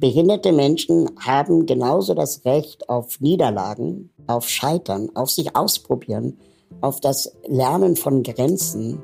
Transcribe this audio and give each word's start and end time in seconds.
behinderte 0.00 0.52
Menschen 0.52 1.10
haben 1.20 1.66
genauso 1.66 2.14
das 2.14 2.44
Recht 2.44 2.88
auf 2.88 3.20
Niederlagen, 3.20 4.10
auf 4.26 4.48
Scheitern, 4.48 5.10
auf 5.14 5.30
sich 5.30 5.54
ausprobieren, 5.54 6.38
auf 6.80 7.00
das 7.00 7.36
Lernen 7.46 7.96
von 7.96 8.22
Grenzen, 8.22 9.02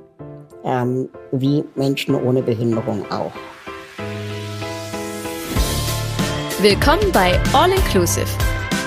ähm, 0.64 1.10
wie 1.30 1.64
Menschen 1.74 2.14
ohne 2.14 2.42
Behinderung 2.42 3.04
auch. 3.12 3.32
Willkommen 6.62 7.12
bei 7.12 7.38
All 7.52 7.70
Inclusive, 7.70 8.26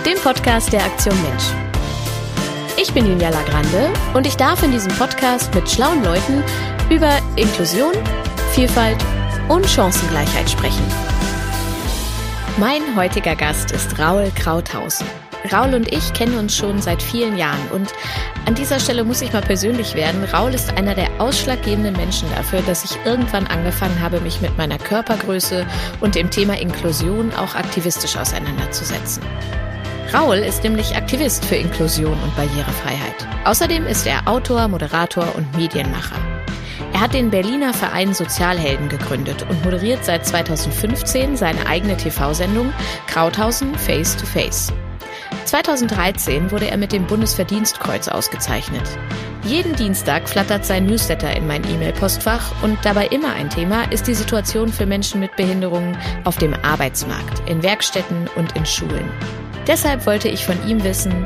dem 0.03 0.17
Podcast 0.17 0.73
der 0.73 0.83
Aktion 0.83 1.15
Mensch. 1.21 1.53
Ich 2.81 2.91
bin 2.93 3.05
Julia 3.05 3.29
Lagrande 3.29 3.93
und 4.15 4.25
ich 4.25 4.35
darf 4.35 4.63
in 4.63 4.71
diesem 4.71 4.91
Podcast 4.93 5.53
mit 5.53 5.69
schlauen 5.69 6.03
Leuten 6.03 6.43
über 6.89 7.11
Inklusion, 7.35 7.93
Vielfalt 8.53 8.97
und 9.49 9.65
Chancengleichheit 9.67 10.49
sprechen. 10.49 11.08
Mein 12.59 12.97
heutiger 12.97 13.37
Gast 13.37 13.71
ist 13.71 13.97
Raul 13.99 14.33
Krauthausen. 14.35 15.07
Raul 15.49 15.75
und 15.75 15.93
ich 15.93 16.11
kennen 16.11 16.37
uns 16.37 16.57
schon 16.57 16.81
seit 16.81 17.01
vielen 17.01 17.37
Jahren 17.37 17.65
und 17.71 17.93
an 18.45 18.53
dieser 18.53 18.81
Stelle 18.81 19.05
muss 19.05 19.21
ich 19.21 19.31
mal 19.31 19.41
persönlich 19.41 19.95
werden. 19.95 20.25
Raul 20.25 20.53
ist 20.53 20.77
einer 20.77 20.93
der 20.93 21.07
ausschlaggebenden 21.19 21.95
Menschen 21.95 22.29
dafür, 22.35 22.61
dass 22.63 22.83
ich 22.83 22.97
irgendwann 23.05 23.47
angefangen 23.47 24.01
habe, 24.01 24.19
mich 24.19 24.41
mit 24.41 24.57
meiner 24.57 24.77
Körpergröße 24.77 25.65
und 26.01 26.15
dem 26.15 26.29
Thema 26.31 26.59
Inklusion 26.59 27.31
auch 27.35 27.55
aktivistisch 27.55 28.17
auseinanderzusetzen. 28.17 29.23
Raul 30.13 30.35
ist 30.35 30.61
nämlich 30.65 30.97
Aktivist 30.97 31.45
für 31.45 31.55
Inklusion 31.55 32.17
und 32.21 32.35
Barrierefreiheit. 32.35 33.25
Außerdem 33.45 33.87
ist 33.87 34.05
er 34.05 34.27
Autor, 34.27 34.67
Moderator 34.67 35.33
und 35.37 35.55
Medienmacher. 35.55 36.28
Er 36.93 37.01
hat 37.01 37.13
den 37.13 37.29
Berliner 37.29 37.73
Verein 37.73 38.13
Sozialhelden 38.13 38.89
gegründet 38.89 39.45
und 39.49 39.63
moderiert 39.63 40.03
seit 40.03 40.25
2015 40.25 41.37
seine 41.37 41.65
eigene 41.67 41.95
TV-Sendung 41.95 42.73
Krauthausen 43.07 43.75
Face 43.75 44.17
to 44.17 44.25
Face. 44.25 44.73
2013 45.45 46.51
wurde 46.51 46.69
er 46.69 46.77
mit 46.77 46.91
dem 46.91 47.05
Bundesverdienstkreuz 47.07 48.07
ausgezeichnet. 48.07 48.83
Jeden 49.43 49.75
Dienstag 49.75 50.27
flattert 50.27 50.65
sein 50.65 50.85
Newsletter 50.85 51.35
in 51.35 51.47
mein 51.47 51.63
E-Mail-Postfach 51.63 52.61
und 52.61 52.77
dabei 52.83 53.07
immer 53.07 53.33
ein 53.33 53.49
Thema 53.49 53.89
ist 53.91 54.07
die 54.07 54.13
Situation 54.13 54.71
für 54.71 54.85
Menschen 54.85 55.19
mit 55.19 55.35
Behinderungen 55.37 55.97
auf 56.25 56.37
dem 56.37 56.53
Arbeitsmarkt, 56.53 57.49
in 57.49 57.63
Werkstätten 57.63 58.29
und 58.35 58.55
in 58.55 58.65
Schulen. 58.65 59.09
Deshalb 59.65 60.05
wollte 60.05 60.27
ich 60.27 60.45
von 60.45 60.57
ihm 60.67 60.83
wissen, 60.83 61.25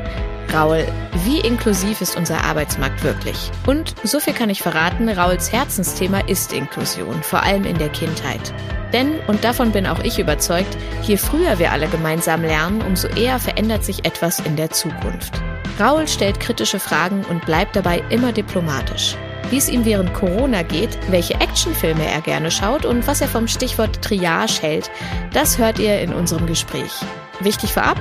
Raul, 0.54 0.86
wie 1.24 1.40
inklusiv 1.40 2.00
ist 2.00 2.16
unser 2.16 2.44
Arbeitsmarkt 2.44 3.02
wirklich? 3.02 3.50
Und 3.66 3.96
so 4.04 4.20
viel 4.20 4.34
kann 4.34 4.50
ich 4.50 4.62
verraten, 4.62 5.08
Rauls 5.08 5.50
Herzensthema 5.50 6.20
ist 6.20 6.52
Inklusion, 6.52 7.24
vor 7.24 7.42
allem 7.42 7.64
in 7.64 7.76
der 7.76 7.88
Kindheit. 7.88 8.54
Denn, 8.92 9.18
und 9.26 9.42
davon 9.42 9.72
bin 9.72 9.84
auch 9.84 9.98
ich 10.04 10.20
überzeugt, 10.20 10.76
je 11.02 11.16
früher 11.16 11.58
wir 11.58 11.72
alle 11.72 11.88
gemeinsam 11.88 12.42
lernen, 12.42 12.82
umso 12.82 13.08
eher 13.08 13.40
verändert 13.40 13.84
sich 13.84 14.04
etwas 14.04 14.38
in 14.38 14.54
der 14.54 14.70
Zukunft. 14.70 15.32
Raul 15.80 16.06
stellt 16.06 16.38
kritische 16.38 16.78
Fragen 16.78 17.24
und 17.28 17.44
bleibt 17.44 17.74
dabei 17.74 18.04
immer 18.10 18.30
diplomatisch. 18.30 19.16
Wie 19.50 19.56
es 19.56 19.68
ihm 19.68 19.84
während 19.84 20.14
Corona 20.14 20.62
geht, 20.62 20.96
welche 21.10 21.34
Actionfilme 21.34 22.06
er 22.06 22.20
gerne 22.20 22.52
schaut 22.52 22.84
und 22.84 23.08
was 23.08 23.20
er 23.20 23.28
vom 23.28 23.48
Stichwort 23.48 24.02
Triage 24.02 24.62
hält, 24.62 24.88
das 25.32 25.58
hört 25.58 25.80
ihr 25.80 26.00
in 26.00 26.14
unserem 26.14 26.46
Gespräch. 26.46 26.92
Wichtig 27.40 27.72
vorab, 27.72 27.98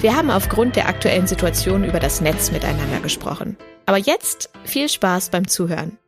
wir 0.00 0.16
haben 0.16 0.30
aufgrund 0.30 0.76
der 0.76 0.88
aktuellen 0.88 1.26
Situation 1.26 1.84
über 1.84 1.98
das 1.98 2.20
Netz 2.20 2.52
miteinander 2.52 3.00
gesprochen. 3.00 3.56
Aber 3.84 3.98
jetzt 3.98 4.50
viel 4.64 4.88
Spaß 4.88 5.30
beim 5.30 5.48
Zuhören. 5.48 5.98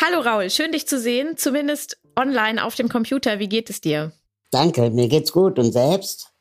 Hallo 0.00 0.20
Raul, 0.20 0.50
schön 0.50 0.72
dich 0.72 0.86
zu 0.88 0.98
sehen, 0.98 1.36
zumindest 1.36 1.98
online 2.16 2.62
auf 2.64 2.74
dem 2.74 2.88
Computer. 2.88 3.38
Wie 3.38 3.48
geht 3.48 3.70
es 3.70 3.80
dir? 3.80 4.12
Danke, 4.50 4.90
mir 4.90 5.08
geht's 5.08 5.32
gut 5.32 5.58
und 5.58 5.72
selbst? 5.72 6.32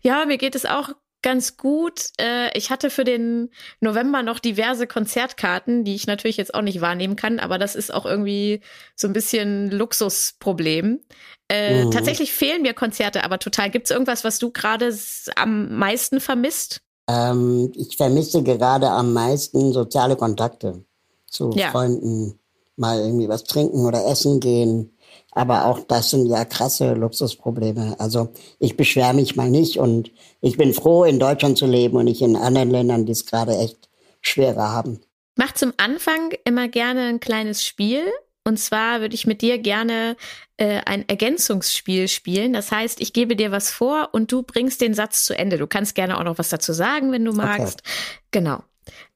Ja, 0.00 0.24
mir 0.24 0.38
geht 0.38 0.54
es 0.54 0.64
auch 0.64 0.90
ganz 1.22 1.56
gut. 1.56 2.10
Äh, 2.20 2.56
ich 2.56 2.70
hatte 2.70 2.90
für 2.90 3.04
den 3.04 3.50
November 3.80 4.22
noch 4.22 4.38
diverse 4.38 4.86
Konzertkarten, 4.86 5.84
die 5.84 5.94
ich 5.94 6.06
natürlich 6.06 6.36
jetzt 6.36 6.54
auch 6.54 6.62
nicht 6.62 6.80
wahrnehmen 6.80 7.16
kann, 7.16 7.38
aber 7.38 7.58
das 7.58 7.74
ist 7.74 7.92
auch 7.92 8.04
irgendwie 8.04 8.60
so 8.96 9.06
ein 9.06 9.12
bisschen 9.12 9.70
Luxusproblem. 9.70 11.00
Äh, 11.48 11.84
mhm. 11.84 11.90
Tatsächlich 11.90 12.32
fehlen 12.32 12.62
mir 12.62 12.74
Konzerte, 12.74 13.24
aber 13.24 13.38
total. 13.38 13.70
Gibt 13.70 13.86
es 13.86 13.90
irgendwas, 13.90 14.24
was 14.24 14.38
du 14.38 14.50
gerade 14.50 14.96
am 15.36 15.76
meisten 15.78 16.20
vermisst? 16.20 16.80
Ähm, 17.08 17.72
ich 17.76 17.96
vermisse 17.96 18.42
gerade 18.42 18.88
am 18.88 19.12
meisten 19.12 19.72
soziale 19.72 20.16
Kontakte 20.16 20.84
zu 21.26 21.50
ja. 21.54 21.70
Freunden, 21.70 22.38
mal 22.76 23.00
irgendwie 23.00 23.28
was 23.28 23.44
trinken 23.44 23.84
oder 23.84 24.06
essen 24.06 24.40
gehen. 24.40 24.96
Aber 25.32 25.66
auch 25.66 25.80
das 25.80 26.10
sind 26.10 26.26
ja 26.26 26.44
krasse 26.44 26.92
Luxusprobleme. 26.92 27.96
Also 27.98 28.28
ich 28.58 28.76
beschwere 28.76 29.14
mich 29.14 29.34
mal 29.34 29.50
nicht 29.50 29.78
und 29.78 30.12
ich 30.40 30.58
bin 30.58 30.74
froh, 30.74 31.04
in 31.04 31.18
Deutschland 31.18 31.56
zu 31.56 31.66
leben 31.66 31.96
und 31.96 32.04
nicht 32.04 32.20
in 32.20 32.36
anderen 32.36 32.70
Ländern, 32.70 33.06
die 33.06 33.12
es 33.12 33.26
gerade 33.26 33.56
echt 33.56 33.88
schwerer 34.20 34.70
haben. 34.70 35.00
Mach 35.36 35.52
zum 35.52 35.72
Anfang 35.78 36.32
immer 36.44 36.68
gerne 36.68 37.06
ein 37.08 37.20
kleines 37.20 37.64
Spiel. 37.64 38.04
Und 38.44 38.58
zwar 38.58 39.00
würde 39.00 39.14
ich 39.14 39.26
mit 39.26 39.40
dir 39.40 39.58
gerne 39.58 40.16
äh, 40.56 40.80
ein 40.84 41.08
Ergänzungsspiel 41.08 42.08
spielen. 42.08 42.52
Das 42.52 42.72
heißt, 42.72 43.00
ich 43.00 43.12
gebe 43.12 43.36
dir 43.36 43.52
was 43.52 43.70
vor 43.70 44.10
und 44.12 44.32
du 44.32 44.42
bringst 44.42 44.80
den 44.80 44.94
Satz 44.94 45.24
zu 45.24 45.38
Ende. 45.38 45.58
Du 45.58 45.66
kannst 45.66 45.94
gerne 45.94 46.18
auch 46.18 46.24
noch 46.24 46.38
was 46.38 46.48
dazu 46.48 46.72
sagen, 46.72 47.12
wenn 47.12 47.24
du 47.24 47.32
magst. 47.32 47.80
Okay. 47.80 47.92
Genau. 48.32 48.62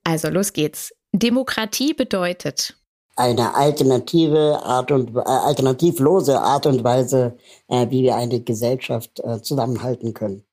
Also 0.04 0.28
los 0.28 0.52
geht's. 0.52 0.94
Demokratie 1.12 1.92
bedeutet 1.92 2.76
eine 3.16 3.54
alternative 3.54 4.60
Art 4.62 4.92
und 4.92 5.16
äh, 5.16 5.20
alternativlose 5.20 6.38
Art 6.40 6.66
und 6.66 6.84
Weise, 6.84 7.36
äh, 7.68 7.86
wie 7.90 8.02
wir 8.02 8.14
eine 8.14 8.40
Gesellschaft 8.40 9.20
äh, 9.20 9.40
zusammenhalten 9.42 10.14
können. 10.14 10.44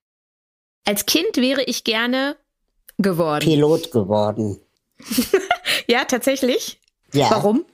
Als 0.85 1.05
Kind 1.05 1.37
wäre 1.37 1.63
ich 1.63 1.83
gerne 1.83 2.37
geworden. 2.97 3.43
Pilot 3.43 3.91
geworden. 3.91 4.59
ja, 5.87 6.05
tatsächlich. 6.05 6.79
Ja. 7.13 7.29
Warum? 7.31 7.65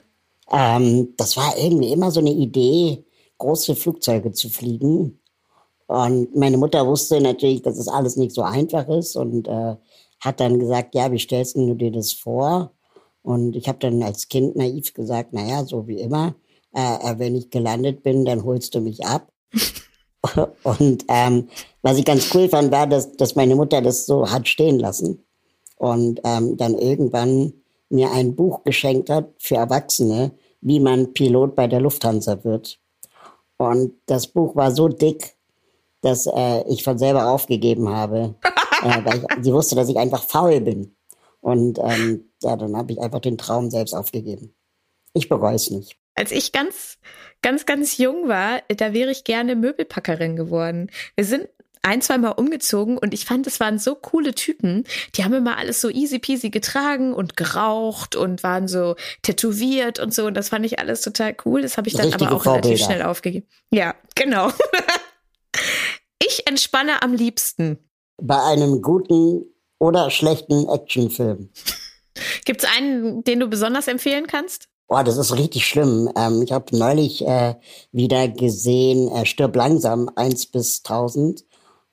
Ähm, 0.50 1.14
das 1.16 1.36
war 1.36 1.56
irgendwie 1.56 1.92
immer 1.92 2.10
so 2.10 2.20
eine 2.20 2.32
Idee, 2.32 3.04
große 3.38 3.76
Flugzeuge 3.76 4.32
zu 4.32 4.48
fliegen. 4.48 5.20
Und 5.86 6.36
meine 6.36 6.56
Mutter 6.56 6.86
wusste 6.86 7.20
natürlich, 7.20 7.62
dass 7.62 7.78
es 7.78 7.86
das 7.86 7.94
alles 7.94 8.16
nicht 8.16 8.32
so 8.32 8.42
einfach 8.42 8.88
ist 8.88 9.16
und 9.16 9.48
äh, 9.48 9.76
hat 10.20 10.40
dann 10.40 10.58
gesagt, 10.58 10.94
ja, 10.94 11.10
wie 11.10 11.18
stellst 11.18 11.56
du 11.56 11.74
dir 11.74 11.90
das 11.90 12.12
vor? 12.12 12.72
Und 13.22 13.56
ich 13.56 13.68
habe 13.68 13.78
dann 13.78 14.02
als 14.02 14.28
Kind 14.28 14.56
naiv 14.56 14.94
gesagt, 14.94 15.32
naja, 15.32 15.64
so 15.64 15.86
wie 15.86 16.00
immer, 16.00 16.34
äh, 16.74 17.12
äh, 17.12 17.18
wenn 17.18 17.34
ich 17.34 17.50
gelandet 17.50 18.02
bin, 18.02 18.24
dann 18.24 18.44
holst 18.44 18.74
du 18.74 18.80
mich 18.80 19.04
ab. 19.04 19.32
und 20.62 21.04
ähm, 21.08 21.48
was 21.82 21.98
ich 21.98 22.04
ganz 22.04 22.34
cool 22.34 22.48
fand, 22.48 22.70
war, 22.70 22.86
dass, 22.86 23.12
dass 23.16 23.36
meine 23.36 23.56
Mutter 23.56 23.82
das 23.82 24.06
so 24.06 24.30
hat 24.30 24.48
stehen 24.48 24.78
lassen 24.78 25.24
und 25.76 26.20
ähm, 26.24 26.56
dann 26.56 26.76
irgendwann 26.76 27.54
mir 27.88 28.12
ein 28.12 28.36
Buch 28.36 28.62
geschenkt 28.64 29.10
hat 29.10 29.32
für 29.38 29.56
Erwachsene, 29.56 30.32
wie 30.60 30.78
man 30.78 31.12
Pilot 31.12 31.56
bei 31.56 31.66
der 31.66 31.80
Lufthansa 31.80 32.44
wird. 32.44 32.78
Und 33.56 33.94
das 34.06 34.26
Buch 34.26 34.54
war 34.56 34.72
so 34.72 34.88
dick, 34.88 35.36
dass 36.02 36.26
äh, 36.26 36.62
ich 36.68 36.84
von 36.84 36.98
selber 36.98 37.30
aufgegeben 37.30 37.88
habe, 37.88 38.34
äh, 38.82 39.04
weil 39.04 39.18
ich, 39.18 39.44
sie 39.44 39.52
wusste, 39.52 39.74
dass 39.74 39.88
ich 39.88 39.98
einfach 39.98 40.22
faul 40.22 40.60
bin. 40.60 40.94
Und 41.40 41.78
ähm, 41.82 42.29
ja, 42.42 42.56
dann 42.56 42.76
habe 42.76 42.92
ich 42.92 43.00
einfach 43.00 43.20
den 43.20 43.38
Traum 43.38 43.70
selbst 43.70 43.94
aufgegeben. 43.94 44.54
Ich 45.12 45.28
bereue 45.28 45.54
es 45.54 45.70
nicht. 45.70 45.96
Als 46.14 46.32
ich 46.32 46.52
ganz, 46.52 46.98
ganz, 47.42 47.66
ganz 47.66 47.98
jung 47.98 48.28
war, 48.28 48.62
da 48.68 48.92
wäre 48.92 49.10
ich 49.10 49.24
gerne 49.24 49.56
Möbelpackerin 49.56 50.36
geworden. 50.36 50.90
Wir 51.16 51.24
sind 51.24 51.48
ein, 51.82 52.02
zwei 52.02 52.18
Mal 52.18 52.32
umgezogen 52.32 52.98
und 52.98 53.14
ich 53.14 53.24
fand, 53.24 53.46
es 53.46 53.58
waren 53.58 53.78
so 53.78 53.94
coole 53.94 54.34
Typen. 54.34 54.84
Die 55.14 55.24
haben 55.24 55.32
immer 55.32 55.56
alles 55.56 55.80
so 55.80 55.88
easy 55.88 56.18
peasy 56.18 56.50
getragen 56.50 57.14
und 57.14 57.36
geraucht 57.36 58.16
und 58.16 58.42
waren 58.42 58.68
so 58.68 58.96
tätowiert 59.22 59.98
und 59.98 60.12
so. 60.12 60.26
Und 60.26 60.34
das 60.34 60.50
fand 60.50 60.66
ich 60.66 60.78
alles 60.78 61.00
total 61.00 61.34
cool. 61.44 61.62
Das 61.62 61.78
habe 61.78 61.88
ich 61.88 61.94
dann 61.94 62.06
Richtige 62.06 62.26
aber 62.26 62.36
auch 62.36 62.42
Vorbilder. 62.42 62.68
relativ 62.68 62.84
schnell 62.84 63.02
aufgegeben. 63.02 63.46
Ja, 63.70 63.94
genau. 64.14 64.50
ich 66.22 66.46
entspanne 66.46 67.02
am 67.02 67.14
liebsten. 67.14 67.78
Bei 68.18 68.42
einem 68.42 68.82
guten 68.82 69.46
oder 69.78 70.10
schlechten 70.10 70.68
Actionfilm. 70.68 71.48
Gibt 72.44 72.62
es 72.64 72.70
einen, 72.76 73.24
den 73.24 73.40
du 73.40 73.48
besonders 73.48 73.88
empfehlen 73.88 74.26
kannst? 74.26 74.68
Boah, 74.88 75.04
das 75.04 75.18
ist 75.18 75.36
richtig 75.36 75.66
schlimm. 75.66 76.10
Ähm, 76.16 76.42
ich 76.42 76.50
habe 76.50 76.76
neulich 76.76 77.24
äh, 77.24 77.54
wieder 77.92 78.26
gesehen, 78.28 79.08
äh, 79.12 79.24
Stirb 79.24 79.54
langsam, 79.54 80.10
1 80.16 80.46
bis 80.46 80.82
1000. 80.84 81.44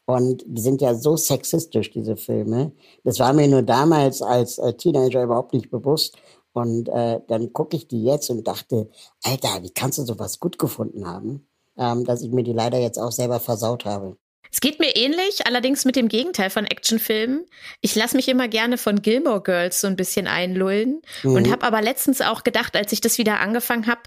Und 0.06 0.44
die 0.48 0.62
sind 0.62 0.82
ja 0.82 0.96
so 0.96 1.16
sexistisch, 1.18 1.92
diese 1.92 2.16
Filme. 2.16 2.72
Das 3.04 3.20
war 3.20 3.34
mir 3.34 3.48
nur 3.48 3.62
damals 3.62 4.22
als 4.22 4.58
äh, 4.58 4.74
Teenager 4.74 5.22
überhaupt 5.22 5.54
nicht 5.54 5.70
bewusst. 5.70 6.18
Und 6.54 6.90
äh, 6.90 7.20
dann 7.28 7.54
gucke 7.54 7.76
ich 7.78 7.88
die 7.88 8.04
jetzt 8.04 8.32
und 8.32 8.48
dachte, 8.48 8.90
Alter, 9.24 9.62
wie 9.62 9.70
kannst 9.70 10.00
du 10.00 10.04
sowas 10.04 10.40
gut 10.40 10.58
gefunden 10.58 11.06
haben? 11.06 11.48
Ähm, 11.78 12.04
dass 12.04 12.24
ich 12.24 12.32
mir 12.32 12.44
die 12.44 12.54
leider 12.54 12.80
jetzt 12.80 12.98
auch 12.98 13.12
selber 13.12 13.40
versaut 13.40 13.86
habe. 13.86 14.18
Es 14.52 14.62
geht 14.62 14.80
mir 14.80 14.96
ähnlich, 14.96 15.46
allerdings 15.46 15.86
mit 15.86 15.96
dem 15.96 16.08
Gegenteil 16.08 16.50
von 16.50 16.66
Actionfilmen. 16.66 17.46
Ich 17.82 17.96
lasse 17.96 18.16
mich 18.16 18.28
immer 18.28 18.48
gerne 18.48 18.78
von 18.78 19.02
Gilmore 19.02 19.42
Girls 19.42 19.82
so 19.82 19.88
ein 19.88 19.96
bisschen 19.96 20.28
einlullen 20.28 21.02
mhm. 21.24 21.36
und 21.36 21.52
habe 21.52 21.66
aber 21.66 21.82
letztens 21.82 22.22
auch 22.22 22.44
gedacht, 22.44 22.76
als 22.76 22.92
ich 22.92 23.02
das 23.02 23.18
wieder 23.18 23.40
angefangen 23.40 23.88
habe, 23.88 24.02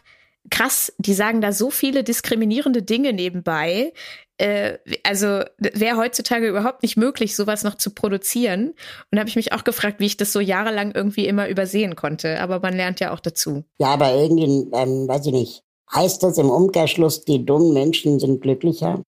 krass, 0.49 0.93
die 0.99 1.15
sagen 1.15 1.41
da 1.41 1.53
so 1.53 1.71
viele 1.71 2.03
diskriminierende 2.03 2.83
Dinge 2.83 3.13
nebenbei. 3.13 3.93
Äh, 4.39 4.79
also 5.03 5.43
wäre 5.59 5.99
heutzutage 5.99 6.49
überhaupt 6.49 6.83
nicht 6.83 6.97
möglich, 6.97 7.37
sowas 7.37 7.63
noch 7.63 7.75
zu 7.75 7.91
produzieren. 7.91 8.69
Und 8.71 8.77
da 9.13 9.19
habe 9.19 9.29
ich 9.29 9.37
mich 9.37 9.53
auch 9.53 9.65
gefragt, 9.65 10.01
wie 10.01 10.07
ich 10.07 10.17
das 10.17 10.33
so 10.33 10.41
jahrelang 10.41 10.93
irgendwie 10.95 11.27
immer 11.27 11.49
übersehen 11.49 11.95
konnte. 11.95 12.41
Aber 12.41 12.61
man 12.61 12.75
lernt 12.75 13.01
ja 13.01 13.13
auch 13.13 13.21
dazu. 13.21 13.65
Ja, 13.79 13.89
aber 13.89 14.15
irgendwie, 14.15 14.69
ähm, 14.73 15.07
weiß 15.07 15.27
ich 15.27 15.33
nicht, 15.33 15.63
heißt 15.95 16.23
das 16.23 16.39
im 16.39 16.49
Umkehrschluss, 16.49 17.25
die 17.25 17.45
dummen 17.45 17.75
Menschen 17.75 18.19
sind 18.19 18.41
glücklicher? 18.41 19.03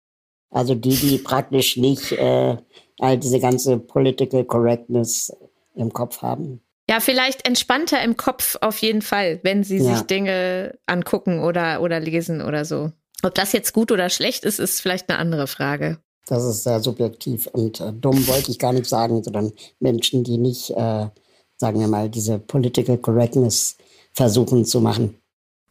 Also 0.52 0.74
die, 0.74 0.94
die 0.94 1.18
praktisch 1.18 1.76
nicht 1.76 2.12
äh, 2.12 2.56
all 2.98 3.18
diese 3.18 3.40
ganze 3.40 3.78
Political 3.78 4.44
Correctness 4.44 5.32
im 5.74 5.92
Kopf 5.92 6.22
haben. 6.22 6.60
Ja, 6.88 7.00
vielleicht 7.00 7.46
entspannter 7.46 8.02
im 8.02 8.16
Kopf 8.16 8.56
auf 8.60 8.78
jeden 8.78 9.02
Fall, 9.02 9.40
wenn 9.42 9.64
sie 9.64 9.78
ja. 9.78 9.94
sich 9.94 10.02
Dinge 10.06 10.78
angucken 10.86 11.40
oder, 11.40 11.80
oder 11.80 12.00
lesen 12.00 12.42
oder 12.42 12.64
so. 12.64 12.92
Ob 13.22 13.34
das 13.34 13.52
jetzt 13.52 13.72
gut 13.72 13.90
oder 13.90 14.10
schlecht 14.10 14.44
ist, 14.44 14.58
ist 14.58 14.80
vielleicht 14.80 15.08
eine 15.08 15.18
andere 15.18 15.46
Frage. 15.46 15.98
Das 16.26 16.44
ist 16.44 16.64
sehr 16.64 16.80
subjektiv 16.80 17.46
und 17.48 17.80
äh, 17.80 17.92
dumm 17.92 18.26
wollte 18.28 18.50
ich 18.50 18.58
gar 18.58 18.72
nicht 18.72 18.86
sagen, 18.86 19.22
sondern 19.22 19.52
Menschen, 19.80 20.22
die 20.22 20.38
nicht, 20.38 20.70
äh, 20.70 21.08
sagen 21.56 21.80
wir 21.80 21.88
mal, 21.88 22.08
diese 22.08 22.38
Political 22.38 22.98
Correctness 22.98 23.76
versuchen 24.12 24.64
zu 24.64 24.80
machen. 24.80 25.18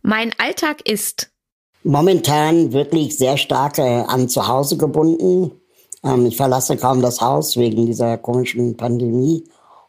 Mein 0.02 0.32
Alltag 0.40 0.90
ist 0.90 1.32
momentan 1.84 2.74
wirklich 2.74 3.18
sehr 3.18 3.38
stark 3.38 3.78
äh, 3.78 4.04
an 4.08 4.30
zu 4.30 4.48
Hause 4.48 4.78
gebunden. 4.78 5.52
Ähm, 6.04 6.26
ich 6.26 6.38
verlasse 6.38 6.78
kaum 6.78 7.02
das 7.02 7.22
Haus 7.22 7.58
wegen 7.58 7.86
dieser 7.86 8.18
komischen 8.18 8.78
Pandemie 8.78 9.44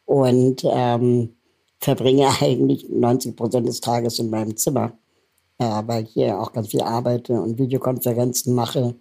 und 0.05 0.65
ähm, 0.65 1.35
verbringe 1.79 2.29
eigentlich 2.41 2.89
90 2.89 3.37
Prozent 3.37 3.69
des 3.69 3.81
Tages 3.81 4.19
in 4.19 4.31
meinem 4.31 4.57
Zimmer, 4.57 4.93
äh, 5.59 5.83
weil 5.87 6.05
ich 6.05 6.11
hier 6.11 6.41
auch 6.41 6.53
ganz 6.53 6.69
viel 6.69 6.83
arbeite 6.83 7.35
und 7.35 7.59
Videokonferenzen 7.59 8.55
mache 8.55 8.95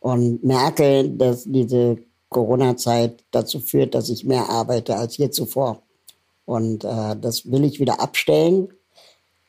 und 0.00 0.44
merke, 0.44 1.08
dass 1.08 1.44
diese 1.44 1.98
Corona-Zeit 2.28 3.24
dazu 3.30 3.60
führt, 3.60 3.94
dass 3.94 4.08
ich 4.08 4.24
mehr 4.24 4.48
arbeite 4.50 4.96
als 4.96 5.16
je 5.16 5.30
zuvor. 5.30 5.82
Und 6.44 6.84
äh, 6.84 7.16
das 7.18 7.50
will 7.50 7.64
ich 7.64 7.80
wieder 7.80 8.00
abstellen. 8.00 8.68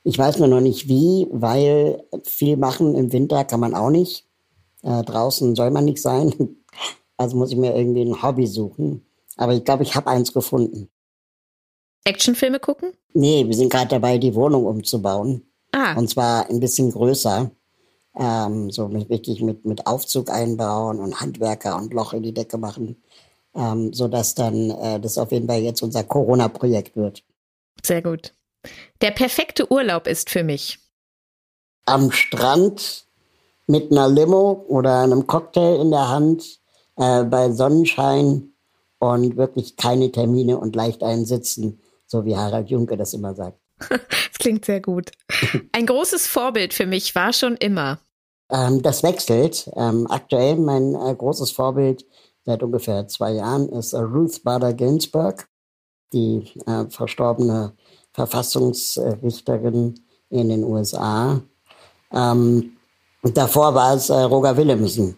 Ich 0.07 0.19
weiß 0.19 0.37
nur 0.37 0.47
noch 0.47 0.61
nicht 0.61 0.87
wie, 0.87 1.27
weil 1.31 2.03
viel 2.23 2.57
machen 2.57 2.93
im 2.93 3.11
Winter 3.11 3.43
kann 3.43 3.59
man 3.59 3.73
auch 3.73 3.89
nicht. 3.89 4.27
Äh, 4.83 5.01
draußen 5.01 5.55
soll 5.55 5.71
man 5.71 5.85
nicht 5.85 6.01
sein. 6.01 6.33
Also 7.17 7.37
muss 7.37 7.49
ich 7.49 7.57
mir 7.57 7.73
irgendwie 7.73 8.01
ein 8.01 8.21
Hobby 8.21 8.45
suchen. 8.45 9.05
Aber 9.37 9.53
ich 9.53 9.63
glaube, 9.63 9.83
ich 9.83 9.95
habe 9.95 10.07
eins 10.07 10.33
gefunden. 10.33 10.89
Actionfilme 12.03 12.59
gucken? 12.59 12.91
Nee, 13.13 13.47
wir 13.47 13.55
sind 13.55 13.71
gerade 13.71 13.87
dabei, 13.87 14.17
die 14.17 14.35
Wohnung 14.35 14.65
umzubauen. 14.65 15.43
Ah. 15.71 15.97
Und 15.97 16.09
zwar 16.09 16.49
ein 16.49 16.59
bisschen 16.59 16.91
größer. 16.91 17.49
Ähm, 18.17 18.69
so 18.69 18.89
mit, 18.89 19.09
wirklich 19.09 19.41
mit, 19.41 19.63
mit 19.63 19.87
Aufzug 19.87 20.29
einbauen 20.29 20.99
und 20.99 21.21
Handwerker 21.21 21.77
und 21.77 21.93
Loch 21.93 22.11
in 22.11 22.23
die 22.23 22.33
Decke 22.33 22.57
machen. 22.57 23.01
Ähm, 23.55 23.93
sodass 23.93 24.35
dann 24.35 24.71
äh, 24.71 24.99
das 24.99 25.17
auf 25.17 25.31
jeden 25.31 25.47
Fall 25.47 25.61
jetzt 25.61 25.83
unser 25.83 26.03
Corona-Projekt 26.03 26.97
wird. 26.97 27.23
Sehr 27.81 28.01
gut. 28.01 28.33
Der 29.01 29.11
perfekte 29.11 29.71
Urlaub 29.71 30.07
ist 30.07 30.29
für 30.29 30.43
mich. 30.43 30.79
Am 31.85 32.11
Strand 32.11 33.05
mit 33.67 33.91
einer 33.91 34.09
Limo 34.09 34.65
oder 34.67 35.01
einem 35.01 35.27
Cocktail 35.27 35.81
in 35.81 35.91
der 35.91 36.09
Hand 36.09 36.59
äh, 36.97 37.23
bei 37.23 37.51
Sonnenschein 37.51 38.53
und 38.99 39.37
wirklich 39.37 39.75
keine 39.75 40.11
Termine 40.11 40.57
und 40.57 40.75
leicht 40.75 41.03
einsitzen, 41.03 41.81
so 42.05 42.25
wie 42.25 42.35
Harald 42.35 42.69
Junke 42.69 42.97
das 42.97 43.13
immer 43.13 43.35
sagt. 43.35 43.59
das 43.89 44.39
klingt 44.39 44.65
sehr 44.65 44.81
gut. 44.81 45.11
Ein 45.71 45.85
großes 45.85 46.27
Vorbild 46.27 46.73
für 46.73 46.85
mich 46.85 47.13
war 47.15 47.33
schon 47.33 47.55
immer. 47.57 47.99
Ähm, 48.49 48.81
das 48.81 49.03
wechselt. 49.03 49.69
Ähm, 49.75 50.07
aktuell 50.09 50.55
mein 50.55 50.95
äh, 50.95 51.15
großes 51.15 51.51
Vorbild 51.51 52.05
seit 52.43 52.63
ungefähr 52.63 53.07
zwei 53.07 53.31
Jahren 53.33 53.69
ist 53.69 53.93
äh, 53.93 53.99
Ruth 53.99 54.43
Bader 54.43 54.73
Ginsburg, 54.73 55.47
die 56.13 56.51
äh, 56.67 56.85
verstorbene 56.89 57.73
Verfassungsrichterin 58.15 59.99
in 60.29 60.49
den 60.49 60.63
USA. 60.63 61.41
Ähm, 62.13 62.77
davor 63.21 63.75
war 63.75 63.95
es 63.95 64.09
äh, 64.09 64.13
Roger 64.13 64.55
Willemsen, 64.55 65.17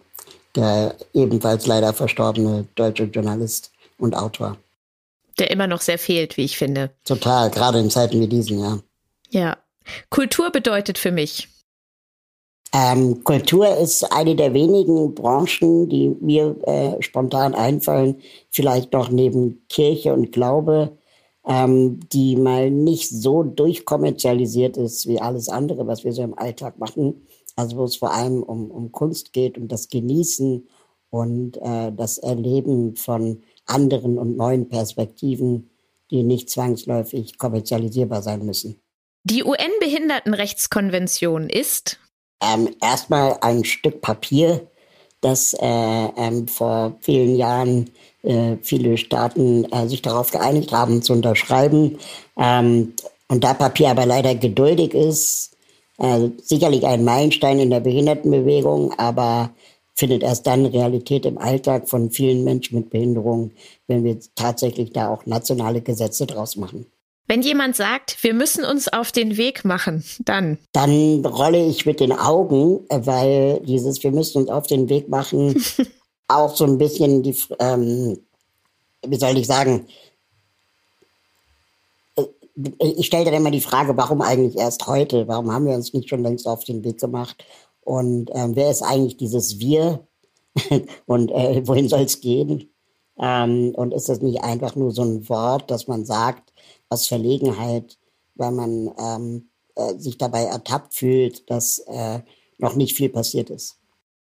der 0.55 0.95
ebenfalls 1.13 1.67
leider 1.67 1.93
verstorbene 1.93 2.67
deutsche 2.75 3.03
Journalist 3.03 3.71
und 3.99 4.15
Autor. 4.15 4.57
Der 5.37 5.51
immer 5.51 5.67
noch 5.67 5.81
sehr 5.81 5.99
fehlt, 5.99 6.37
wie 6.37 6.45
ich 6.45 6.57
finde. 6.57 6.89
Total, 7.05 7.51
gerade 7.51 7.79
in 7.79 7.91
Zeiten 7.91 8.19
wie 8.19 8.27
diesen, 8.27 8.59
ja. 8.59 8.79
Ja. 9.29 9.57
Kultur 10.09 10.51
bedeutet 10.51 10.97
für 10.97 11.11
mich. 11.11 11.47
Ähm, 12.73 13.23
Kultur 13.23 13.77
ist 13.77 14.11
eine 14.11 14.35
der 14.35 14.53
wenigen 14.53 15.13
Branchen, 15.13 15.87
die 15.87 16.09
mir 16.19 16.55
äh, 16.63 17.01
spontan 17.01 17.53
einfallen, 17.53 18.21
vielleicht 18.49 18.91
noch 18.91 19.09
neben 19.09 19.65
Kirche 19.69 20.13
und 20.13 20.31
Glaube, 20.31 20.97
ähm, 21.47 22.01
die 22.11 22.35
mal 22.35 22.69
nicht 22.69 23.09
so 23.09 23.41
durchkommerzialisiert 23.43 24.77
ist 24.77 25.07
wie 25.07 25.21
alles 25.21 25.49
andere, 25.49 25.87
was 25.87 26.03
wir 26.03 26.11
so 26.11 26.21
im 26.21 26.37
Alltag 26.37 26.77
machen, 26.77 27.25
also 27.55 27.77
wo 27.77 27.85
es 27.85 27.95
vor 27.95 28.13
allem 28.13 28.43
um, 28.43 28.69
um 28.69 28.91
Kunst 28.91 29.33
geht 29.33 29.57
und 29.57 29.71
das 29.71 29.87
Genießen 29.87 30.67
und 31.09 31.57
äh, 31.57 31.91
das 31.93 32.17
Erleben 32.17 32.97
von 32.97 33.41
anderen 33.65 34.17
und 34.17 34.35
neuen 34.35 34.67
Perspektiven, 34.67 35.69
die 36.11 36.23
nicht 36.23 36.49
zwangsläufig 36.49 37.37
kommerzialisierbar 37.37 38.21
sein 38.21 38.45
müssen. 38.45 38.81
Die 39.23 39.43
UN-Behindertenrechtskonvention 39.43 41.49
ist 41.49 41.99
ähm, 42.41 42.75
erstmal 42.81 43.37
ein 43.41 43.63
Stück 43.63 44.01
Papier, 44.01 44.67
das 45.21 45.53
äh, 45.53 45.65
ähm, 45.65 46.47
vor 46.47 46.95
vielen 47.01 47.35
Jahren 47.35 47.89
äh, 48.23 48.57
viele 48.61 48.97
Staaten 48.97 49.65
äh, 49.71 49.87
sich 49.87 50.01
darauf 50.01 50.31
geeinigt 50.31 50.71
haben 50.71 51.01
zu 51.01 51.13
unterschreiben. 51.13 51.97
Ähm, 52.37 52.93
und 53.27 53.43
da 53.43 53.53
Papier 53.53 53.89
aber 53.89 54.05
leider 54.05 54.35
geduldig 54.35 54.93
ist, 54.93 55.55
äh, 55.97 56.29
sicherlich 56.43 56.85
ein 56.85 57.03
Meilenstein 57.03 57.59
in 57.59 57.69
der 57.69 57.79
Behindertenbewegung, 57.79 58.93
aber 58.97 59.51
findet 59.95 60.21
erst 60.21 60.45
dann 60.45 60.65
Realität 60.67 61.25
im 61.25 61.39
Alltag 61.39 61.89
von 61.89 62.11
vielen 62.11 62.43
Menschen 62.43 62.77
mit 62.77 62.91
Behinderung, 62.91 63.51
wenn 63.87 64.03
wir 64.03 64.19
tatsächlich 64.35 64.93
da 64.93 65.09
auch 65.09 65.25
nationale 65.25 65.81
Gesetze 65.81 66.27
draus 66.27 66.55
machen. 66.55 66.85
Wenn 67.27 67.41
jemand 67.41 67.75
sagt, 67.75 68.23
wir 68.23 68.33
müssen 68.33 68.63
uns 68.63 68.87
auf 68.87 69.11
den 69.11 69.35
Weg 69.35 69.65
machen, 69.65 70.03
dann? 70.23 70.57
Dann 70.71 71.25
rolle 71.25 71.65
ich 71.65 71.85
mit 71.85 71.99
den 71.99 72.13
Augen, 72.13 72.85
weil 72.89 73.59
dieses 73.65 74.01
wir 74.01 74.11
müssen 74.11 74.43
uns 74.43 74.49
auf 74.49 74.67
den 74.67 74.87
Weg 74.87 75.09
machen 75.09 75.61
auch 76.29 76.55
so 76.55 76.63
ein 76.63 76.77
bisschen 76.77 77.23
die, 77.23 77.35
ähm, 77.59 78.17
wie 79.05 79.17
soll 79.17 79.37
ich 79.37 79.45
sagen, 79.45 79.87
ich 82.79 83.05
stelle 83.05 83.25
dann 83.25 83.33
immer 83.35 83.51
die 83.51 83.61
Frage, 83.61 83.95
warum 83.97 84.21
eigentlich 84.21 84.57
erst 84.57 84.87
heute? 84.87 85.27
Warum 85.27 85.51
haben 85.51 85.65
wir 85.65 85.75
uns 85.75 85.93
nicht 85.93 86.09
schon 86.09 86.23
längst 86.23 86.47
auf 86.47 86.63
den 86.63 86.83
Weg 86.83 86.99
gemacht? 86.99 87.43
Und 87.81 88.31
ähm, 88.33 88.55
wer 88.55 88.71
ist 88.71 88.81
eigentlich 88.81 89.17
dieses 89.17 89.59
Wir? 89.59 90.07
und 91.05 91.29
äh, 91.31 91.61
wohin 91.67 91.89
soll 91.89 92.01
es 92.01 92.21
gehen? 92.21 92.73
Ähm, 93.19 93.73
und 93.75 93.93
ist 93.93 94.09
das 94.09 94.21
nicht 94.21 94.43
einfach 94.43 94.75
nur 94.75 94.91
so 94.91 95.03
ein 95.03 95.27
Wort, 95.29 95.69
das 95.69 95.87
man 95.87 96.05
sagt 96.05 96.46
aus 96.89 97.07
Verlegenheit, 97.07 97.97
weil 98.35 98.51
man 98.51 98.91
ähm, 98.99 99.49
äh, 99.75 99.95
sich 99.97 100.17
dabei 100.17 100.43
ertappt 100.43 100.93
fühlt, 100.93 101.49
dass 101.49 101.79
äh, 101.87 102.19
noch 102.57 102.75
nicht 102.75 102.95
viel 102.95 103.09
passiert 103.09 103.49
ist? 103.49 103.77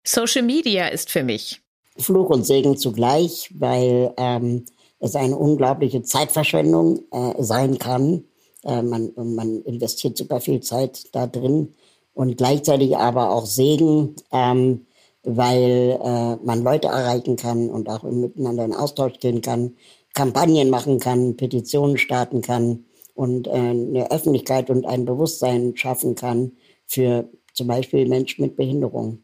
Social 0.05 0.43
Media 0.43 0.87
ist 0.87 1.09
für 1.09 1.23
mich. 1.23 1.61
Fluch 1.97 2.29
und 2.29 2.45
Segen 2.45 2.77
zugleich, 2.77 3.51
weil 3.53 4.13
ähm, 4.17 4.65
es 4.99 5.15
eine 5.15 5.37
unglaubliche 5.37 6.01
Zeitverschwendung 6.01 7.03
äh, 7.11 7.41
sein 7.43 7.77
kann. 7.77 8.25
Äh, 8.63 8.81
man, 8.81 9.11
man 9.15 9.61
investiert 9.63 10.17
super 10.17 10.39
viel 10.41 10.61
Zeit 10.61 11.07
da 11.11 11.27
drin 11.27 11.73
und 12.13 12.37
gleichzeitig 12.37 12.97
aber 12.97 13.31
auch 13.31 13.45
Segen, 13.45 14.15
ähm, 14.31 14.85
weil 15.23 15.99
äh, 16.03 16.35
man 16.45 16.63
Leute 16.63 16.87
erreichen 16.87 17.35
kann 17.35 17.69
und 17.69 17.89
auch 17.89 18.03
miteinander 18.03 18.65
in 18.65 18.73
Austausch 18.73 19.19
gehen 19.19 19.41
kann, 19.41 19.75
Kampagnen 20.13 20.69
machen 20.69 20.99
kann, 20.99 21.35
Petitionen 21.37 21.97
starten 21.97 22.41
kann 22.41 22.85
und 23.15 23.47
äh, 23.47 23.51
eine 23.51 24.11
Öffentlichkeit 24.11 24.69
und 24.69 24.85
ein 24.85 25.05
Bewusstsein 25.05 25.75
schaffen 25.75 26.15
kann 26.15 26.53
für 26.85 27.29
zum 27.53 27.67
Beispiel 27.67 28.07
Menschen 28.07 28.43
mit 28.43 28.55
Behinderung. 28.55 29.23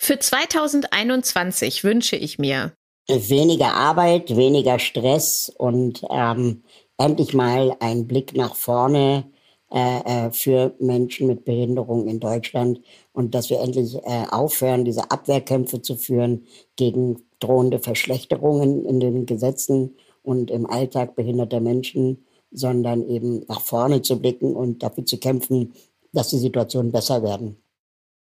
Für 0.00 0.18
2021 0.18 1.82
wünsche 1.82 2.16
ich 2.16 2.38
mir, 2.38 2.72
weniger 3.08 3.74
Arbeit, 3.74 4.36
weniger 4.36 4.78
Stress 4.78 5.50
und 5.56 6.02
ähm, 6.10 6.62
endlich 6.98 7.34
mal 7.34 7.74
ein 7.80 8.06
Blick 8.06 8.36
nach 8.36 8.54
vorne 8.54 9.24
äh, 9.70 10.26
äh, 10.26 10.30
für 10.30 10.74
Menschen 10.78 11.26
mit 11.26 11.44
Behinderung 11.44 12.06
in 12.06 12.20
Deutschland 12.20 12.80
und 13.12 13.34
dass 13.34 13.50
wir 13.50 13.60
endlich 13.60 13.96
äh, 13.96 14.24
aufhören, 14.30 14.84
diese 14.84 15.10
Abwehrkämpfe 15.10 15.82
zu 15.82 15.96
führen 15.96 16.46
gegen 16.76 17.24
drohende 17.40 17.78
Verschlechterungen 17.78 18.84
in 18.84 19.00
den 19.00 19.26
Gesetzen 19.26 19.96
und 20.28 20.50
im 20.50 20.66
Alltag 20.66 21.16
behinderter 21.16 21.58
Menschen, 21.58 22.26
sondern 22.50 23.08
eben 23.08 23.46
nach 23.48 23.62
vorne 23.62 24.02
zu 24.02 24.20
blicken 24.20 24.54
und 24.54 24.82
dafür 24.82 25.06
zu 25.06 25.16
kämpfen, 25.16 25.72
dass 26.12 26.28
die 26.28 26.38
Situationen 26.38 26.92
besser 26.92 27.22
werden. 27.22 27.56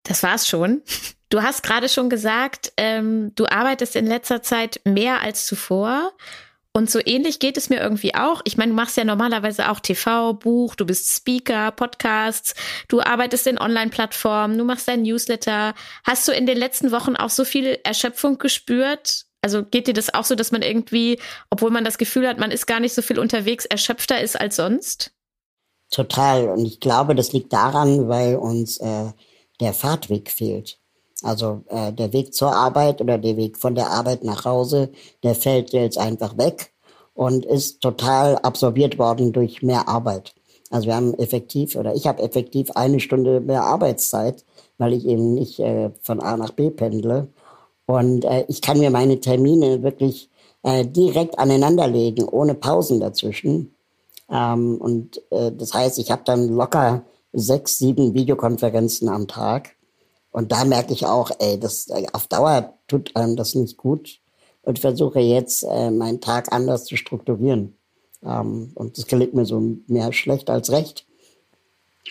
Das 0.04 0.22
war's 0.22 0.48
schon. 0.48 0.80
Du 1.28 1.42
hast 1.42 1.62
gerade 1.62 1.90
schon 1.90 2.08
gesagt, 2.08 2.72
ähm, 2.78 3.32
du 3.34 3.44
arbeitest 3.44 3.94
in 3.94 4.06
letzter 4.06 4.42
Zeit 4.42 4.80
mehr 4.84 5.20
als 5.20 5.44
zuvor. 5.44 6.12
Und 6.74 6.90
so 6.90 6.98
ähnlich 7.04 7.38
geht 7.38 7.58
es 7.58 7.68
mir 7.68 7.80
irgendwie 7.80 8.14
auch. 8.14 8.40
Ich 8.44 8.56
meine, 8.56 8.70
du 8.70 8.76
machst 8.76 8.96
ja 8.96 9.04
normalerweise 9.04 9.70
auch 9.70 9.78
TV, 9.78 10.32
Buch, 10.32 10.74
du 10.74 10.86
bist 10.86 11.14
Speaker, 11.14 11.72
Podcasts, 11.72 12.54
du 12.88 13.02
arbeitest 13.02 13.46
in 13.46 13.58
Online-Plattformen, 13.58 14.56
du 14.56 14.64
machst 14.64 14.88
dein 14.88 15.02
Newsletter. 15.02 15.74
Hast 16.04 16.26
du 16.26 16.32
in 16.32 16.46
den 16.46 16.56
letzten 16.56 16.90
Wochen 16.90 17.16
auch 17.16 17.28
so 17.28 17.44
viel 17.44 17.78
Erschöpfung 17.84 18.38
gespürt? 18.38 19.26
Also 19.42 19.64
geht 19.64 19.88
dir 19.88 19.94
das 19.94 20.14
auch 20.14 20.24
so, 20.24 20.34
dass 20.34 20.52
man 20.52 20.62
irgendwie, 20.62 21.18
obwohl 21.50 21.70
man 21.70 21.84
das 21.84 21.98
Gefühl 21.98 22.28
hat, 22.28 22.38
man 22.38 22.52
ist 22.52 22.66
gar 22.66 22.80
nicht 22.80 22.94
so 22.94 23.02
viel 23.02 23.18
unterwegs, 23.18 23.66
erschöpfter 23.66 24.20
ist 24.20 24.40
als 24.40 24.56
sonst? 24.56 25.12
Total. 25.90 26.48
Und 26.48 26.64
ich 26.64 26.80
glaube, 26.80 27.14
das 27.14 27.32
liegt 27.32 27.52
daran, 27.52 28.08
weil 28.08 28.36
uns 28.36 28.78
äh, 28.78 29.10
der 29.60 29.74
Fahrtweg 29.74 30.30
fehlt. 30.30 30.78
Also 31.22 31.62
äh, 31.68 31.92
der 31.92 32.12
Weg 32.12 32.34
zur 32.34 32.54
Arbeit 32.54 33.00
oder 33.00 33.18
der 33.18 33.36
Weg 33.36 33.58
von 33.58 33.74
der 33.74 33.90
Arbeit 33.90 34.24
nach 34.24 34.44
Hause, 34.44 34.90
der 35.22 35.34
fällt 35.34 35.72
jetzt 35.72 35.98
einfach 35.98 36.36
weg 36.38 36.72
und 37.14 37.44
ist 37.44 37.80
total 37.80 38.38
absorbiert 38.38 38.98
worden 38.98 39.32
durch 39.32 39.62
mehr 39.62 39.88
Arbeit. 39.88 40.34
Also 40.70 40.86
wir 40.86 40.96
haben 40.96 41.14
effektiv 41.14 41.76
oder 41.76 41.94
ich 41.94 42.06
habe 42.06 42.22
effektiv 42.22 42.70
eine 42.72 42.98
Stunde 42.98 43.40
mehr 43.40 43.62
Arbeitszeit, 43.62 44.44
weil 44.78 44.94
ich 44.94 45.06
eben 45.06 45.34
nicht 45.34 45.60
äh, 45.60 45.90
von 46.00 46.20
A 46.20 46.36
nach 46.36 46.52
B 46.52 46.70
pendle. 46.70 47.28
Und 47.86 48.24
äh, 48.24 48.44
ich 48.48 48.62
kann 48.62 48.78
mir 48.78 48.90
meine 48.90 49.20
Termine 49.20 49.82
wirklich 49.82 50.30
äh, 50.62 50.86
direkt 50.86 51.38
aneinanderlegen, 51.38 52.28
ohne 52.28 52.54
Pausen 52.54 53.00
dazwischen. 53.00 53.74
Ähm, 54.30 54.76
und 54.78 55.20
äh, 55.30 55.52
das 55.52 55.74
heißt, 55.74 55.98
ich 55.98 56.10
habe 56.10 56.22
dann 56.24 56.48
locker 56.48 57.04
sechs, 57.32 57.78
sieben 57.78 58.14
Videokonferenzen 58.14 59.08
am 59.08 59.26
Tag. 59.26 59.76
Und 60.30 60.52
da 60.52 60.64
merke 60.64 60.92
ich 60.92 61.06
auch, 61.06 61.30
ey, 61.38 61.58
das 61.58 61.88
äh, 61.88 62.06
auf 62.12 62.26
Dauer 62.26 62.74
tut 62.88 63.14
einem 63.16 63.36
das 63.36 63.54
nicht 63.54 63.76
gut 63.76 64.20
und 64.62 64.78
versuche 64.78 65.20
jetzt 65.20 65.64
äh, 65.64 65.90
meinen 65.90 66.20
Tag 66.20 66.52
anders 66.52 66.84
zu 66.84 66.96
strukturieren. 66.96 67.76
Ähm, 68.24 68.72
und 68.74 68.96
das 68.96 69.06
gelingt 69.06 69.34
mir 69.34 69.44
so 69.44 69.60
mehr 69.86 70.12
schlecht 70.12 70.48
als 70.48 70.70
recht. 70.70 71.06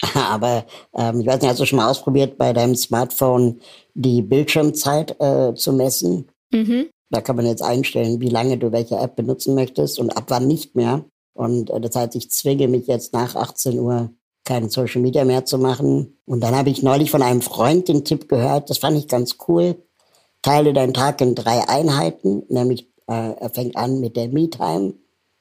Aber 0.16 0.66
ähm, 0.96 1.22
ich 1.22 1.28
weiß 1.28 1.42
nicht, 1.42 1.50
hast 1.50 1.60
du 1.60 1.66
schon 1.66 1.78
mal 1.78 1.90
ausprobiert, 1.90 2.38
bei 2.38 2.54
deinem 2.54 2.76
Smartphone 2.76 3.62
die 3.94 4.22
Bildschirmzeit 4.22 5.20
äh, 5.20 5.54
zu 5.54 5.74
messen? 5.74 6.28
Mhm. 6.52 6.88
Da 7.10 7.22
kann 7.22 7.36
man 7.36 7.46
jetzt 7.46 7.62
einstellen, 7.62 8.22
wie 8.22 8.30
lange 8.30 8.58
du 8.58 8.72
welche 8.72 8.96
App 8.96 9.16
benutzen 9.16 9.54
möchtest 9.54 10.00
und 10.00 10.12
ab 10.12 10.26
wann 10.30 10.48
nicht 10.48 10.76
mehr. 10.76 11.06
Und 11.34 11.70
äh, 11.70 11.80
das 11.80 11.96
heißt, 11.96 12.16
ich 12.16 12.32
zwinge 12.32 12.68
mich 12.68 12.88
jetzt 12.88 13.14
nach 13.14 13.36
18 13.36 13.80
Uhr 13.80 14.10
kein 14.44 14.70
Social 14.70 15.02
Media 15.02 15.24
mehr 15.24 15.46
zu 15.46 15.58
machen. 15.58 16.18
Und 16.26 16.42
dann 16.42 16.56
habe 16.56 16.70
ich 16.70 16.82
neulich 16.82 17.12
von 17.12 17.22
einem 17.22 17.42
Freund 17.42 17.88
den 17.88 18.06
Tipp 18.06 18.28
gehört, 18.28 18.70
das 18.70 18.80
fand 18.80 18.98
ich 18.98 19.08
ganz 19.08 19.38
cool. 19.48 19.76
Teile 20.42 20.74
deinen 20.74 20.96
Tag 20.96 21.22
in 21.22 21.36
drei 21.36 21.68
Einheiten, 21.70 22.44
nämlich 22.50 22.88
äh, 23.08 23.34
er 23.34 23.50
fängt 23.52 23.76
an 23.78 24.00
mit 24.00 24.16
der 24.16 24.30
Me-Time, 24.30 24.96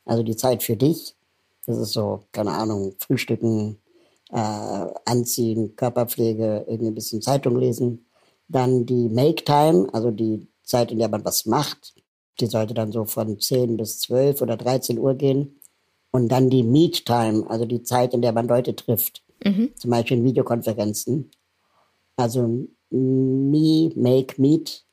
also 0.04 0.22
die 0.22 0.36
Zeit 0.36 0.62
für 0.62 0.76
dich. 0.76 1.14
Das 1.66 1.78
ist 1.78 1.92
so, 1.92 2.24
keine 2.32 2.52
Ahnung, 2.52 2.94
Frühstücken, 2.98 3.78
äh, 4.32 4.86
Anziehen, 5.04 5.76
Körperpflege, 5.76 6.64
irgendwie 6.68 6.88
ein 6.88 6.94
bisschen 6.94 7.22
Zeitung 7.22 7.56
lesen. 7.56 8.06
Dann 8.48 8.86
die 8.86 9.08
Make-Time, 9.08 9.88
also 9.92 10.10
die 10.10 10.48
Zeit, 10.62 10.92
in 10.92 10.98
der 10.98 11.08
man 11.08 11.24
was 11.24 11.46
macht. 11.46 11.94
Die 12.40 12.46
sollte 12.46 12.74
dann 12.74 12.92
so 12.92 13.04
von 13.04 13.38
10 13.38 13.76
bis 13.76 14.00
12 14.00 14.42
oder 14.42 14.56
13 14.56 14.98
Uhr 14.98 15.14
gehen. 15.14 15.60
Und 16.12 16.28
dann 16.28 16.50
die 16.50 16.64
Meet 16.64 17.06
Time, 17.06 17.48
also 17.48 17.64
die 17.64 17.82
Zeit, 17.82 18.14
in 18.14 18.22
der 18.22 18.32
man 18.32 18.48
Leute 18.48 18.74
trifft. 18.74 19.22
Mhm. 19.44 19.70
Zum 19.76 19.90
Beispiel 19.90 20.18
in 20.18 20.24
Videokonferenzen. 20.24 21.30
Also 22.16 22.66
Me, 22.90 23.92
Make, 23.94 24.40
Meet 24.40 24.84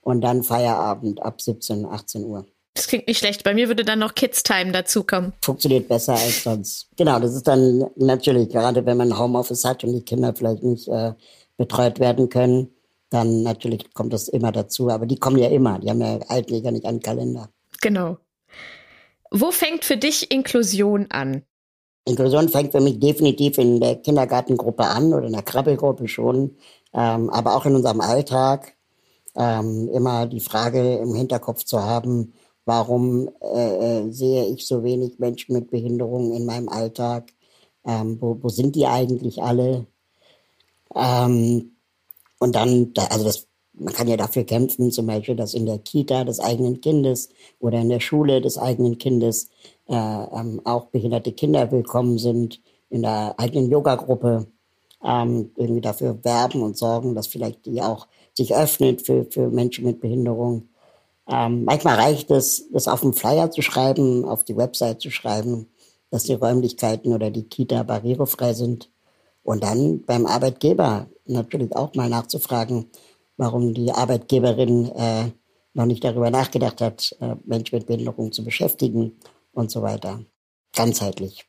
und 0.00 0.22
dann 0.22 0.42
Feierabend 0.42 1.22
ab 1.22 1.40
17, 1.40 1.84
18 1.84 2.24
Uhr. 2.24 2.46
Das 2.74 2.86
klingt 2.86 3.06
nicht 3.06 3.18
schlecht. 3.18 3.44
Bei 3.44 3.54
mir 3.54 3.68
würde 3.68 3.84
dann 3.84 3.98
noch 3.98 4.14
Kids 4.14 4.42
Time 4.42 4.72
dazukommen. 4.72 5.34
Funktioniert 5.42 5.88
besser 5.88 6.14
als 6.14 6.42
sonst. 6.42 6.88
Genau, 6.96 7.18
das 7.20 7.34
ist 7.34 7.46
dann 7.46 7.90
natürlich, 7.96 8.48
gerade 8.48 8.86
wenn 8.86 8.96
man 8.96 9.18
Homeoffice 9.18 9.64
hat 9.64 9.84
und 9.84 9.92
die 9.92 10.02
Kinder 10.02 10.34
vielleicht 10.34 10.62
nicht 10.62 10.88
äh, 10.88 11.12
betreut 11.58 12.00
werden 12.00 12.28
können, 12.30 12.74
dann 13.10 13.42
natürlich 13.42 13.92
kommt 13.92 14.12
das 14.12 14.28
immer 14.28 14.52
dazu. 14.52 14.88
Aber 14.88 15.04
die 15.04 15.18
kommen 15.18 15.38
ja 15.38 15.48
immer. 15.48 15.78
Die 15.78 15.90
haben 15.90 16.00
ja 16.00 16.18
gar 16.18 16.72
nicht 16.72 16.86
einen 16.86 17.00
Kalender. 17.00 17.50
Genau. 17.82 18.16
Wo 19.30 19.50
fängt 19.50 19.84
für 19.84 19.96
dich 19.96 20.30
Inklusion 20.30 21.06
an? 21.10 21.42
Inklusion 22.04 22.48
fängt 22.48 22.72
für 22.72 22.80
mich 22.80 22.98
definitiv 22.98 23.58
in 23.58 23.80
der 23.80 23.96
Kindergartengruppe 23.96 24.84
an 24.84 25.12
oder 25.12 25.26
in 25.26 25.32
der 25.32 25.42
Krabbelgruppe 25.42 26.08
schon, 26.08 26.56
ähm, 26.92 27.30
aber 27.30 27.54
auch 27.54 27.64
in 27.64 27.76
unserem 27.76 28.00
Alltag. 28.00 28.74
Ähm, 29.34 29.88
immer 29.94 30.26
die 30.26 30.40
Frage 30.40 30.96
im 30.96 31.14
Hinterkopf 31.14 31.64
zu 31.64 31.82
haben, 31.82 32.34
warum 32.64 33.30
äh, 33.40 34.04
äh 34.06 34.10
sehe 34.10 34.46
ich 34.46 34.66
so 34.66 34.82
wenig 34.84 35.18
Menschen 35.18 35.54
mit 35.54 35.70
Behinderungen 35.70 36.32
in 36.32 36.46
meinem 36.46 36.68
Alltag? 36.68 37.32
Ähm, 37.84 38.18
wo, 38.20 38.38
wo 38.40 38.48
sind 38.48 38.76
die 38.76 38.86
eigentlich 38.86 39.42
alle? 39.42 39.86
Ähm, 40.94 41.72
und 42.38 42.54
dann, 42.54 42.92
also 43.10 43.24
das 43.24 43.46
man 43.74 43.94
kann 43.94 44.08
ja 44.08 44.16
dafür 44.16 44.44
kämpfen, 44.44 44.90
zum 44.90 45.06
Beispiel, 45.06 45.36
dass 45.36 45.54
in 45.54 45.66
der 45.66 45.78
Kita 45.78 46.24
des 46.24 46.40
eigenen 46.40 46.80
Kindes 46.80 47.30
oder 47.58 47.80
in 47.80 47.88
der 47.88 48.00
Schule 48.00 48.40
des 48.40 48.58
eigenen 48.58 48.98
Kindes 48.98 49.48
äh, 49.88 49.94
ähm, 49.94 50.60
auch 50.64 50.86
behinderte 50.86 51.32
Kinder 51.32 51.70
willkommen 51.72 52.18
sind, 52.18 52.60
in 52.90 53.02
der 53.02 53.34
eigenen 53.38 53.70
Yoga-Gruppe 53.70 54.46
ähm, 55.02 55.50
irgendwie 55.56 55.80
dafür 55.80 56.22
werben 56.22 56.62
und 56.62 56.76
sorgen, 56.76 57.14
dass 57.14 57.26
vielleicht 57.26 57.66
die 57.66 57.80
auch 57.80 58.06
sich 58.34 58.54
öffnet 58.54 59.02
für, 59.02 59.24
für 59.30 59.48
Menschen 59.48 59.84
mit 59.84 60.00
Behinderung. 60.00 60.68
Ähm, 61.32 61.64
manchmal 61.64 61.96
reicht 61.96 62.30
es, 62.30 62.68
das 62.70 62.88
auf 62.88 63.00
dem 63.00 63.14
Flyer 63.14 63.50
zu 63.50 63.62
schreiben, 63.62 64.26
auf 64.26 64.44
die 64.44 64.56
Website 64.56 65.00
zu 65.00 65.10
schreiben, 65.10 65.66
dass 66.10 66.24
die 66.24 66.34
Räumlichkeiten 66.34 67.14
oder 67.14 67.30
die 67.30 67.44
Kita 67.44 67.82
barrierefrei 67.84 68.52
sind. 68.52 68.90
Und 69.42 69.64
dann 69.64 70.02
beim 70.04 70.26
Arbeitgeber 70.26 71.08
natürlich 71.24 71.74
auch 71.74 71.94
mal 71.94 72.10
nachzufragen, 72.10 72.90
warum 73.38 73.72
die 73.72 73.92
Arbeitgeberin 73.92 74.90
äh, 74.94 75.30
noch 75.72 75.86
nicht 75.86 76.04
darüber 76.04 76.30
nachgedacht 76.30 76.82
hat, 76.82 77.16
äh, 77.20 77.36
Menschen 77.44 77.78
mit 77.78 77.86
Behinderung 77.86 78.30
zu 78.30 78.44
beschäftigen 78.44 79.18
und 79.52 79.70
so 79.70 79.80
weiter. 79.80 80.20
Ganzheitlich. 80.74 81.46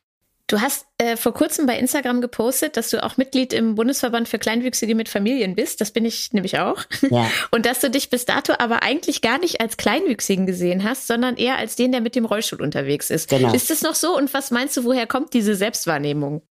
Du 0.54 0.62
hast 0.62 0.86
äh, 1.00 1.18
vor 1.18 1.34
kurzem 1.34 1.66
bei 1.66 1.80
Instagram 1.80 2.22
gepostet, 2.22 2.78
dass 2.78 2.92
du 2.92 3.04
auch 3.04 3.18
Mitglied 3.18 3.54
im 3.54 3.74
Bundesverband 3.74 4.28
für 4.28 4.38
Kleinwüchsige 4.38 4.94
mit 4.94 5.10
Familien 5.10 5.56
bist. 5.56 5.82
Das 5.82 5.90
bin 5.90 6.06
ich 6.06 6.32
nämlich 6.32 6.60
auch. 6.60 6.78
Ja. 7.10 7.26
Und 7.52 7.66
dass 7.66 7.80
du 7.80 7.90
dich 7.90 8.12
bis 8.12 8.26
dato 8.26 8.54
aber 8.60 8.84
eigentlich 8.84 9.24
gar 9.24 9.40
nicht 9.40 9.62
als 9.62 9.78
Kleinwüchsigen 9.78 10.46
gesehen 10.46 10.84
hast, 10.84 11.08
sondern 11.08 11.38
eher 11.38 11.58
als 11.58 11.76
den, 11.76 11.92
der 11.92 12.02
mit 12.02 12.14
dem 12.14 12.26
Rollstuhl 12.26 12.62
unterwegs 12.62 13.10
ist. 13.10 13.32
Genau. 13.32 13.52
Ist 13.52 13.72
es 13.72 13.82
noch 13.82 13.96
so? 13.96 14.16
Und 14.16 14.32
was 14.36 14.52
meinst 14.52 14.78
du, 14.78 14.84
woher 14.84 15.08
kommt 15.08 15.34
diese 15.34 15.56
Selbstwahrnehmung? 15.56 16.44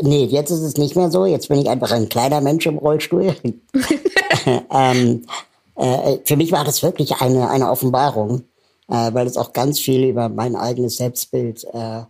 Nee, 0.00 0.26
jetzt 0.26 0.52
ist 0.52 0.60
es 0.60 0.76
nicht 0.76 0.94
mehr 0.94 1.10
so. 1.10 1.26
Jetzt 1.26 1.48
bin 1.48 1.60
ich 1.60 1.68
einfach 1.68 1.90
ein 1.90 2.08
kleiner 2.08 2.40
Mensch 2.40 2.64
im 2.66 2.78
Rollstuhl. 2.78 3.34
ähm, 4.72 5.26
äh, 5.74 6.18
für 6.24 6.36
mich 6.36 6.52
war 6.52 6.64
das 6.64 6.84
wirklich 6.84 7.16
eine, 7.16 7.50
eine 7.50 7.72
Offenbarung, 7.72 8.44
äh, 8.88 9.12
weil 9.12 9.26
es 9.26 9.36
auch 9.36 9.52
ganz 9.52 9.80
viel 9.80 10.04
über 10.04 10.28
mein 10.28 10.54
eigenes 10.54 10.98
Selbstbild 10.98 11.64
äh, 11.72 12.02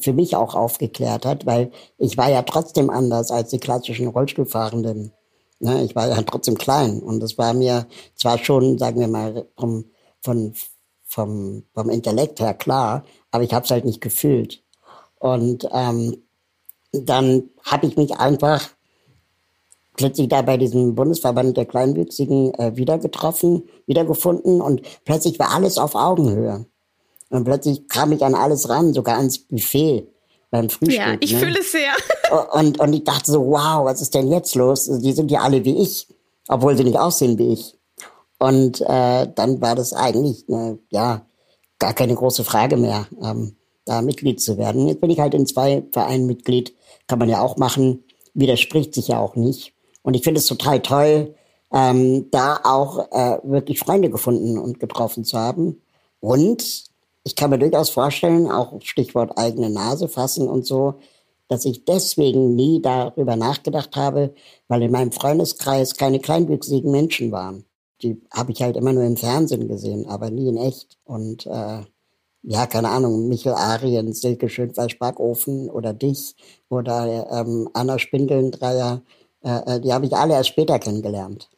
für 0.00 0.12
mich 0.12 0.36
auch 0.36 0.54
aufgeklärt 0.54 1.26
hat, 1.26 1.46
weil 1.46 1.70
ich 1.98 2.16
war 2.16 2.30
ja 2.30 2.42
trotzdem 2.42 2.90
anders 2.90 3.30
als 3.30 3.50
die 3.50 3.58
klassischen 3.58 4.06
Rollstuhlfahrenden. 4.06 5.12
Ne? 5.58 5.84
Ich 5.84 5.96
war 5.96 6.08
ja 6.08 6.22
trotzdem 6.22 6.56
klein 6.56 7.00
und 7.00 7.20
das 7.20 7.36
war 7.38 7.52
mir 7.52 7.86
zwar 8.14 8.38
schon, 8.38 8.78
sagen 8.78 9.00
wir 9.00 9.08
mal, 9.08 9.46
vom, 9.56 9.86
von, 10.20 10.54
vom, 11.04 11.64
vom 11.74 11.90
Intellekt 11.90 12.40
her 12.40 12.54
klar, 12.54 13.04
aber 13.30 13.44
ich 13.44 13.52
habe 13.52 13.64
es 13.64 13.70
halt 13.70 13.84
nicht 13.84 14.00
gefühlt. 14.00 14.62
Und 15.18 15.68
ähm, 15.72 16.22
dann 16.92 17.50
habe 17.64 17.86
ich 17.86 17.96
mich 17.96 18.16
einfach 18.16 18.70
plötzlich 19.96 20.28
da 20.28 20.42
bei 20.42 20.56
diesem 20.56 20.94
Bundesverband 20.94 21.56
der 21.56 21.66
Kleinwüchsigen 21.66 22.54
äh, 22.54 22.76
wieder 22.76 22.98
getroffen, 22.98 23.68
wiedergefunden 23.86 24.60
und 24.60 24.82
plötzlich 25.04 25.38
war 25.38 25.54
alles 25.54 25.78
auf 25.78 25.94
Augenhöhe. 25.94 26.66
Und 27.32 27.44
plötzlich 27.44 27.88
kam 27.88 28.12
ich 28.12 28.22
an 28.24 28.34
alles 28.34 28.68
ran, 28.68 28.92
sogar 28.92 29.16
ans 29.16 29.38
Buffet 29.38 30.06
beim 30.50 30.68
Frühstück. 30.68 30.98
Ja, 30.98 31.16
ich 31.20 31.32
ne? 31.32 31.38
fühle 31.38 31.60
es 31.60 31.72
sehr. 31.72 31.92
Und, 32.52 32.78
und 32.78 32.92
ich 32.92 33.04
dachte 33.04 33.32
so, 33.32 33.46
wow, 33.46 33.84
was 33.84 34.02
ist 34.02 34.14
denn 34.14 34.30
jetzt 34.30 34.54
los? 34.54 34.90
Die 35.00 35.12
sind 35.12 35.30
ja 35.30 35.40
alle 35.40 35.64
wie 35.64 35.82
ich, 35.82 36.06
obwohl 36.48 36.76
sie 36.76 36.84
nicht 36.84 36.98
aussehen 36.98 37.38
wie 37.38 37.54
ich. 37.54 37.78
Und 38.38 38.80
äh, 38.82 39.28
dann 39.34 39.60
war 39.60 39.74
das 39.74 39.92
eigentlich, 39.92 40.46
ne, 40.48 40.78
ja, 40.90 41.24
gar 41.78 41.94
keine 41.94 42.14
große 42.14 42.44
Frage 42.44 42.76
mehr, 42.76 43.06
ähm, 43.22 43.56
da 43.84 44.02
Mitglied 44.02 44.40
zu 44.40 44.58
werden. 44.58 44.88
Jetzt 44.88 45.00
bin 45.00 45.10
ich 45.10 45.20
halt 45.20 45.34
in 45.34 45.46
zwei 45.46 45.84
Vereinen 45.90 46.26
Mitglied 46.26 46.74
kann 47.06 47.18
man 47.18 47.28
ja 47.28 47.40
auch 47.40 47.56
machen, 47.56 48.04
widerspricht 48.34 48.94
sich 48.94 49.08
ja 49.08 49.18
auch 49.18 49.36
nicht. 49.36 49.74
Und 50.02 50.14
ich 50.14 50.22
finde 50.22 50.38
es 50.38 50.46
total 50.46 50.80
toll, 50.80 51.34
ähm, 51.72 52.30
da 52.30 52.60
auch 52.64 53.10
äh, 53.10 53.38
wirklich 53.42 53.78
Freunde 53.78 54.10
gefunden 54.10 54.58
und 54.58 54.80
getroffen 54.80 55.24
zu 55.24 55.38
haben. 55.38 55.82
Und 56.20 56.91
ich 57.24 57.36
kann 57.36 57.50
mir 57.50 57.58
durchaus 57.58 57.90
vorstellen, 57.90 58.50
auch 58.50 58.80
Stichwort 58.82 59.38
eigene 59.38 59.70
Nase 59.70 60.08
fassen 60.08 60.48
und 60.48 60.66
so, 60.66 60.94
dass 61.48 61.64
ich 61.64 61.84
deswegen 61.84 62.54
nie 62.56 62.80
darüber 62.80 63.36
nachgedacht 63.36 63.94
habe, 63.96 64.34
weil 64.68 64.82
in 64.82 64.90
meinem 64.90 65.12
Freundeskreis 65.12 65.96
keine 65.96 66.18
kleinwüchsigen 66.18 66.90
Menschen 66.90 67.30
waren. 67.30 67.64
Die 68.02 68.20
habe 68.32 68.52
ich 68.52 68.62
halt 68.62 68.76
immer 68.76 68.92
nur 68.92 69.04
im 69.04 69.16
Fernsehen 69.16 69.68
gesehen, 69.68 70.06
aber 70.08 70.30
nie 70.30 70.48
in 70.48 70.56
echt. 70.56 70.98
Und 71.04 71.46
äh, 71.46 71.82
ja, 72.42 72.66
keine 72.66 72.88
Ahnung, 72.88 73.28
Michel 73.28 73.52
Arien, 73.52 74.12
Silke 74.14 74.48
Schönweiß 74.48 74.98
Backofen 74.98 75.70
oder 75.70 75.92
dich 75.92 76.34
oder 76.68 77.28
ähm, 77.30 77.68
Anna 77.74 77.98
Spindelndreier, 77.98 79.02
äh, 79.44 79.76
äh, 79.76 79.80
die 79.80 79.92
habe 79.92 80.06
ich 80.06 80.16
alle 80.16 80.34
erst 80.34 80.48
später 80.48 80.78
kennengelernt. 80.78 81.51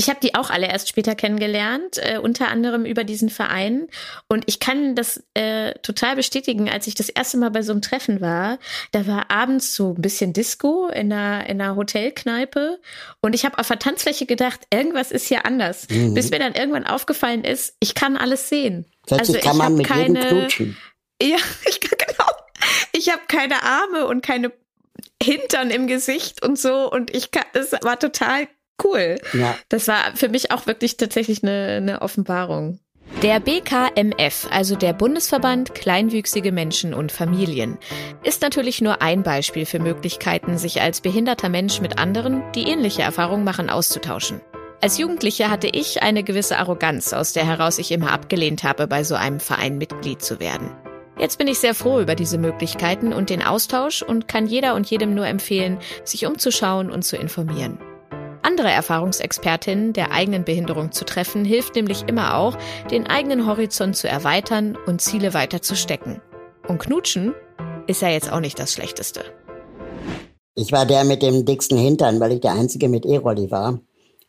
Ich 0.00 0.08
habe 0.08 0.20
die 0.22 0.36
auch 0.36 0.48
alle 0.50 0.68
erst 0.68 0.88
später 0.88 1.16
kennengelernt, 1.16 1.98
äh, 1.98 2.18
unter 2.18 2.48
anderem 2.48 2.84
über 2.84 3.02
diesen 3.02 3.30
Verein. 3.30 3.88
Und 4.28 4.44
ich 4.46 4.60
kann 4.60 4.94
das 4.94 5.24
äh, 5.34 5.74
total 5.80 6.14
bestätigen, 6.14 6.70
als 6.70 6.86
ich 6.86 6.94
das 6.94 7.08
erste 7.08 7.36
Mal 7.36 7.50
bei 7.50 7.62
so 7.62 7.72
einem 7.72 7.82
Treffen 7.82 8.20
war. 8.20 8.60
Da 8.92 9.08
war 9.08 9.28
abends 9.28 9.74
so 9.74 9.94
ein 9.94 10.00
bisschen 10.00 10.32
Disco 10.32 10.86
in 10.86 11.12
einer, 11.12 11.48
in 11.48 11.60
einer 11.60 11.74
Hotelkneipe. 11.74 12.78
Und 13.20 13.34
ich 13.34 13.44
habe 13.44 13.58
auf 13.58 13.66
der 13.66 13.80
Tanzfläche 13.80 14.26
gedacht, 14.26 14.60
irgendwas 14.72 15.10
ist 15.10 15.26
hier 15.26 15.44
anders. 15.44 15.88
Mhm. 15.90 16.14
Bis 16.14 16.30
mir 16.30 16.38
dann 16.38 16.54
irgendwann 16.54 16.86
aufgefallen 16.86 17.42
ist, 17.42 17.74
ich 17.80 17.96
kann 17.96 18.16
alles 18.16 18.48
sehen. 18.48 18.86
Plötzlich 19.08 19.38
also 19.38 19.48
kann 19.48 19.56
man 19.56 19.74
mit 19.74 19.86
keine, 19.86 20.20
jedem 20.20 20.38
knutschen. 20.38 20.76
Ja, 21.20 21.38
ich 21.68 21.80
genau. 21.80 22.30
Ich 22.92 23.10
habe 23.10 23.22
keine 23.26 23.64
Arme 23.64 24.06
und 24.06 24.24
keine 24.24 24.52
Hintern 25.20 25.70
im 25.70 25.88
Gesicht 25.88 26.40
und 26.44 26.56
so. 26.56 26.88
Und 26.88 27.12
ich 27.14 27.32
kann, 27.32 27.44
es 27.52 27.72
war 27.72 27.98
total 27.98 28.46
Cool. 28.82 29.16
Ja. 29.32 29.56
Das 29.68 29.88
war 29.88 30.14
für 30.14 30.28
mich 30.28 30.50
auch 30.50 30.66
wirklich 30.66 30.96
tatsächlich 30.96 31.42
eine, 31.42 31.78
eine 31.78 32.02
Offenbarung. 32.02 32.78
Der 33.22 33.40
BKMF, 33.40 34.46
also 34.52 34.76
der 34.76 34.92
Bundesverband 34.92 35.74
Kleinwüchsige 35.74 36.52
Menschen 36.52 36.94
und 36.94 37.10
Familien, 37.10 37.76
ist 38.22 38.42
natürlich 38.42 38.80
nur 38.80 39.02
ein 39.02 39.24
Beispiel 39.24 39.66
für 39.66 39.80
Möglichkeiten, 39.80 40.56
sich 40.56 40.80
als 40.82 41.00
behinderter 41.00 41.48
Mensch 41.48 41.80
mit 41.80 41.98
anderen, 41.98 42.44
die 42.54 42.68
ähnliche 42.68 43.02
Erfahrungen 43.02 43.42
machen, 43.42 43.70
auszutauschen. 43.70 44.40
Als 44.80 44.98
Jugendliche 44.98 45.50
hatte 45.50 45.66
ich 45.66 46.02
eine 46.02 46.22
gewisse 46.22 46.58
Arroganz, 46.58 47.12
aus 47.12 47.32
der 47.32 47.44
heraus 47.44 47.80
ich 47.80 47.90
immer 47.90 48.12
abgelehnt 48.12 48.62
habe, 48.62 48.86
bei 48.86 49.02
so 49.02 49.16
einem 49.16 49.40
Verein 49.40 49.78
Mitglied 49.78 50.22
zu 50.22 50.38
werden. 50.38 50.70
Jetzt 51.18 51.38
bin 51.38 51.48
ich 51.48 51.58
sehr 51.58 51.74
froh 51.74 51.98
über 51.98 52.14
diese 52.14 52.38
Möglichkeiten 52.38 53.12
und 53.12 53.30
den 53.30 53.42
Austausch 53.42 54.02
und 54.02 54.28
kann 54.28 54.46
jeder 54.46 54.76
und 54.76 54.88
jedem 54.88 55.14
nur 55.14 55.26
empfehlen, 55.26 55.78
sich 56.04 56.26
umzuschauen 56.26 56.92
und 56.92 57.02
zu 57.02 57.16
informieren. 57.16 57.78
Andere 58.42 58.70
Erfahrungsexpertinnen 58.70 59.92
der 59.92 60.12
eigenen 60.12 60.44
Behinderung 60.44 60.92
zu 60.92 61.04
treffen, 61.04 61.44
hilft 61.44 61.74
nämlich 61.74 62.04
immer 62.06 62.36
auch, 62.36 62.56
den 62.90 63.06
eigenen 63.06 63.46
Horizont 63.46 63.96
zu 63.96 64.08
erweitern 64.08 64.76
und 64.86 65.00
Ziele 65.00 65.34
weiter 65.34 65.62
zu 65.62 65.76
stecken. 65.76 66.20
Und 66.66 66.78
Knutschen 66.78 67.34
ist 67.86 68.02
ja 68.02 68.08
jetzt 68.08 68.30
auch 68.32 68.40
nicht 68.40 68.58
das 68.58 68.72
Schlechteste. 68.72 69.24
Ich 70.54 70.72
war 70.72 70.86
der 70.86 71.04
mit 71.04 71.22
dem 71.22 71.44
dicksten 71.44 71.78
Hintern, 71.78 72.20
weil 72.20 72.32
ich 72.32 72.40
der 72.40 72.52
Einzige 72.52 72.88
mit 72.88 73.06
E-Rolli 73.06 73.50
war. 73.50 73.80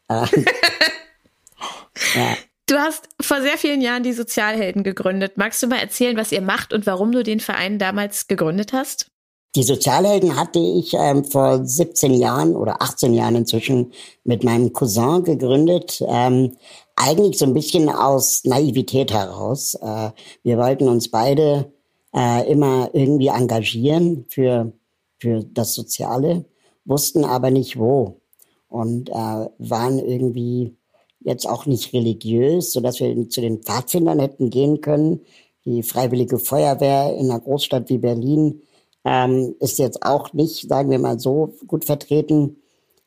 Äh, 0.07 0.25
ja. 2.15 2.37
Du 2.67 2.77
hast 2.77 3.09
vor 3.19 3.41
sehr 3.41 3.57
vielen 3.57 3.81
Jahren 3.81 4.03
die 4.03 4.13
Sozialhelden 4.13 4.83
gegründet. 4.83 5.37
Magst 5.37 5.63
du 5.63 5.67
mal 5.67 5.79
erzählen, 5.79 6.15
was 6.17 6.31
ihr 6.31 6.41
macht 6.41 6.71
und 6.71 6.85
warum 6.85 7.11
du 7.11 7.23
den 7.23 7.39
Verein 7.39 7.79
damals 7.79 8.27
gegründet 8.27 8.73
hast? 8.73 9.09
Die 9.55 9.63
Sozialhelden 9.63 10.35
hatte 10.35 10.59
ich 10.59 10.93
ähm, 10.93 11.25
vor 11.25 11.65
17 11.65 12.13
Jahren 12.13 12.55
oder 12.55 12.83
18 12.83 13.15
Jahren 13.15 13.35
inzwischen 13.35 13.93
mit 14.23 14.43
meinem 14.43 14.73
Cousin 14.73 15.23
gegründet. 15.23 16.03
Ähm, 16.07 16.55
eigentlich 16.95 17.39
so 17.39 17.45
ein 17.45 17.55
bisschen 17.55 17.89
aus 17.89 18.43
Naivität 18.43 19.11
heraus. 19.11 19.73
Äh, 19.73 20.11
wir 20.43 20.57
wollten 20.59 20.87
uns 20.87 21.09
beide 21.09 21.73
äh, 22.15 22.47
immer 22.51 22.91
irgendwie 22.93 23.27
engagieren 23.27 24.25
für, 24.29 24.71
für 25.17 25.43
das 25.43 25.73
Soziale, 25.73 26.45
wussten 26.85 27.25
aber 27.25 27.49
nicht 27.49 27.79
wo. 27.79 28.21
Und 28.67 29.09
äh, 29.09 29.13
waren 29.13 29.97
irgendwie 29.97 30.75
jetzt 31.21 31.49
auch 31.49 31.65
nicht 31.65 31.91
religiös, 31.93 32.71
sodass 32.71 32.99
wir 32.99 33.29
zu 33.29 33.41
den 33.41 33.63
Pfadfindern 33.63 34.19
hätten 34.19 34.51
gehen 34.51 34.81
können. 34.81 35.21
Die 35.65 35.81
Freiwillige 35.81 36.37
Feuerwehr 36.37 37.15
in 37.17 37.31
einer 37.31 37.39
Großstadt 37.39 37.89
wie 37.89 37.97
Berlin 37.97 38.61
ähm, 39.09 39.55
ist 39.59 39.79
jetzt 39.79 40.03
auch 40.03 40.33
nicht, 40.33 40.69
sagen 40.69 40.91
wir 40.91 40.99
mal 40.99 41.19
so, 41.19 41.55
gut 41.65 41.83
vertreten. 41.83 42.57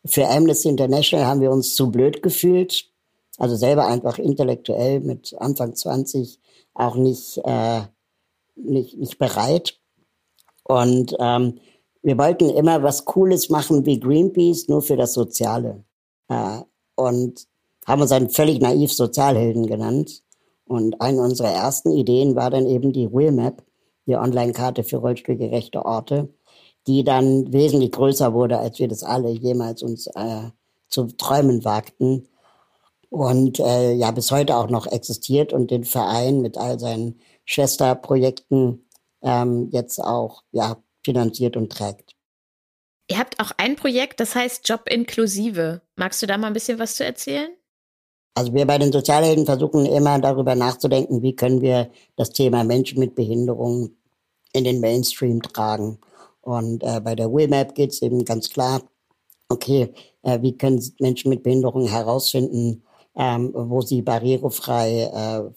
Für 0.04 0.28
Amnesty 0.28 0.68
International 0.68 1.26
haben 1.26 1.40
wir 1.40 1.52
uns 1.52 1.76
zu 1.76 1.92
blöd 1.92 2.24
gefühlt, 2.24 2.90
also 3.38 3.54
selber 3.54 3.86
einfach 3.86 4.18
intellektuell 4.18 4.98
mit 4.98 5.32
Anfang 5.38 5.76
20 5.76 6.40
auch 6.74 6.96
nicht, 6.96 7.40
äh, 7.44 7.82
nicht, 8.56 8.98
nicht 8.98 9.18
bereit. 9.18 9.78
Und 10.64 11.14
ähm, 11.20 11.60
wir 12.02 12.18
wollten 12.18 12.50
immer 12.50 12.82
was 12.82 13.04
Cooles 13.04 13.48
machen 13.48 13.86
wie 13.86 14.00
Greenpeace, 14.00 14.66
nur 14.66 14.82
für 14.82 14.96
das 14.96 15.12
Soziale. 15.12 15.84
Äh, 16.28 16.62
und 16.96 17.46
haben 17.86 18.00
uns 18.00 18.10
dann 18.10 18.28
völlig 18.28 18.60
naiv 18.60 18.92
Sozialhelden 18.92 19.68
genannt. 19.68 20.24
Und 20.66 21.00
eine 21.00 21.22
unserer 21.22 21.52
ersten 21.52 21.92
Ideen 21.92 22.34
war 22.34 22.50
dann 22.50 22.66
eben 22.66 22.92
die 22.92 23.12
Wheel 23.12 23.30
Die 24.06 24.16
Online-Karte 24.16 24.84
für 24.84 24.96
rollstuhlgerechte 24.96 25.84
Orte, 25.84 26.28
die 26.86 27.04
dann 27.04 27.52
wesentlich 27.52 27.92
größer 27.92 28.34
wurde, 28.34 28.58
als 28.58 28.78
wir 28.78 28.88
das 28.88 29.02
alle 29.04 29.30
jemals 29.30 29.82
uns 29.82 30.06
äh, 30.08 30.50
zu 30.88 31.06
träumen 31.06 31.64
wagten. 31.64 32.28
Und 33.10 33.60
äh, 33.60 33.92
ja, 33.92 34.10
bis 34.10 34.30
heute 34.30 34.56
auch 34.56 34.68
noch 34.68 34.86
existiert 34.86 35.52
und 35.52 35.70
den 35.70 35.84
Verein 35.84 36.40
mit 36.40 36.56
all 36.56 36.80
seinen 36.80 37.20
Schwesterprojekten 37.44 38.88
ähm, 39.22 39.68
jetzt 39.70 39.98
auch 40.00 40.42
ja, 40.50 40.82
finanziert 41.04 41.56
und 41.56 41.70
trägt. 41.70 42.16
Ihr 43.08 43.18
habt 43.18 43.40
auch 43.40 43.52
ein 43.58 43.76
Projekt, 43.76 44.20
das 44.20 44.34
heißt 44.34 44.68
Job 44.68 44.88
inklusive. 44.88 45.82
Magst 45.96 46.22
du 46.22 46.26
da 46.26 46.38
mal 46.38 46.46
ein 46.46 46.52
bisschen 46.54 46.78
was 46.78 46.96
zu 46.96 47.04
erzählen? 47.04 47.50
Also 48.34 48.54
wir 48.54 48.66
bei 48.66 48.78
den 48.78 48.92
Sozialhelden 48.92 49.44
versuchen 49.44 49.84
immer 49.84 50.18
darüber 50.18 50.54
nachzudenken, 50.54 51.22
wie 51.22 51.36
können 51.36 51.60
wir 51.60 51.90
das 52.16 52.30
Thema 52.30 52.64
Menschen 52.64 52.98
mit 52.98 53.14
Behinderung 53.14 53.90
in 54.52 54.64
den 54.64 54.80
Mainstream 54.80 55.42
tragen. 55.42 55.98
Und 56.40 56.82
äh, 56.82 57.00
bei 57.00 57.14
der 57.14 57.32
WIMAP 57.32 57.74
geht 57.74 57.92
es 57.92 58.02
eben 58.02 58.24
ganz 58.24 58.48
klar, 58.50 58.82
okay, 59.48 59.92
äh, 60.22 60.40
wie 60.42 60.56
können 60.56 60.82
Menschen 60.98 61.28
mit 61.28 61.42
Behinderung 61.42 61.86
herausfinden, 61.86 62.82
ähm, 63.16 63.52
wo 63.54 63.82
sie 63.82 64.02
barrierefrei 64.02 65.10
äh, 65.12 65.50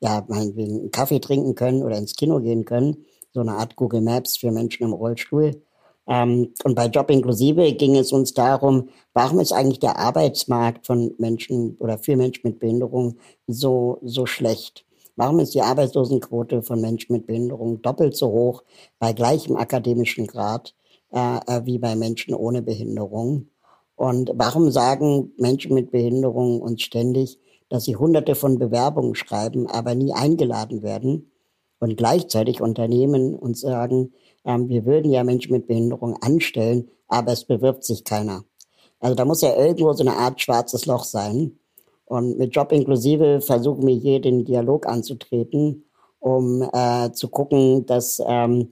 ja, 0.00 0.24
meinetwegen 0.28 0.80
einen 0.80 0.90
Kaffee 0.90 1.20
trinken 1.20 1.54
können 1.54 1.82
oder 1.82 1.98
ins 1.98 2.16
Kino 2.16 2.40
gehen 2.40 2.64
können. 2.64 3.04
So 3.32 3.40
eine 3.40 3.52
Art 3.52 3.76
Google 3.76 4.00
Maps 4.00 4.38
für 4.38 4.50
Menschen 4.50 4.84
im 4.84 4.92
Rollstuhl. 4.94 5.62
Ähm, 6.08 6.52
und 6.64 6.74
bei 6.74 6.86
Job 6.86 7.10
inklusive 7.10 7.72
ging 7.72 7.96
es 7.96 8.12
uns 8.12 8.32
darum, 8.32 8.88
warum 9.12 9.40
ist 9.40 9.52
eigentlich 9.52 9.80
der 9.80 9.98
Arbeitsmarkt 9.98 10.86
von 10.86 11.14
Menschen 11.18 11.76
oder 11.78 11.98
für 11.98 12.16
Menschen 12.16 12.42
mit 12.44 12.58
Behinderung 12.60 13.16
so, 13.46 13.98
so 14.02 14.26
schlecht? 14.26 14.84
Warum 15.16 15.40
ist 15.40 15.54
die 15.54 15.62
Arbeitslosenquote 15.62 16.62
von 16.62 16.80
Menschen 16.80 17.14
mit 17.14 17.26
Behinderung 17.26 17.80
doppelt 17.82 18.16
so 18.16 18.28
hoch 18.28 18.62
bei 18.98 19.12
gleichem 19.12 19.56
akademischen 19.56 20.26
Grad 20.26 20.74
äh, 21.10 21.38
äh 21.46 21.64
wie 21.64 21.78
bei 21.78 21.96
Menschen 21.96 22.34
ohne 22.34 22.62
Behinderung? 22.62 23.48
Und 23.96 24.30
warum 24.34 24.70
sagen 24.70 25.32
Menschen 25.38 25.74
mit 25.74 25.90
Behinderung 25.90 26.60
uns 26.60 26.82
ständig, 26.82 27.38
dass 27.70 27.84
sie 27.84 27.96
hunderte 27.96 28.34
von 28.34 28.58
Bewerbungen 28.58 29.14
schreiben, 29.14 29.66
aber 29.68 29.94
nie 29.94 30.12
eingeladen 30.12 30.82
werden? 30.82 31.32
Und 31.78 31.96
gleichzeitig 31.96 32.60
Unternehmen 32.60 33.34
uns 33.34 33.60
sagen, 33.60 34.12
wir 34.46 34.86
würden 34.86 35.10
ja 35.10 35.24
Menschen 35.24 35.52
mit 35.52 35.66
Behinderung 35.66 36.16
anstellen, 36.22 36.88
aber 37.08 37.32
es 37.32 37.44
bewirbt 37.44 37.84
sich 37.84 38.04
keiner. 38.04 38.44
Also 39.00 39.14
da 39.14 39.24
muss 39.24 39.42
ja 39.42 39.56
irgendwo 39.56 39.92
so 39.92 40.02
eine 40.02 40.16
Art 40.16 40.40
schwarzes 40.40 40.86
Loch 40.86 41.04
sein. 41.04 41.58
Und 42.04 42.38
mit 42.38 42.54
Job 42.54 42.70
inklusive 42.72 43.40
versuchen 43.40 43.86
wir 43.86 43.96
hier 43.96 44.20
den 44.20 44.44
Dialog 44.44 44.86
anzutreten, 44.86 45.84
um 46.20 46.62
äh, 46.72 47.10
zu 47.12 47.28
gucken, 47.28 47.84
dass 47.86 48.22
ähm, 48.24 48.70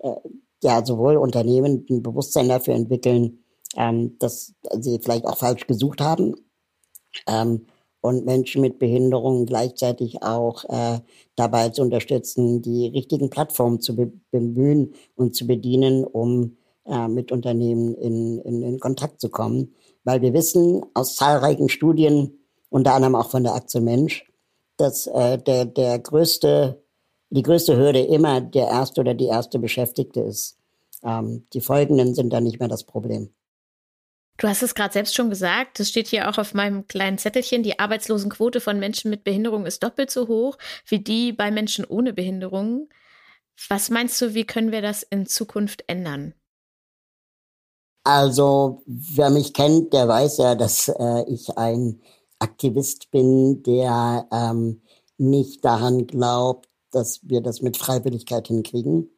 äh, 0.00 0.14
ja 0.62 0.84
sowohl 0.84 1.16
Unternehmen 1.16 1.86
ein 1.88 2.02
Bewusstsein 2.02 2.48
dafür 2.48 2.74
entwickeln, 2.74 3.44
ähm, 3.76 4.16
dass 4.18 4.54
sie 4.80 4.98
vielleicht 5.00 5.26
auch 5.26 5.36
falsch 5.36 5.66
gesucht 5.66 6.00
haben, 6.00 6.34
ähm, 7.28 7.66
und 8.02 8.26
Menschen 8.26 8.60
mit 8.60 8.78
Behinderungen 8.78 9.46
gleichzeitig 9.46 10.22
auch 10.22 10.64
äh, 10.64 10.98
dabei 11.36 11.70
zu 11.70 11.82
unterstützen, 11.82 12.60
die 12.60 12.88
richtigen 12.88 13.30
Plattformen 13.30 13.80
zu 13.80 13.96
be 13.96 14.12
bemühen 14.30 14.92
und 15.14 15.34
zu 15.34 15.46
bedienen, 15.46 16.04
um 16.04 16.56
äh, 16.84 17.06
mit 17.08 17.30
Unternehmen 17.32 17.94
in, 17.94 18.38
in, 18.40 18.62
in 18.62 18.80
Kontakt 18.80 19.20
zu 19.20 19.30
kommen. 19.30 19.74
Weil 20.04 20.20
wir 20.20 20.34
wissen 20.34 20.84
aus 20.94 21.14
zahlreichen 21.14 21.68
Studien, 21.68 22.40
unter 22.70 22.94
anderem 22.94 23.14
auch 23.14 23.30
von 23.30 23.44
der 23.44 23.54
Aktion 23.54 23.84
Mensch, 23.84 24.28
dass 24.76 25.06
äh, 25.06 25.38
der, 25.38 25.64
der 25.64 26.00
größte, 26.00 26.82
die 27.30 27.42
größte 27.42 27.76
Hürde 27.76 28.00
immer 28.00 28.40
der 28.40 28.66
erste 28.66 29.00
oder 29.00 29.14
die 29.14 29.26
erste 29.26 29.60
Beschäftigte 29.60 30.20
ist. 30.20 30.58
Ähm, 31.04 31.46
die 31.52 31.60
Folgenden 31.60 32.16
sind 32.16 32.32
dann 32.32 32.44
nicht 32.44 32.58
mehr 32.58 32.68
das 32.68 32.82
Problem. 32.82 33.30
Du 34.38 34.48
hast 34.48 34.62
es 34.62 34.74
gerade 34.74 34.92
selbst 34.92 35.14
schon 35.14 35.30
gesagt, 35.30 35.78
das 35.78 35.88
steht 35.88 36.08
hier 36.08 36.28
auch 36.28 36.38
auf 36.38 36.54
meinem 36.54 36.86
kleinen 36.88 37.18
Zettelchen, 37.18 37.62
die 37.62 37.78
Arbeitslosenquote 37.78 38.60
von 38.60 38.78
Menschen 38.78 39.10
mit 39.10 39.24
Behinderung 39.24 39.66
ist 39.66 39.82
doppelt 39.82 40.10
so 40.10 40.26
hoch 40.26 40.58
wie 40.86 41.00
die 41.00 41.32
bei 41.32 41.50
Menschen 41.50 41.84
ohne 41.84 42.12
Behinderung. 42.12 42.88
Was 43.68 43.90
meinst 43.90 44.20
du, 44.20 44.34
wie 44.34 44.44
können 44.44 44.72
wir 44.72 44.82
das 44.82 45.02
in 45.02 45.26
Zukunft 45.26 45.84
ändern? 45.86 46.34
Also, 48.04 48.82
wer 48.86 49.30
mich 49.30 49.54
kennt, 49.54 49.92
der 49.92 50.08
weiß 50.08 50.38
ja, 50.38 50.54
dass 50.56 50.88
äh, 50.88 51.24
ich 51.28 51.56
ein 51.56 52.00
Aktivist 52.40 53.12
bin, 53.12 53.62
der 53.62 54.26
ähm, 54.32 54.82
nicht 55.18 55.64
daran 55.64 56.08
glaubt, 56.08 56.68
dass 56.90 57.20
wir 57.22 57.42
das 57.42 57.62
mit 57.62 57.76
Freiwilligkeit 57.76 58.48
hinkriegen. 58.48 59.08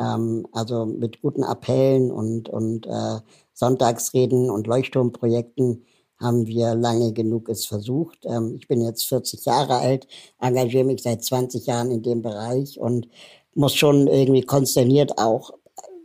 Ähm, 0.00 0.46
also 0.52 0.86
mit 0.86 1.20
guten 1.20 1.44
Appellen 1.44 2.10
und, 2.10 2.48
und 2.48 2.86
äh, 2.86 3.20
Sonntagsreden 3.60 4.50
und 4.50 4.66
Leuchtturmprojekten 4.66 5.84
haben 6.18 6.46
wir 6.46 6.74
lange 6.74 7.12
genug 7.12 7.48
es 7.50 7.66
versucht. 7.66 8.18
Ähm, 8.24 8.56
ich 8.58 8.66
bin 8.66 8.82
jetzt 8.82 9.04
40 9.04 9.44
Jahre 9.44 9.74
alt, 9.74 10.08
engagiere 10.38 10.84
mich 10.84 11.02
seit 11.02 11.22
20 11.22 11.66
Jahren 11.66 11.90
in 11.90 12.02
dem 12.02 12.22
Bereich 12.22 12.80
und 12.80 13.08
muss 13.54 13.74
schon 13.74 14.06
irgendwie 14.06 14.42
konsterniert 14.42 15.18
auch 15.18 15.52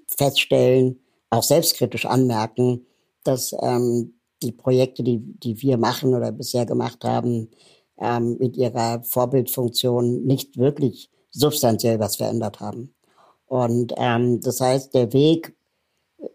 feststellen, 0.08 1.00
auch 1.30 1.44
selbstkritisch 1.44 2.06
anmerken, 2.06 2.86
dass 3.24 3.56
ähm, 3.62 4.20
die 4.44 4.52
Projekte, 4.52 5.02
die, 5.02 5.20
die 5.20 5.62
wir 5.62 5.78
machen 5.78 6.14
oder 6.14 6.34
bisher 6.34 6.66
gemacht 6.66 7.06
haben, 7.06 7.50
ähm, 7.98 8.38
mit 8.38 8.58
ihrer 8.58 9.02
Vorbildfunktion 9.04 10.26
nicht 10.26 10.58
wirklich 10.58 11.10
substanziell 11.32 12.00
was 12.00 12.18
verändert 12.18 12.60
haben. 12.60 12.94
Und 13.46 13.94
ähm, 13.96 14.42
das 14.42 14.60
heißt, 14.60 14.94
der 14.94 15.14
Weg 15.14 15.55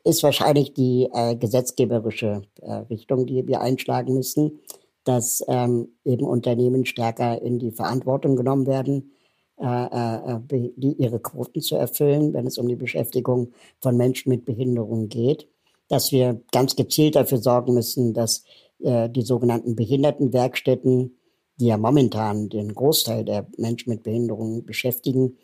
ist 0.05 0.23
wahrscheinlich 0.23 0.75
die 0.75 1.09
äh, 1.13 1.37
gesetzgeberische 1.37 2.43
äh, 2.61 2.73
Richtung, 2.91 3.27
die 3.27 3.47
wir 3.47 3.61
einschlagen 3.61 4.15
müssen, 4.15 4.61
dass 5.05 5.43
ähm, 5.49 5.89
eben 6.05 6.27
Unternehmen 6.27 6.85
stärker 6.85 7.41
in 7.41 7.59
die 7.59 7.71
Verantwortung 7.71 8.37
genommen 8.37 8.67
werden, 8.67 9.13
äh, 9.59 9.65
äh, 9.67 10.35
äh 10.35 10.71
die, 10.77 10.93
ihre 10.93 11.21
Quoten 11.21 11.61
zu 11.61 11.77
erfüllen, 11.77 12.33
wenn 12.35 12.47
es 12.47 12.59
um 12.59 12.69
die 12.69 12.77
Beschäftigung 12.77 13.53
von 13.81 13.97
Menschen 13.97 14.31
mit 14.31 14.45
Behinderungen 14.45 15.09
geht. 15.09 15.49
Dass 15.89 16.13
wir 16.13 16.41
ganz 16.53 16.77
gezielt 16.77 17.17
dafür 17.17 17.39
sorgen 17.39 17.75
müssen, 17.75 18.15
dass 18.15 18.45
äh, 18.81 19.09
die 19.09 19.23
sogenannten 19.23 19.75
Behindertenwerkstätten, 19.75 21.17
die 21.59 21.67
ja 21.67 21.77
momentan 21.77 22.49
den 22.49 22.75
Großteil 22.75 23.25
der 23.25 23.47
Menschen 23.57 23.91
mit 23.91 24.03
Behinderungen 24.03 24.65
beschäftigen, 24.65 25.37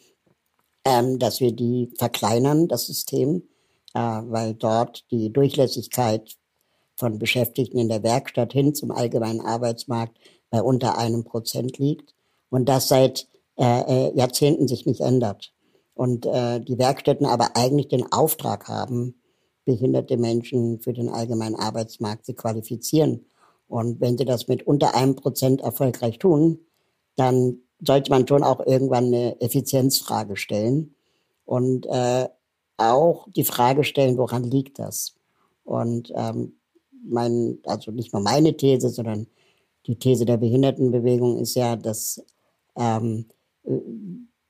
ähm, 0.84 1.18
dass 1.18 1.40
wir 1.40 1.52
die 1.52 1.90
verkleinern, 1.98 2.68
das 2.68 2.86
System, 2.86 3.42
weil 3.98 4.54
dort 4.54 5.04
die 5.10 5.32
Durchlässigkeit 5.32 6.36
von 6.96 7.18
Beschäftigten 7.18 7.78
in 7.78 7.88
der 7.88 8.02
Werkstatt 8.02 8.52
hin 8.52 8.74
zum 8.74 8.90
allgemeinen 8.90 9.40
Arbeitsmarkt 9.40 10.18
bei 10.50 10.62
unter 10.62 10.98
einem 10.98 11.24
Prozent 11.24 11.78
liegt 11.78 12.14
und 12.50 12.68
das 12.68 12.88
seit 12.88 13.28
äh, 13.56 14.08
äh 14.08 14.16
Jahrzehnten 14.16 14.68
sich 14.68 14.86
nicht 14.86 15.00
ändert. 15.00 15.52
Und 15.94 16.26
äh, 16.26 16.60
die 16.60 16.78
Werkstätten 16.78 17.26
aber 17.26 17.56
eigentlich 17.56 17.88
den 17.88 18.10
Auftrag 18.12 18.68
haben, 18.68 19.20
behinderte 19.64 20.16
Menschen 20.16 20.80
für 20.80 20.92
den 20.92 21.08
allgemeinen 21.08 21.56
Arbeitsmarkt 21.56 22.26
zu 22.26 22.34
qualifizieren. 22.34 23.26
Und 23.66 24.00
wenn 24.00 24.16
sie 24.16 24.24
das 24.24 24.46
mit 24.46 24.66
unter 24.66 24.94
einem 24.94 25.16
Prozent 25.16 25.60
erfolgreich 25.60 26.18
tun, 26.18 26.60
dann 27.16 27.58
sollte 27.80 28.10
man 28.10 28.28
schon 28.28 28.44
auch 28.44 28.60
irgendwann 28.64 29.06
eine 29.06 29.40
Effizienzfrage 29.40 30.36
stellen 30.36 30.94
und 31.44 31.86
äh, 31.86 32.28
auch 32.76 33.28
die 33.34 33.44
Frage 33.44 33.84
stellen, 33.84 34.18
woran 34.18 34.44
liegt 34.44 34.78
das? 34.78 35.14
Und 35.64 36.12
ähm, 36.14 36.54
mein, 37.04 37.58
also 37.64 37.90
nicht 37.90 38.12
nur 38.12 38.22
meine 38.22 38.56
These, 38.56 38.90
sondern 38.90 39.26
die 39.86 39.96
These 39.96 40.24
der 40.24 40.36
Behindertenbewegung 40.36 41.38
ist 41.38 41.54
ja, 41.54 41.76
dass 41.76 42.24
ähm, 42.76 43.26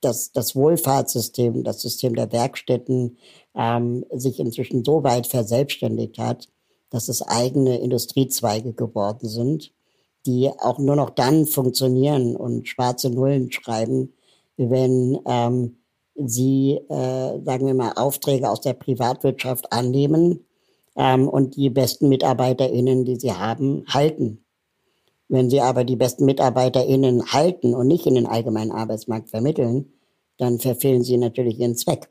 dass 0.01 0.31
das 0.31 0.55
Wohlfahrtssystem, 0.55 1.63
das 1.63 1.81
System 1.81 2.15
der 2.15 2.31
Werkstätten 2.31 3.17
ähm, 3.55 4.05
sich 4.11 4.39
inzwischen 4.39 4.83
so 4.83 5.03
weit 5.03 5.27
verselbstständigt 5.27 6.19
hat, 6.19 6.49
dass 6.89 7.09
es 7.09 7.21
eigene 7.21 7.79
Industriezweige 7.79 8.73
geworden 8.73 9.27
sind, 9.27 9.73
die 10.25 10.49
auch 10.49 10.77
nur 10.77 10.95
noch 10.95 11.09
dann 11.09 11.45
funktionieren 11.45 12.35
und 12.35 12.67
schwarze 12.67 13.09
Nullen 13.09 13.51
schreiben, 13.51 14.13
wenn 14.57 15.19
ähm, 15.25 15.77
sie, 16.17 16.79
äh, 16.89 17.39
sagen 17.43 17.67
wir 17.67 17.73
mal, 17.73 17.93
Aufträge 17.93 18.49
aus 18.49 18.61
der 18.61 18.73
Privatwirtschaft 18.73 19.71
annehmen 19.71 20.45
ähm, 20.95 21.27
und 21.27 21.55
die 21.55 21.69
besten 21.69 22.09
MitarbeiterInnen, 22.09 23.05
die 23.05 23.17
sie 23.17 23.33
haben, 23.33 23.85
halten. 23.87 24.43
Wenn 25.29 25.49
sie 25.49 25.61
aber 25.61 25.83
die 25.83 25.95
besten 25.95 26.25
MitarbeiterInnen 26.25 27.31
halten 27.33 27.75
und 27.75 27.87
nicht 27.87 28.05
in 28.05 28.15
den 28.15 28.27
allgemeinen 28.27 28.71
Arbeitsmarkt 28.71 29.29
vermitteln, 29.29 29.93
dann 30.37 30.59
verfehlen 30.59 31.03
sie 31.03 31.17
natürlich 31.17 31.59
ihren 31.59 31.75
Zweck. 31.75 32.09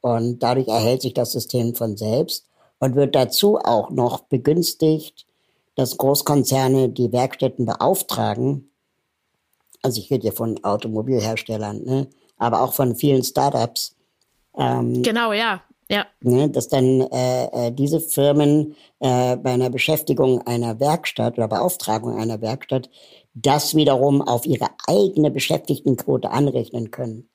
Und 0.00 0.42
dadurch 0.42 0.68
erhält 0.68 1.02
sich 1.02 1.14
das 1.14 1.32
System 1.32 1.74
von 1.74 1.96
selbst 1.96 2.46
und 2.80 2.96
wird 2.96 3.14
dazu 3.14 3.58
auch 3.58 3.90
noch 3.90 4.20
begünstigt, 4.20 5.26
dass 5.74 5.96
Großkonzerne 5.96 6.88
die 6.88 7.12
Werkstätten 7.12 7.66
beauftragen. 7.66 8.70
Also 9.82 10.00
ich 10.00 10.10
rede 10.10 10.22
hier 10.22 10.32
von 10.32 10.62
Automobilherstellern, 10.64 11.84
ne? 11.84 12.08
Aber 12.38 12.62
auch 12.62 12.72
von 12.72 12.96
vielen 12.96 13.22
Startups. 13.22 13.96
Ähm, 14.56 15.02
genau, 15.02 15.32
ja. 15.32 15.62
Ja. 15.90 16.06
Ne, 16.20 16.50
dass 16.50 16.68
dann 16.68 17.00
äh, 17.00 17.68
äh, 17.68 17.72
diese 17.72 18.00
Firmen 18.00 18.76
äh, 19.00 19.36
bei 19.36 19.52
einer 19.52 19.70
Beschäftigung 19.70 20.46
einer 20.46 20.78
Werkstatt 20.80 21.38
oder 21.38 21.48
Beauftragung 21.48 22.14
einer 22.18 22.42
Werkstatt 22.42 22.90
das 23.32 23.74
wiederum 23.74 24.20
auf 24.20 24.44
ihre 24.44 24.68
eigene 24.86 25.30
Beschäftigtenquote 25.30 26.30
anrechnen 26.30 26.90
können. 26.90 27.30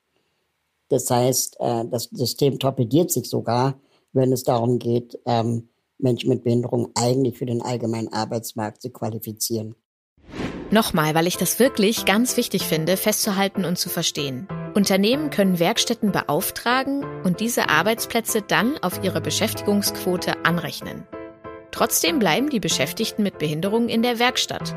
Das 0.89 1.10
heißt, 1.10 1.58
äh, 1.60 1.86
das 1.86 2.10
System 2.12 2.60
torpediert 2.60 3.10
sich 3.10 3.28
sogar, 3.28 3.80
wenn 4.12 4.32
es 4.32 4.44
darum 4.44 4.78
geht, 4.78 5.18
ähm, 5.26 5.70
Menschen 5.98 6.30
mit 6.30 6.44
Behinderung 6.44 6.92
eigentlich 6.94 7.38
für 7.38 7.48
den 7.48 7.62
allgemeinen 7.62 8.13
Arbeitsmarkt 8.13 8.82
zu 8.82 8.92
qualifizieren. 8.92 9.76
Nochmal, 10.73 11.13
weil 11.13 11.27
ich 11.27 11.38
das 11.38 11.59
wirklich 11.59 12.03
ganz 12.05 12.36
wichtig 12.36 12.63
finde, 12.63 12.97
festzuhalten 12.97 13.63
und 13.63 13.77
zu 13.77 13.89
verstehen. 13.89 14.47
Unternehmen 14.73 15.29
können 15.29 15.59
Werkstätten 15.59 16.12
beauftragen 16.12 17.05
und 17.23 17.41
diese 17.41 17.69
Arbeitsplätze 17.69 18.41
dann 18.41 18.79
auf 18.79 19.03
ihre 19.03 19.21
Beschäftigungsquote 19.21 20.43
anrechnen. 20.43 21.03
Trotzdem 21.69 22.17
bleiben 22.17 22.49
die 22.49 22.59
Beschäftigten 22.59 23.21
mit 23.21 23.38
Behinderungen 23.38 23.88
in 23.88 24.01
der 24.01 24.17
Werkstatt 24.17 24.73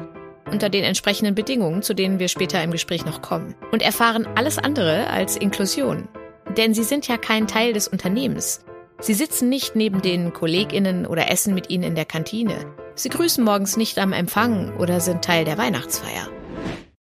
unter 0.52 0.68
den 0.68 0.84
entsprechenden 0.84 1.34
Bedingungen, 1.34 1.82
zu 1.82 1.94
denen 1.94 2.18
wir 2.18 2.28
später 2.28 2.62
im 2.62 2.72
Gespräch 2.72 3.06
noch 3.06 3.22
kommen, 3.22 3.54
und 3.72 3.80
erfahren 3.80 4.28
alles 4.36 4.58
andere 4.58 5.08
als 5.08 5.36
Inklusion. 5.36 6.08
Denn 6.58 6.74
sie 6.74 6.84
sind 6.84 7.08
ja 7.08 7.16
kein 7.16 7.46
Teil 7.46 7.72
des 7.72 7.88
Unternehmens. 7.88 8.60
Sie 9.00 9.14
sitzen 9.14 9.48
nicht 9.48 9.74
neben 9.76 10.02
den 10.02 10.34
Kolleginnen 10.34 11.06
oder 11.06 11.30
essen 11.30 11.54
mit 11.54 11.70
ihnen 11.70 11.84
in 11.84 11.94
der 11.94 12.04
Kantine. 12.04 12.66
Sie 12.98 13.10
grüßen 13.10 13.44
morgens 13.44 13.76
nicht 13.76 13.98
am 13.98 14.14
Empfang 14.14 14.74
oder 14.78 15.00
sind 15.00 15.22
Teil 15.22 15.44
der 15.44 15.58
Weihnachtsfeier. 15.58 16.30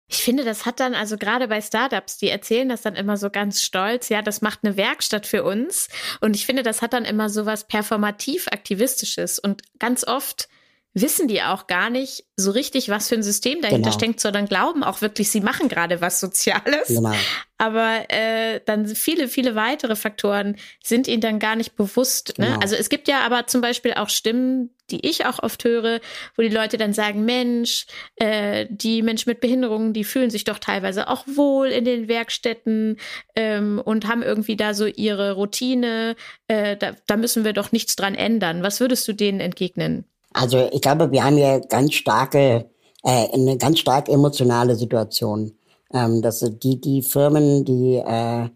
Ich 0.07 0.23
finde, 0.23 0.43
das 0.43 0.67
hat 0.67 0.79
dann 0.79 0.93
also 0.93 1.17
gerade 1.17 1.47
bei 1.47 1.59
Startups, 1.59 2.17
die 2.17 2.29
erzählen 2.29 2.69
das 2.69 2.83
dann 2.83 2.95
immer 2.95 3.17
so 3.17 3.31
ganz 3.31 3.63
stolz, 3.63 4.09
ja, 4.09 4.21
das 4.21 4.41
macht 4.41 4.59
eine 4.61 4.77
Werkstatt 4.77 5.25
für 5.25 5.43
uns. 5.43 5.87
Und 6.19 6.35
ich 6.35 6.45
finde, 6.45 6.61
das 6.61 6.83
hat 6.83 6.93
dann 6.93 7.03
immer 7.03 7.29
so 7.29 7.47
was 7.47 7.67
performativ 7.67 8.47
aktivistisches 8.49 9.39
und 9.39 9.63
ganz 9.79 10.05
oft 10.05 10.49
wissen 10.93 11.27
die 11.27 11.41
auch 11.41 11.67
gar 11.67 11.89
nicht 11.89 12.25
so 12.35 12.51
richtig, 12.51 12.89
was 12.89 13.07
für 13.07 13.15
ein 13.15 13.23
System 13.23 13.61
dahinter 13.61 13.89
genau. 13.89 13.97
steckt, 13.97 14.19
sondern 14.19 14.45
glauben 14.45 14.83
auch 14.83 15.01
wirklich, 15.01 15.31
sie 15.31 15.39
machen 15.39 15.69
gerade 15.69 16.01
was 16.01 16.19
Soziales. 16.19 16.87
Genau. 16.87 17.13
Aber 17.57 18.09
äh, 18.09 18.59
dann 18.65 18.87
viele, 18.87 19.27
viele 19.27 19.55
weitere 19.55 19.95
Faktoren 19.95 20.57
sind 20.83 21.07
ihnen 21.07 21.21
dann 21.21 21.39
gar 21.39 21.55
nicht 21.55 21.75
bewusst. 21.75 22.37
Ne? 22.39 22.47
Genau. 22.47 22.59
Also 22.59 22.75
es 22.75 22.89
gibt 22.89 23.07
ja 23.07 23.21
aber 23.21 23.47
zum 23.47 23.61
Beispiel 23.61 23.93
auch 23.93 24.09
Stimmen, 24.09 24.71
die 24.89 25.07
ich 25.07 25.25
auch 25.25 25.39
oft 25.41 25.63
höre, 25.63 26.01
wo 26.35 26.41
die 26.41 26.49
Leute 26.49 26.77
dann 26.77 26.91
sagen, 26.91 27.23
Mensch, 27.23 27.85
äh, 28.15 28.65
die 28.69 29.01
Menschen 29.03 29.29
mit 29.29 29.39
Behinderungen, 29.39 29.93
die 29.93 30.03
fühlen 30.03 30.29
sich 30.29 30.43
doch 30.43 30.59
teilweise 30.59 31.07
auch 31.07 31.25
wohl 31.27 31.67
in 31.67 31.85
den 31.85 32.09
Werkstätten 32.09 32.97
ähm, 33.35 33.81
und 33.83 34.07
haben 34.07 34.23
irgendwie 34.23 34.57
da 34.57 34.73
so 34.73 34.87
ihre 34.87 35.33
Routine. 35.33 36.15
Äh, 36.47 36.75
da, 36.75 36.93
da 37.07 37.15
müssen 37.15 37.45
wir 37.45 37.53
doch 37.53 37.71
nichts 37.71 37.95
dran 37.95 38.15
ändern. 38.15 38.63
Was 38.63 38.81
würdest 38.81 39.07
du 39.07 39.13
denen 39.13 39.39
entgegnen? 39.39 40.05
Also 40.33 40.69
ich 40.71 40.81
glaube, 40.81 41.11
wir 41.11 41.23
haben 41.23 41.37
hier 41.37 41.59
ganz 41.61 41.93
starke, 41.93 42.69
äh, 43.03 43.27
eine 43.33 43.57
ganz 43.57 43.79
stark 43.79 44.09
emotionale 44.09 44.75
Situation. 44.75 45.53
Ähm, 45.93 46.21
dass 46.21 46.39
die, 46.39 46.79
die 46.79 47.01
Firmen, 47.01 47.65
die 47.65 47.95
äh, 47.95 48.47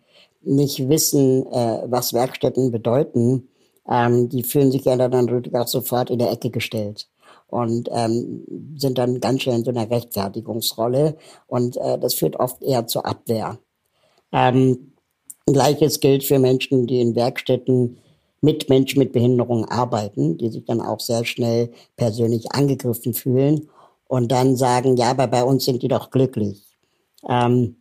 nicht 0.41 0.87
wissen, 0.87 1.45
äh, 1.47 1.83
was 1.85 2.13
Werkstätten 2.13 2.71
bedeuten, 2.71 3.49
ähm, 3.89 4.29
die 4.29 4.43
fühlen 4.43 4.71
sich 4.71 4.85
ja 4.85 4.95
dann 4.95 5.53
auch 5.53 5.67
sofort 5.67 6.09
in 6.09 6.19
der 6.19 6.31
Ecke 6.31 6.49
gestellt 6.49 7.09
und 7.47 7.89
ähm, 7.91 8.45
sind 8.77 8.97
dann 8.97 9.19
ganz 9.19 9.41
schnell 9.41 9.57
in 9.57 9.65
so 9.65 9.71
einer 9.71 9.89
Rechtfertigungsrolle 9.89 11.17
und 11.47 11.75
äh, 11.77 11.99
das 11.99 12.13
führt 12.13 12.37
oft 12.37 12.63
eher 12.63 12.87
zur 12.87 13.05
Abwehr. 13.05 13.59
Ähm, 14.31 14.93
Gleiches 15.45 15.99
gilt 15.99 16.23
für 16.23 16.39
Menschen, 16.39 16.87
die 16.87 17.01
in 17.01 17.15
Werkstätten 17.15 17.97
mit 18.45 18.69
Menschen 18.69 18.99
mit 18.99 19.11
Behinderung 19.11 19.65
arbeiten, 19.65 20.37
die 20.37 20.49
sich 20.49 20.65
dann 20.65 20.79
auch 20.79 20.99
sehr 20.99 21.25
schnell 21.25 21.71
persönlich 21.97 22.51
angegriffen 22.51 23.15
fühlen 23.15 23.69
und 24.07 24.31
dann 24.31 24.55
sagen, 24.55 24.95
ja, 24.97 25.09
aber 25.09 25.27
bei 25.27 25.43
uns 25.43 25.65
sind 25.65 25.81
die 25.81 25.87
doch 25.87 26.11
glücklich. 26.11 26.63
Ähm, 27.27 27.77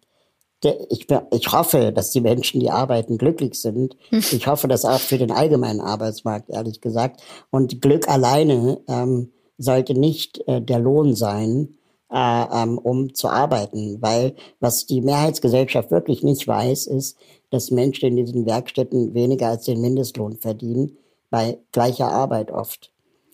ich, 0.89 1.07
ich 1.31 1.53
hoffe, 1.53 1.93
dass 1.93 2.11
die 2.11 2.23
Menschen, 2.23 2.61
die 2.61 2.71
arbeiten, 2.71 3.19
glücklich 3.19 3.61
sind. 3.61 3.99
Hm. 4.09 4.21
Ich 4.33 4.47
hoffe 4.47 4.67
das 4.67 4.87
auch 4.87 4.99
für 4.99 5.19
den 5.19 5.31
allgemeinen 5.31 5.83
Arbeitsmarkt, 5.83 6.49
ehrlich 6.49 6.81
gesagt. 6.81 7.23
Und 7.51 7.83
Glück 7.83 8.09
alleine 8.09 8.81
ähm, 8.89 9.31
sollte 9.59 9.93
nicht 9.93 10.43
äh, 10.49 10.63
der 10.63 10.79
Lohn 10.79 11.15
sein, 11.15 11.77
äh, 12.11 12.45
ähm, 12.51 12.79
um 12.79 13.13
zu 13.13 13.29
arbeiten. 13.29 14.01
Weil 14.01 14.37
was 14.61 14.87
die 14.87 15.03
Mehrheitsgesellschaft 15.03 15.91
wirklich 15.91 16.23
nicht 16.23 16.49
weiß, 16.49 16.87
ist, 16.87 17.19
dass 17.55 17.71
Menschen 17.71 18.09
in 18.09 18.17
diesen 18.17 18.47
Werkstätten 18.47 19.15
weniger 19.15 19.49
als 19.49 19.65
den 19.65 19.81
Mindestlohn 19.81 20.37
verdienen, 20.37 20.99
bei 21.31 21.59
gleicher 21.73 22.11
Arbeit 22.11 22.51
oft. 22.51 22.91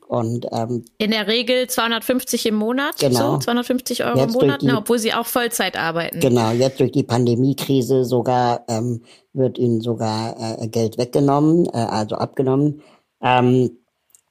Und, 0.06 0.46
ähm, 0.50 0.84
in 0.98 1.12
der 1.12 1.26
Regel 1.26 1.68
250 1.68 2.46
im 2.46 2.56
Monat, 2.56 2.98
genau. 2.98 3.34
so 3.34 3.38
250 3.38 4.04
Euro 4.04 4.18
jetzt 4.18 4.34
im 4.34 4.40
Monat, 4.40 4.62
die, 4.62 4.72
obwohl 4.72 4.98
sie 4.98 5.14
auch 5.14 5.24
Vollzeit 5.24 5.76
arbeiten. 5.76 6.20
Genau, 6.20 6.50
jetzt 6.50 6.80
durch 6.80 6.90
die 6.90 7.04
Pandemiekrise 7.04 8.04
sogar 8.04 8.64
ähm, 8.68 9.02
wird 9.32 9.56
ihnen 9.56 9.80
sogar 9.80 10.60
äh, 10.60 10.68
Geld 10.68 10.98
weggenommen, 10.98 11.66
äh, 11.66 11.78
also 11.78 12.16
abgenommen, 12.16 12.82
ähm, 13.22 13.78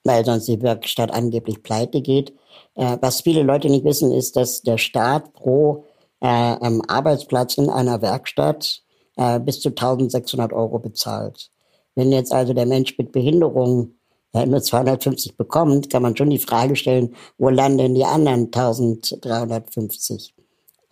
weil 0.04 0.26
sonst 0.26 0.48
die 0.48 0.62
Werkstatt 0.62 1.12
angeblich 1.12 1.64
pleite 1.64 2.02
geht. 2.02 2.34
Äh, 2.76 2.98
was 3.02 3.22
viele 3.22 3.44
Leute 3.44 3.70
nicht 3.70 3.86
wissen, 3.86 4.12
ist, 4.12 4.36
dass 4.36 4.62
der 4.62 4.78
Staat 4.78 5.34
pro 5.34 5.86
äh, 6.20 6.26
Arbeitsplatz 6.28 7.58
in 7.58 7.70
einer 7.70 8.02
Werkstatt 8.02 8.84
äh, 9.20 9.40
bis 9.40 9.60
zu 9.60 9.70
1600 9.70 10.54
Euro 10.54 10.80
bezahlt. 10.80 11.52
Wenn 11.94 12.12
jetzt 12.14 12.32
also 12.32 12.54
der 12.54 12.66
Mensch 12.66 12.98
mit 12.98 13.12
Behinderung 13.12 13.96
ja, 14.34 14.46
nur 14.46 14.62
250 14.62 15.36
bekommt, 15.36 15.90
kann 15.90 16.04
man 16.04 16.16
schon 16.16 16.30
die 16.30 16.40
Frage 16.40 16.78
stellen, 16.78 17.14
wo 17.38 17.50
landen 17.50 17.96
die 17.96 18.06
anderen 18.06 18.46
1350? 18.46 20.34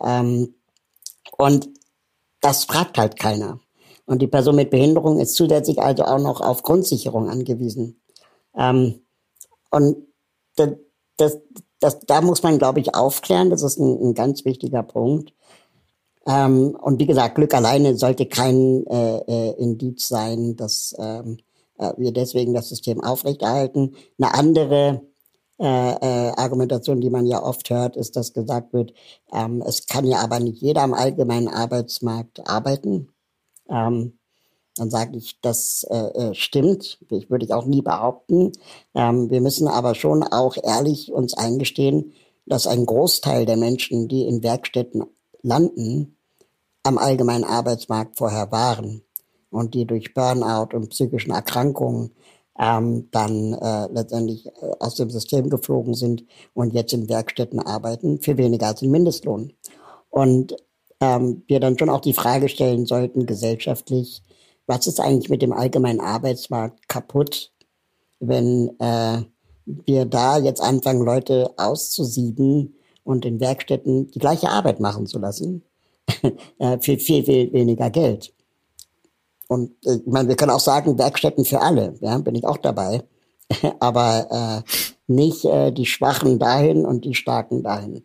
Ähm, 0.04 0.54
und 1.38 1.70
das 2.42 2.64
fragt 2.64 2.98
halt 2.98 3.18
keiner. 3.18 3.60
Und 4.04 4.20
die 4.20 4.26
Person 4.26 4.56
mit 4.56 4.68
Behinderung 4.70 5.20
ist 5.20 5.34
zusätzlich 5.34 5.80
also 5.80 6.04
auch 6.04 6.18
noch 6.18 6.42
auf 6.42 6.62
Grundsicherung 6.62 7.30
angewiesen. 7.30 8.02
Ähm, 8.54 9.00
und 9.70 9.96
das, 10.56 10.70
das, 11.16 11.38
das, 11.80 12.00
da 12.00 12.20
muss 12.20 12.42
man, 12.42 12.58
glaube 12.58 12.80
ich, 12.80 12.94
aufklären. 12.94 13.48
Das 13.48 13.62
ist 13.62 13.78
ein, 13.78 14.10
ein 14.10 14.14
ganz 14.14 14.44
wichtiger 14.44 14.82
Punkt. 14.82 15.32
Ähm, 16.28 16.76
und 16.80 17.00
wie 17.00 17.06
gesagt, 17.06 17.36
Glück 17.36 17.54
alleine 17.54 17.96
sollte 17.96 18.26
kein 18.26 18.86
äh, 18.86 19.18
äh, 19.18 19.52
Indiz 19.58 20.08
sein, 20.08 20.56
dass 20.56 20.94
ähm, 20.98 21.38
äh, 21.78 21.92
wir 21.96 22.12
deswegen 22.12 22.52
das 22.52 22.68
System 22.68 23.02
aufrechterhalten. 23.02 23.96
Eine 24.18 24.34
andere 24.34 25.02
äh, 25.58 25.64
äh, 25.64 26.32
Argumentation, 26.36 27.00
die 27.00 27.08
man 27.08 27.26
ja 27.26 27.42
oft 27.42 27.70
hört, 27.70 27.96
ist, 27.96 28.14
dass 28.16 28.34
gesagt 28.34 28.74
wird, 28.74 28.92
ähm, 29.32 29.62
es 29.66 29.86
kann 29.86 30.04
ja 30.04 30.18
aber 30.18 30.38
nicht 30.38 30.60
jeder 30.60 30.82
am 30.82 30.92
allgemeinen 30.92 31.48
Arbeitsmarkt 31.48 32.46
arbeiten. 32.46 33.08
Ähm, 33.70 34.18
dann 34.76 34.90
sage 34.90 35.16
ich, 35.16 35.40
das 35.40 35.84
äh, 35.90 35.96
äh, 35.96 36.34
stimmt. 36.34 36.98
Ich 37.10 37.30
würde 37.30 37.46
ich 37.46 37.54
auch 37.54 37.64
nie 37.64 37.82
behaupten. 37.82 38.52
Ähm, 38.94 39.30
wir 39.30 39.40
müssen 39.40 39.66
aber 39.66 39.94
schon 39.94 40.22
auch 40.22 40.56
ehrlich 40.62 41.10
uns 41.10 41.34
eingestehen, 41.34 42.12
dass 42.46 42.66
ein 42.66 42.84
Großteil 42.86 43.46
der 43.46 43.56
Menschen, 43.56 44.08
die 44.08 44.26
in 44.26 44.42
Werkstätten 44.42 45.04
landen, 45.42 46.17
am 46.88 46.98
allgemeinen 46.98 47.44
Arbeitsmarkt 47.44 48.16
vorher 48.16 48.50
waren 48.50 49.02
und 49.50 49.74
die 49.74 49.86
durch 49.86 50.14
Burnout 50.14 50.74
und 50.74 50.88
psychischen 50.88 51.32
Erkrankungen 51.32 52.12
ähm, 52.58 53.08
dann 53.12 53.52
äh, 53.52 53.86
letztendlich 53.92 54.46
äh, 54.46 54.50
aus 54.80 54.96
dem 54.96 55.10
System 55.10 55.50
geflogen 55.50 55.94
sind 55.94 56.24
und 56.54 56.72
jetzt 56.72 56.92
in 56.92 57.08
Werkstätten 57.08 57.60
arbeiten 57.60 58.20
für 58.20 58.36
weniger 58.38 58.68
als 58.68 58.80
den 58.80 58.90
Mindestlohn. 58.90 59.52
Und 60.08 60.56
ähm, 61.00 61.42
wir 61.46 61.60
dann 61.60 61.78
schon 61.78 61.90
auch 61.90 62.00
die 62.00 62.14
Frage 62.14 62.48
stellen 62.48 62.86
sollten, 62.86 63.26
gesellschaftlich, 63.26 64.22
was 64.66 64.86
ist 64.86 64.98
eigentlich 64.98 65.28
mit 65.28 65.42
dem 65.42 65.52
allgemeinen 65.52 66.00
Arbeitsmarkt 66.00 66.88
kaputt, 66.88 67.52
wenn 68.18 68.70
äh, 68.80 69.22
wir 69.66 70.06
da 70.06 70.38
jetzt 70.38 70.62
anfangen, 70.62 71.04
Leute 71.04 71.52
auszusieben 71.58 72.74
und 73.04 73.26
in 73.26 73.40
Werkstätten 73.40 74.10
die 74.10 74.18
gleiche 74.18 74.48
Arbeit 74.48 74.80
machen 74.80 75.06
zu 75.06 75.18
lassen, 75.18 75.62
für 76.80 76.98
viel, 76.98 77.24
viel 77.24 77.52
weniger 77.52 77.90
Geld. 77.90 78.32
Und 79.48 79.70
äh, 79.86 79.96
ich 79.96 80.06
meine, 80.06 80.28
wir 80.28 80.36
können 80.36 80.52
auch 80.52 80.60
sagen, 80.60 80.98
Werkstätten 80.98 81.44
für 81.44 81.60
alle, 81.60 81.94
ja, 82.00 82.18
bin 82.18 82.34
ich 82.34 82.46
auch 82.46 82.58
dabei. 82.58 83.02
Aber 83.80 84.64
äh, 84.66 84.70
nicht 85.06 85.44
äh, 85.44 85.72
die 85.72 85.86
Schwachen 85.86 86.38
dahin 86.38 86.84
und 86.84 87.04
die 87.04 87.14
Starken 87.14 87.62
dahin. 87.62 88.04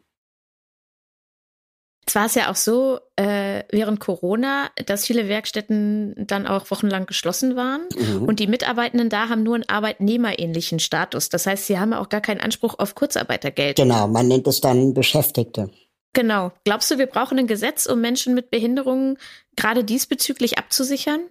Es 2.06 2.16
war 2.16 2.26
es 2.26 2.36
ja 2.36 2.52
auch 2.52 2.56
so 2.56 3.00
äh, 3.16 3.64
während 3.72 4.02
Corona, 4.02 4.70
dass 4.86 5.06
viele 5.06 5.30
Werkstätten 5.30 6.14
dann 6.28 6.48
auch 6.48 6.70
wochenlang 6.70 7.06
geschlossen 7.06 7.56
waren 7.56 7.88
mhm. 7.96 8.24
und 8.24 8.40
die 8.40 8.48
Mitarbeitenden 8.48 9.10
da 9.10 9.30
haben 9.30 9.44
nur 9.44 9.56
einen 9.56 9.70
arbeitnehmerähnlichen 9.70 10.80
Status. 10.80 11.30
Das 11.30 11.48
heißt, 11.48 11.66
sie 11.66 11.80
haben 11.80 11.94
auch 11.94 12.10
gar 12.10 12.20
keinen 12.20 12.42
Anspruch 12.42 12.76
auf 12.78 12.96
Kurzarbeitergeld. 12.96 13.78
Genau, 13.78 14.08
man 14.10 14.28
nennt 14.28 14.48
es 14.48 14.60
dann 14.60 14.94
Beschäftigte. 14.94 15.70
Genau. 16.14 16.52
Glaubst 16.64 16.92
du, 16.92 16.98
wir 16.98 17.08
brauchen 17.08 17.40
ein 17.40 17.48
Gesetz, 17.48 17.88
um 17.88 18.00
Menschen 18.00 18.36
mit 18.36 18.52
Behinderungen 18.52 19.18
gerade 19.56 19.84
diesbezüglich 19.84 20.58
abzusichern? 20.60 21.22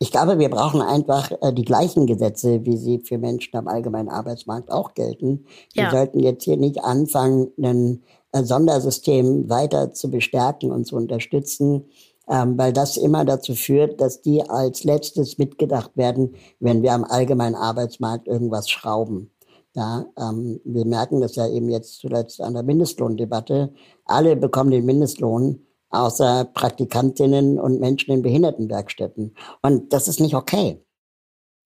Ich 0.00 0.10
glaube, 0.10 0.38
wir 0.38 0.50
brauchen 0.50 0.82
einfach 0.82 1.30
äh, 1.40 1.52
die 1.52 1.64
gleichen 1.64 2.06
Gesetze, 2.06 2.64
wie 2.66 2.76
sie 2.76 2.98
für 2.98 3.18
Menschen 3.18 3.56
am 3.56 3.68
allgemeinen 3.68 4.08
Arbeitsmarkt 4.08 4.70
auch 4.70 4.94
gelten. 4.94 5.46
Ja. 5.72 5.84
Wir 5.84 5.90
sollten 5.92 6.20
jetzt 6.20 6.44
hier 6.44 6.56
nicht 6.56 6.82
anfangen, 6.82 7.52
ein 7.62 8.02
äh, 8.32 8.42
Sondersystem 8.42 9.48
weiter 9.48 9.92
zu 9.92 10.10
bestärken 10.10 10.72
und 10.72 10.84
zu 10.84 10.96
unterstützen, 10.96 11.84
ähm, 12.28 12.58
weil 12.58 12.72
das 12.72 12.96
immer 12.96 13.24
dazu 13.24 13.54
führt, 13.54 14.00
dass 14.00 14.20
die 14.20 14.42
als 14.42 14.82
letztes 14.82 15.38
mitgedacht 15.38 15.96
werden, 15.96 16.34
wenn 16.58 16.82
wir 16.82 16.92
am 16.92 17.04
allgemeinen 17.04 17.54
Arbeitsmarkt 17.54 18.26
irgendwas 18.26 18.68
schrauben. 18.68 19.30
Ja, 19.74 20.06
ähm, 20.16 20.60
wir 20.64 20.84
merken 20.84 21.20
das 21.20 21.34
ja 21.34 21.48
eben 21.48 21.68
jetzt 21.68 21.98
zuletzt 21.98 22.40
an 22.40 22.54
der 22.54 22.62
Mindestlohndebatte. 22.62 23.74
Alle 24.04 24.36
bekommen 24.36 24.70
den 24.70 24.84
Mindestlohn, 24.84 25.66
außer 25.90 26.44
Praktikantinnen 26.54 27.58
und 27.58 27.80
Menschen 27.80 28.12
in 28.12 28.22
Behindertenwerkstätten. 28.22 29.36
Und 29.62 29.92
das 29.92 30.06
ist 30.06 30.20
nicht 30.20 30.34
okay. 30.34 30.80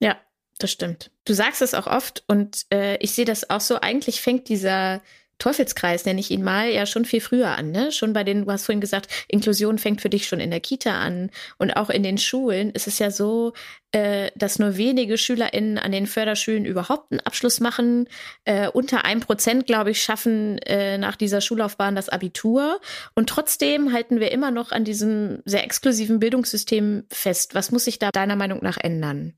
Ja, 0.00 0.16
das 0.58 0.70
stimmt. 0.70 1.10
Du 1.26 1.34
sagst 1.34 1.60
es 1.60 1.74
auch 1.74 1.86
oft 1.86 2.24
und 2.28 2.64
äh, 2.72 2.96
ich 2.96 3.12
sehe 3.12 3.26
das 3.26 3.50
auch 3.50 3.60
so. 3.60 3.76
Eigentlich 3.80 4.22
fängt 4.22 4.48
dieser 4.48 5.02
Teufelskreis, 5.38 6.04
nenne 6.04 6.20
ich 6.20 6.30
ihn 6.30 6.42
mal, 6.42 6.68
ja 6.68 6.84
schon 6.84 7.04
viel 7.04 7.20
früher 7.20 7.56
an. 7.56 7.70
Ne? 7.70 7.92
Schon 7.92 8.12
bei 8.12 8.24
den, 8.24 8.44
du 8.44 8.50
hast 8.50 8.64
vorhin 8.64 8.80
gesagt, 8.80 9.08
Inklusion 9.28 9.78
fängt 9.78 10.00
für 10.00 10.10
dich 10.10 10.26
schon 10.26 10.40
in 10.40 10.50
der 10.50 10.60
Kita 10.60 10.98
an. 10.98 11.30
Und 11.58 11.72
auch 11.72 11.90
in 11.90 12.02
den 12.02 12.18
Schulen 12.18 12.70
ist 12.70 12.88
es 12.88 12.98
ja 12.98 13.10
so, 13.10 13.52
äh, 13.92 14.30
dass 14.34 14.58
nur 14.58 14.76
wenige 14.76 15.16
SchülerInnen 15.16 15.78
an 15.78 15.92
den 15.92 16.06
Förderschulen 16.06 16.64
überhaupt 16.64 17.12
einen 17.12 17.20
Abschluss 17.20 17.60
machen. 17.60 18.08
Äh, 18.44 18.68
unter 18.68 19.04
einem 19.04 19.20
Prozent, 19.20 19.66
glaube 19.66 19.92
ich, 19.92 20.02
schaffen 20.02 20.58
äh, 20.58 20.98
nach 20.98 21.16
dieser 21.16 21.40
Schullaufbahn 21.40 21.94
das 21.94 22.08
Abitur. 22.08 22.80
Und 23.14 23.28
trotzdem 23.28 23.92
halten 23.92 24.20
wir 24.20 24.32
immer 24.32 24.50
noch 24.50 24.72
an 24.72 24.84
diesem 24.84 25.42
sehr 25.44 25.64
exklusiven 25.64 26.18
Bildungssystem 26.18 27.04
fest. 27.10 27.54
Was 27.54 27.70
muss 27.70 27.84
sich 27.84 27.98
da 27.98 28.10
deiner 28.10 28.36
Meinung 28.36 28.58
nach 28.62 28.76
ändern? 28.76 29.34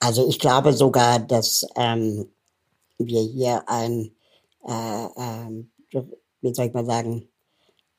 Also 0.00 0.28
ich 0.28 0.38
glaube 0.38 0.72
sogar, 0.72 1.18
dass 1.18 1.66
ähm, 1.76 2.30
wir 2.98 3.20
hier 3.20 3.64
ein 3.68 4.12
äh, 4.66 5.06
äh, 5.06 6.04
wie 6.40 6.54
soll 6.54 6.66
ich 6.66 6.74
mal 6.74 6.86
sagen, 6.86 7.28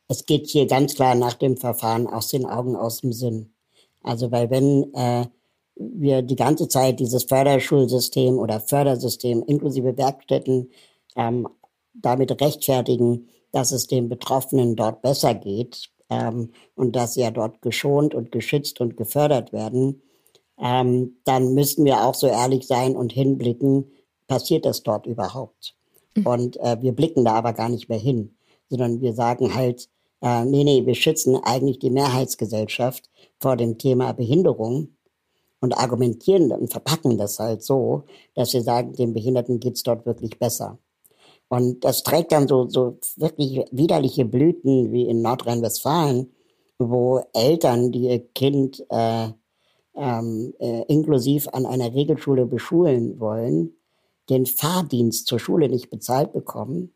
es 0.08 0.26
geht 0.26 0.48
hier 0.48 0.66
ganz 0.66 0.96
klar 0.96 1.16
nach 1.16 1.36
dem 1.36 1.58
Verfahren 1.58 2.08
aus 2.08 2.30
den 2.30 2.46
Augen, 2.46 2.76
aus 2.76 3.02
dem 3.02 3.14
Sinn. 3.14 3.54
Also 4.02 4.32
weil 4.32 4.50
wenn 4.50 4.94
äh, 4.94 5.28
wir 5.76 6.22
die 6.22 6.36
ganze 6.36 6.68
Zeit 6.68 7.00
dieses 7.00 7.24
Förderschulsystem 7.24 8.38
oder 8.38 8.60
Fördersystem 8.60 9.44
inklusive 9.44 9.98
Werkstätten 9.98 10.72
ähm, 11.16 11.48
damit 11.94 12.42
rechtfertigen, 12.42 13.30
dass 13.52 13.72
es 13.72 13.88
den 13.88 14.10
Betroffenen 14.10 14.76
dort 14.76 15.02
besser 15.02 15.34
geht 15.34 15.90
ähm, 16.10 16.52
und 16.76 16.96
dass 16.96 17.14
sie 17.14 17.22
ja 17.22 17.32
dort 17.32 17.62
geschont 17.62 18.14
und 18.14 18.32
geschützt 18.32 18.82
und 18.82 18.98
gefördert 18.98 19.54
werden, 19.54 20.02
ähm, 20.58 21.18
dann 21.24 21.54
müssen 21.54 21.86
wir 21.86 22.04
auch 22.04 22.16
so 22.16 22.28
ehrlich 22.28 22.68
sein 22.68 22.96
und 22.96 23.14
hinblicken, 23.14 23.92
passiert 24.28 24.66
das 24.66 24.84
dort 24.84 25.06
überhaupt? 25.06 25.76
Mhm. 26.20 26.28
Und 26.28 26.58
äh, 26.58 26.78
wir 26.82 26.92
blicken 26.92 27.26
da 27.26 27.34
aber 27.34 27.54
gar 27.54 27.70
nicht 27.70 27.90
mehr 27.90 28.00
hin, 28.00 28.36
sondern 28.70 29.02
wir 29.02 29.14
sagen 29.14 29.54
halt, 29.56 29.90
äh, 30.22 30.46
nee, 30.46 30.64
nee, 30.64 30.86
wir 30.86 30.96
schützen 30.96 31.38
eigentlich 31.38 31.80
die 31.80 31.90
Mehrheitsgesellschaft 31.90 33.10
vor 33.40 33.56
dem 33.56 33.78
Thema 33.78 34.12
Behinderung 34.14 34.90
und 35.62 35.78
argumentieren 35.78 36.52
und 36.52 36.72
verpacken 36.72 37.18
das 37.18 37.40
halt 37.40 37.64
so, 37.64 38.04
dass 38.36 38.54
wir 38.54 38.62
sagen, 38.62 38.94
den 38.94 39.14
Behinderten 39.14 39.60
geht's 39.60 39.84
dort 39.84 40.06
wirklich 40.06 40.38
besser. 40.40 40.78
Und 41.50 41.84
das 41.84 42.04
trägt 42.04 42.32
dann 42.32 42.48
so, 42.48 42.70
so 42.70 42.98
wirklich 43.16 43.66
widerliche 43.72 44.24
Blüten 44.24 44.92
wie 44.92 45.08
in 45.08 45.22
Nordrhein-Westfalen, 45.22 46.32
wo 46.78 47.22
Eltern, 47.34 47.92
die 47.92 48.08
ihr 48.10 48.20
Kind 48.34 48.86
äh, 48.90 49.30
ähm, 49.96 50.54
äh, 50.60 50.84
inklusiv 50.88 51.48
an 51.52 51.66
einer 51.66 51.94
Regelschule 51.94 52.46
beschulen 52.46 53.20
wollen, 53.20 53.74
den 54.30 54.46
Fahrdienst 54.46 55.28
zur 55.28 55.40
Schule 55.40 55.70
nicht 55.70 55.90
bezahlt 55.90 56.34
bekommen, 56.34 56.94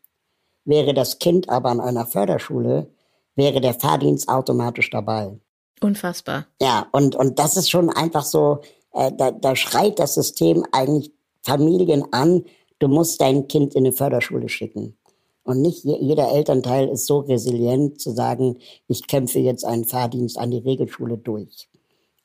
wäre 0.64 0.94
das 0.94 1.18
Kind 1.18 1.48
aber 1.48 1.70
an 1.70 1.80
einer 1.80 2.06
Förderschule, 2.06 2.90
wäre 3.34 3.60
der 3.60 3.74
Fahrdienst 3.74 4.28
automatisch 4.28 4.90
dabei. 4.90 5.38
Unfassbar. 5.80 6.46
Ja, 6.60 6.86
und, 6.92 7.16
und 7.16 7.38
das 7.38 7.56
ist 7.56 7.70
schon 7.70 7.90
einfach 7.90 8.24
so, 8.24 8.60
äh, 8.92 9.12
da, 9.16 9.30
da 9.32 9.56
schreit 9.56 9.98
das 9.98 10.14
System 10.14 10.64
eigentlich 10.72 11.12
Familien 11.42 12.04
an, 12.12 12.44
du 12.78 12.88
musst 12.88 13.20
dein 13.20 13.48
Kind 13.48 13.74
in 13.74 13.84
eine 13.84 13.92
Förderschule 13.92 14.48
schicken. 14.48 14.96
Und 15.42 15.60
nicht 15.60 15.84
jeder 15.84 16.32
Elternteil 16.32 16.88
ist 16.88 17.06
so 17.06 17.18
resilient 17.18 18.00
zu 18.00 18.12
sagen, 18.12 18.58
ich 18.88 19.06
kämpfe 19.06 19.40
jetzt 19.40 19.64
einen 19.64 19.84
Fahrdienst 19.84 20.38
an 20.38 20.50
die 20.50 20.58
Regelschule 20.58 21.18
durch. 21.18 21.68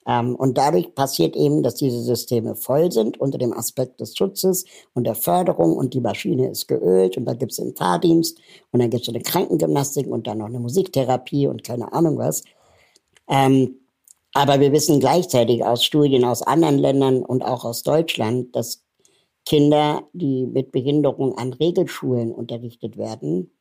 Ähm, 0.08 0.36
und 0.36 0.58
dadurch 0.58 0.94
passiert 0.96 1.36
eben, 1.36 1.64
dass 1.64 1.76
diese 1.76 2.02
Systeme 2.02 2.56
voll 2.56 2.92
sind 2.92 3.20
unter 3.20 3.38
dem 3.38 3.54
Aspekt 3.54 4.00
des 4.00 4.16
Schutzes 4.16 4.66
und 4.94 5.06
der 5.06 5.16
Förderung 5.16 5.76
und 5.76 5.94
die 5.94 6.02
Maschine 6.02 6.50
ist 6.50 6.68
geölt 6.68 7.18
und 7.18 7.26
da 7.26 7.34
gibt 7.34 7.52
es 7.52 7.58
den 7.58 7.76
Fahrdienst 7.76 8.40
und 8.72 8.82
dann 8.82 8.90
gibt 8.90 9.04
es 9.04 9.10
eine 9.10 9.22
Krankengymnastik 9.22 10.08
und 10.08 10.28
dann 10.28 10.40
noch 10.40 10.48
eine 10.48 10.60
Musiktherapie 10.60 11.48
und 11.48 11.64
keine 11.64 11.92
Ahnung 11.94 12.18
was. 12.18 12.44
Ähm, 13.28 13.76
aber 14.34 14.60
wir 14.60 14.72
wissen 14.72 15.00
gleichzeitig 15.00 15.64
aus 15.64 15.84
Studien 15.84 16.24
aus 16.24 16.42
anderen 16.42 16.78
Ländern 16.78 17.24
und 17.24 17.44
auch 17.44 17.66
aus 17.66 17.84
Deutschland, 17.84 18.56
dass 18.56 18.84
Kinder, 19.46 20.04
die 20.14 20.46
mit 20.46 20.72
Behinderung 20.72 21.38
an 21.38 21.54
Regelschulen 21.54 22.32
unterrichtet 22.32 22.98
werden, 22.98 23.52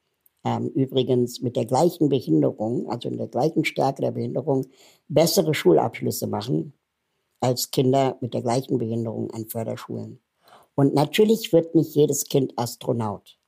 ähm, 0.44 0.68
übrigens 0.68 1.40
mit 1.40 1.57
der 1.57 1.66
gleichen 1.66 2.09
Behinderung, 2.09 2.90
also 2.90 3.09
in 3.09 3.18
der 3.18 3.29
gleichen 3.29 3.64
Stärke 3.64 4.03
der 4.03 4.12
Behinderung, 4.12 4.66
bessere 5.09 5.55
Schulabschlüsse 5.55 6.27
machen 6.27 6.72
als 7.40 7.70
Kinder 7.70 8.16
mit 8.20 8.35
der 8.35 8.42
gleichen 8.42 8.79
Behinderung 8.79 9.31
an 9.31 9.48
Förderschulen. 9.48 10.20
Und 10.74 10.94
natürlich 10.94 11.53
wird 11.53 11.74
nicht 11.74 11.94
jedes 11.94 12.24
Kind 12.29 12.53
Astronaut. 12.57 13.38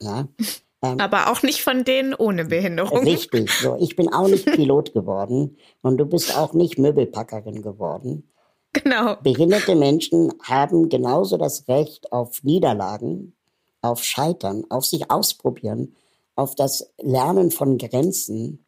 Ja? 0.00 0.28
Ähm, 0.84 1.00
Aber 1.00 1.30
auch 1.30 1.42
nicht 1.42 1.62
von 1.62 1.84
denen 1.84 2.12
ohne 2.12 2.44
Behinderung. 2.44 3.04
Richtig. 3.04 3.50
So, 3.50 3.78
ich 3.80 3.96
bin 3.96 4.12
auch 4.12 4.28
nicht 4.28 4.44
Pilot 4.52 4.92
geworden 4.92 5.56
und 5.80 5.96
du 5.96 6.04
bist 6.04 6.36
auch 6.36 6.52
nicht 6.52 6.78
Möbelpackerin 6.78 7.62
geworden. 7.62 8.30
Genau. 8.74 9.16
Behinderte 9.22 9.76
Menschen 9.76 10.30
haben 10.42 10.90
genauso 10.90 11.38
das 11.38 11.68
Recht 11.68 12.12
auf 12.12 12.42
Niederlagen, 12.44 13.34
auf 13.80 14.04
Scheitern, 14.04 14.64
auf 14.68 14.84
sich 14.84 15.10
ausprobieren, 15.10 15.94
auf 16.36 16.54
das 16.54 16.92
Lernen 17.00 17.50
von 17.50 17.78
Grenzen, 17.78 18.64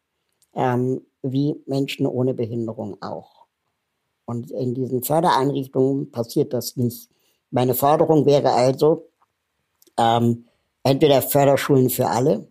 ähm, 0.53 1.01
wie 1.21 1.55
Menschen 1.65 2.07
ohne 2.07 2.33
Behinderung 2.33 3.01
auch. 3.01 3.45
Und 4.25 4.51
in 4.51 4.73
diesen 4.73 5.03
Fördereinrichtungen 5.03 6.11
passiert 6.11 6.53
das 6.53 6.75
nicht. 6.75 7.09
Meine 7.51 7.73
Forderung 7.73 8.25
wäre 8.25 8.51
also, 8.51 9.09
ähm, 9.97 10.45
entweder 10.83 11.21
Förderschulen 11.21 11.89
für 11.89 12.07
alle 12.07 12.47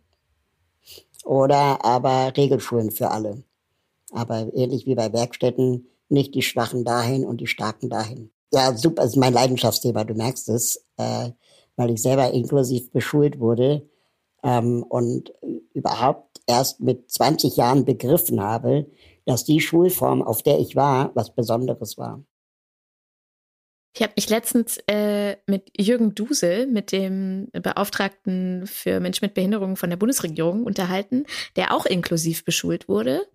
oder 1.24 1.84
aber 1.84 2.32
Regelschulen 2.36 2.90
für 2.90 3.10
alle. 3.10 3.42
Aber 4.12 4.54
ähnlich 4.54 4.86
wie 4.86 4.94
bei 4.94 5.12
Werkstätten, 5.12 5.88
nicht 6.08 6.34
die 6.34 6.42
Schwachen 6.42 6.84
dahin 6.84 7.24
und 7.24 7.40
die 7.40 7.46
Starken 7.46 7.90
dahin. 7.90 8.30
Ja, 8.52 8.76
super, 8.76 9.02
ist 9.02 9.16
mein 9.16 9.32
Leidenschaftsthema, 9.32 10.04
du 10.04 10.14
merkst 10.14 10.48
es, 10.50 10.84
äh, 10.96 11.30
weil 11.74 11.90
ich 11.90 12.00
selber 12.00 12.30
inklusiv 12.30 12.90
beschult 12.92 13.40
wurde 13.40 13.88
ähm, 14.46 14.84
und 14.84 15.32
überhaupt 15.74 16.40
erst 16.46 16.80
mit 16.80 17.10
20 17.10 17.56
Jahren 17.56 17.84
begriffen 17.84 18.40
habe, 18.40 18.86
dass 19.24 19.44
die 19.44 19.60
Schulform, 19.60 20.22
auf 20.22 20.42
der 20.42 20.60
ich 20.60 20.76
war, 20.76 21.10
was 21.14 21.34
Besonderes 21.34 21.98
war. 21.98 22.22
Ich 23.96 24.02
habe 24.02 24.12
mich 24.14 24.28
letztens 24.28 24.78
äh, 24.88 25.36
mit 25.46 25.70
Jürgen 25.80 26.14
Dusel, 26.14 26.66
mit 26.66 26.92
dem 26.92 27.48
Beauftragten 27.52 28.66
für 28.66 29.00
Menschen 29.00 29.24
mit 29.24 29.32
Behinderungen 29.32 29.76
von 29.76 29.88
der 29.88 29.96
Bundesregierung, 29.96 30.64
unterhalten, 30.64 31.24
der 31.56 31.72
auch 31.72 31.86
inklusiv 31.86 32.44
beschult 32.44 32.88
wurde, 32.88 33.26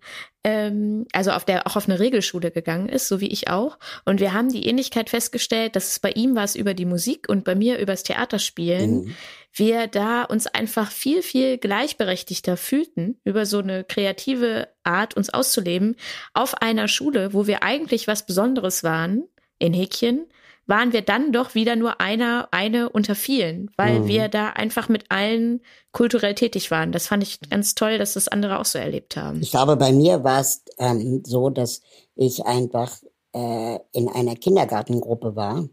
ähm, 0.44 1.04
also 1.12 1.32
auf 1.32 1.44
der 1.44 1.66
auch 1.66 1.74
auf 1.74 1.88
eine 1.88 1.98
Regelschule 1.98 2.52
gegangen 2.52 2.88
ist, 2.88 3.08
so 3.08 3.20
wie 3.20 3.26
ich 3.26 3.50
auch. 3.50 3.76
Und 4.04 4.20
wir 4.20 4.34
haben 4.34 4.50
die 4.50 4.64
Ähnlichkeit 4.64 5.10
festgestellt, 5.10 5.74
dass 5.74 5.88
es 5.88 5.98
bei 5.98 6.12
ihm 6.12 6.36
war 6.36 6.44
es 6.44 6.54
über 6.54 6.74
die 6.74 6.86
Musik 6.86 7.28
und 7.28 7.42
bei 7.42 7.56
mir 7.56 7.78
übers 7.78 8.04
Theaterspielen. 8.04 9.06
Mhm. 9.06 9.14
Wir 9.52 9.86
da 9.86 10.24
uns 10.24 10.46
einfach 10.46 10.90
viel, 10.90 11.22
viel 11.22 11.58
gleichberechtigter 11.58 12.56
fühlten, 12.56 13.20
über 13.24 13.44
so 13.44 13.58
eine 13.58 13.84
kreative 13.84 14.68
Art 14.82 15.14
uns 15.14 15.30
auszuleben, 15.30 15.96
auf 16.32 16.54
einer 16.62 16.88
Schule, 16.88 17.34
wo 17.34 17.46
wir 17.46 17.62
eigentlich 17.62 18.08
was 18.08 18.24
Besonderes 18.24 18.82
waren, 18.82 19.24
in 19.58 19.74
Häkchen, 19.74 20.26
waren 20.66 20.92
wir 20.92 21.02
dann 21.02 21.32
doch 21.32 21.54
wieder 21.54 21.76
nur 21.76 22.00
einer, 22.00 22.48
eine 22.50 22.88
unter 22.88 23.14
vielen, 23.14 23.70
weil 23.76 24.00
mhm. 24.00 24.08
wir 24.08 24.28
da 24.28 24.50
einfach 24.50 24.88
mit 24.88 25.10
allen 25.10 25.60
kulturell 25.90 26.34
tätig 26.34 26.70
waren. 26.70 26.92
Das 26.92 27.08
fand 27.08 27.22
ich 27.22 27.40
ganz 27.50 27.74
toll, 27.74 27.98
dass 27.98 28.14
das 28.14 28.28
andere 28.28 28.58
auch 28.58 28.64
so 28.64 28.78
erlebt 28.78 29.16
haben. 29.16 29.40
Ich 29.42 29.50
glaube, 29.50 29.76
bei 29.76 29.92
mir 29.92 30.24
war 30.24 30.40
es 30.40 30.62
ähm, 30.78 31.22
so, 31.26 31.50
dass 31.50 31.82
ich 32.14 32.46
einfach 32.46 32.92
äh, 33.32 33.78
in 33.92 34.08
einer 34.08 34.36
Kindergartengruppe 34.36 35.34
war. 35.34 35.68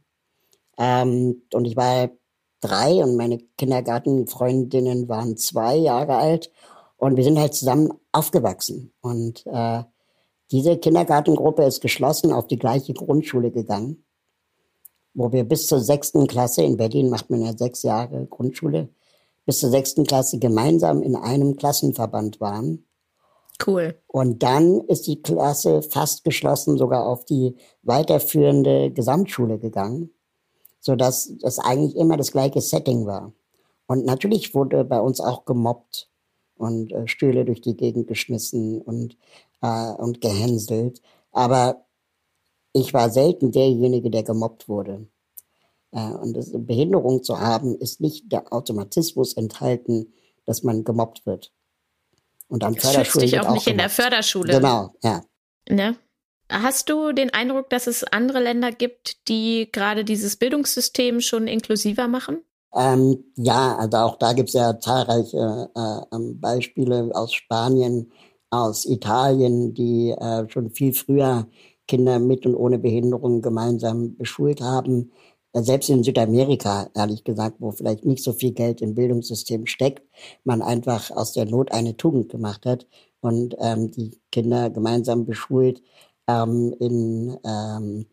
Ähm, 0.77 1.43
und 1.53 1.65
ich 1.65 1.75
war 1.75 2.09
drei 2.61 3.03
und 3.03 3.15
meine 3.15 3.39
Kindergartenfreundinnen 3.57 5.09
waren 5.09 5.37
zwei 5.37 5.75
Jahre 5.75 6.15
alt. 6.15 6.51
Und 6.97 7.15
wir 7.15 7.23
sind 7.23 7.39
halt 7.39 7.53
zusammen 7.53 7.93
aufgewachsen. 8.11 8.93
Und 9.01 9.45
äh, 9.45 9.83
diese 10.51 10.77
Kindergartengruppe 10.77 11.63
ist 11.63 11.81
geschlossen 11.81 12.33
auf 12.33 12.47
die 12.47 12.59
gleiche 12.59 12.93
Grundschule 12.93 13.51
gegangen 13.51 14.03
wo 15.13 15.31
wir 15.31 15.43
bis 15.43 15.67
zur 15.67 15.79
sechsten 15.81 16.27
Klasse, 16.27 16.63
in 16.63 16.77
Berlin 16.77 17.09
macht 17.09 17.29
man 17.29 17.41
ja 17.41 17.55
sechs 17.55 17.83
Jahre 17.83 18.25
Grundschule, 18.27 18.89
bis 19.45 19.59
zur 19.59 19.69
sechsten 19.69 20.05
Klasse 20.05 20.39
gemeinsam 20.39 21.01
in 21.01 21.15
einem 21.15 21.55
Klassenverband 21.55 22.39
waren. 22.39 22.85
Cool. 23.65 23.99
Und 24.07 24.41
dann 24.43 24.79
ist 24.87 25.07
die 25.07 25.21
Klasse 25.21 25.81
fast 25.81 26.23
geschlossen 26.23 26.77
sogar 26.77 27.05
auf 27.05 27.25
die 27.25 27.57
weiterführende 27.81 28.91
Gesamtschule 28.91 29.59
gegangen, 29.59 30.11
sodass 30.79 31.33
das 31.41 31.59
eigentlich 31.59 31.95
immer 31.95 32.17
das 32.17 32.31
gleiche 32.31 32.61
Setting 32.61 33.05
war. 33.05 33.33
Und 33.87 34.05
natürlich 34.05 34.53
wurde 34.53 34.83
bei 34.85 34.99
uns 34.99 35.19
auch 35.19 35.45
gemobbt 35.45 36.09
und 36.55 36.91
äh, 36.91 37.07
Stühle 37.07 37.45
durch 37.45 37.61
die 37.61 37.75
Gegend 37.75 38.07
geschmissen 38.07 38.81
und, 38.81 39.17
äh, 39.61 39.91
und 39.93 40.21
gehänselt. 40.21 41.01
Aber 41.31 41.85
ich 42.73 42.93
war 42.93 43.09
selten 43.09 43.51
derjenige, 43.51 44.09
der 44.09 44.23
gemobbt 44.23 44.69
wurde. 44.69 45.07
Äh, 45.91 46.11
und 46.11 46.35
das, 46.35 46.51
Behinderung 46.53 47.23
zu 47.23 47.39
haben, 47.39 47.75
ist 47.75 47.99
nicht 47.99 48.31
der 48.31 48.53
Automatismus 48.53 49.33
enthalten, 49.33 50.13
dass 50.45 50.63
man 50.63 50.83
gemobbt 50.83 51.25
wird. 51.25 51.51
Und 52.47 52.63
am 52.63 52.75
Förderschulen 52.75 53.27
dich 53.27 53.39
auch, 53.39 53.47
auch 53.47 53.53
nicht 53.53 53.65
gemobbt. 53.65 53.71
in 53.71 53.77
der 53.77 53.89
Förderschule. 53.89 54.53
Genau, 54.53 54.93
ja. 55.03 55.23
Ne? 55.67 55.95
Hast 56.51 56.89
du 56.89 57.11
den 57.11 57.31
Eindruck, 57.31 57.69
dass 57.69 57.85
es 57.85 58.03
andere 58.03 58.41
Länder 58.41 58.71
gibt, 58.71 59.27
die 59.29 59.69
gerade 59.71 60.03
dieses 60.03 60.35
Bildungssystem 60.35 61.21
schon 61.21 61.47
inklusiver 61.47 62.07
machen? 62.07 62.39
Ähm, 62.73 63.23
ja, 63.35 63.75
also 63.77 63.97
auch 63.97 64.15
da 64.17 64.33
gibt 64.33 64.49
es 64.49 64.55
ja 64.55 64.79
zahlreiche 64.79 65.69
äh, 65.75 66.15
ähm, 66.15 66.39
Beispiele 66.39 67.09
aus 67.13 67.33
Spanien, 67.33 68.11
aus 68.51 68.85
Italien, 68.85 69.73
die 69.73 70.11
äh, 70.11 70.47
schon 70.49 70.71
viel 70.71 70.93
früher 70.93 71.47
Kinder 71.87 72.19
mit 72.19 72.45
und 72.45 72.55
ohne 72.55 72.79
Behinderung 72.79 73.41
gemeinsam 73.41 74.15
beschult 74.17 74.61
haben. 74.61 75.11
Äh, 75.53 75.61
selbst 75.63 75.89
in 75.89 76.03
Südamerika, 76.03 76.89
ehrlich 76.95 77.23
gesagt, 77.23 77.57
wo 77.59 77.71
vielleicht 77.71 78.05
nicht 78.05 78.23
so 78.23 78.33
viel 78.33 78.51
Geld 78.53 78.81
im 78.81 78.95
Bildungssystem 78.95 79.65
steckt, 79.65 80.03
man 80.43 80.61
einfach 80.61 81.11
aus 81.11 81.33
der 81.33 81.45
Not 81.45 81.71
eine 81.71 81.97
Tugend 81.97 82.29
gemacht 82.29 82.65
hat 82.65 82.87
und 83.21 83.55
ähm, 83.59 83.91
die 83.91 84.19
Kinder 84.31 84.69
gemeinsam 84.69 85.25
beschult. 85.25 85.81
Ähm, 86.29 86.75
in 86.79 87.39
ähm, 87.43 88.05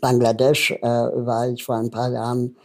Bangladesch 0.00 0.70
äh, 0.70 0.82
war 0.82 1.48
ich 1.48 1.64
vor 1.64 1.76
ein 1.76 1.90
paar 1.90 2.12
Jahren 2.12 2.56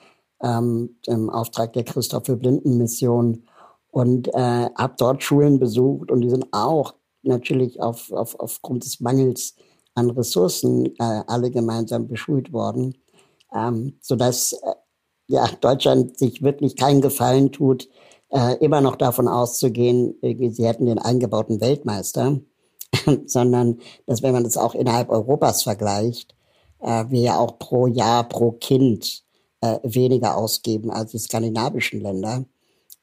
ähm, 0.43 0.97
im 1.07 1.29
Auftrag 1.31 1.73
der 1.73 1.83
Christopher 1.83 2.35
Blinden 2.35 2.77
Mission 2.77 3.47
und 3.89 4.27
äh, 4.27 4.69
habe 4.75 4.93
dort 4.97 5.23
Schulen 5.23 5.59
besucht 5.59 6.11
und 6.11 6.21
die 6.21 6.29
sind 6.29 6.45
auch 6.51 6.93
natürlich 7.23 7.81
auf, 7.81 8.11
auf, 8.11 8.39
aufgrund 8.39 8.85
des 8.85 8.99
Mangels 8.99 9.55
an 9.95 10.11
Ressourcen 10.11 10.85
äh, 10.85 11.23
alle 11.27 11.49
gemeinsam 11.49 12.07
beschult 12.07 12.53
worden, 12.53 12.95
ähm, 13.55 13.97
sodass 14.01 14.53
äh, 14.53 14.73
ja, 15.27 15.47
Deutschland 15.61 16.17
sich 16.17 16.43
wirklich 16.43 16.75
keinen 16.75 17.01
Gefallen 17.01 17.51
tut, 17.51 17.89
äh, 18.29 18.55
immer 18.57 18.81
noch 18.81 18.97
davon 18.97 19.27
auszugehen, 19.27 20.15
sie 20.21 20.67
hätten 20.67 20.85
den 20.85 20.99
eingebauten 20.99 21.59
Weltmeister, 21.59 22.39
sondern 23.25 23.79
dass 24.05 24.21
wenn 24.21 24.33
man 24.33 24.43
das 24.43 24.57
auch 24.57 24.75
innerhalb 24.75 25.09
Europas 25.09 25.63
vergleicht, 25.63 26.35
äh, 26.79 27.05
wir 27.09 27.21
ja 27.21 27.37
auch 27.37 27.59
pro 27.59 27.87
Jahr, 27.87 28.27
pro 28.27 28.51
Kind 28.51 29.23
äh, 29.61 29.79
weniger 29.83 30.37
ausgeben 30.37 30.91
als 30.91 31.11
die 31.11 31.19
skandinavischen 31.19 32.01
Länder. 32.01 32.45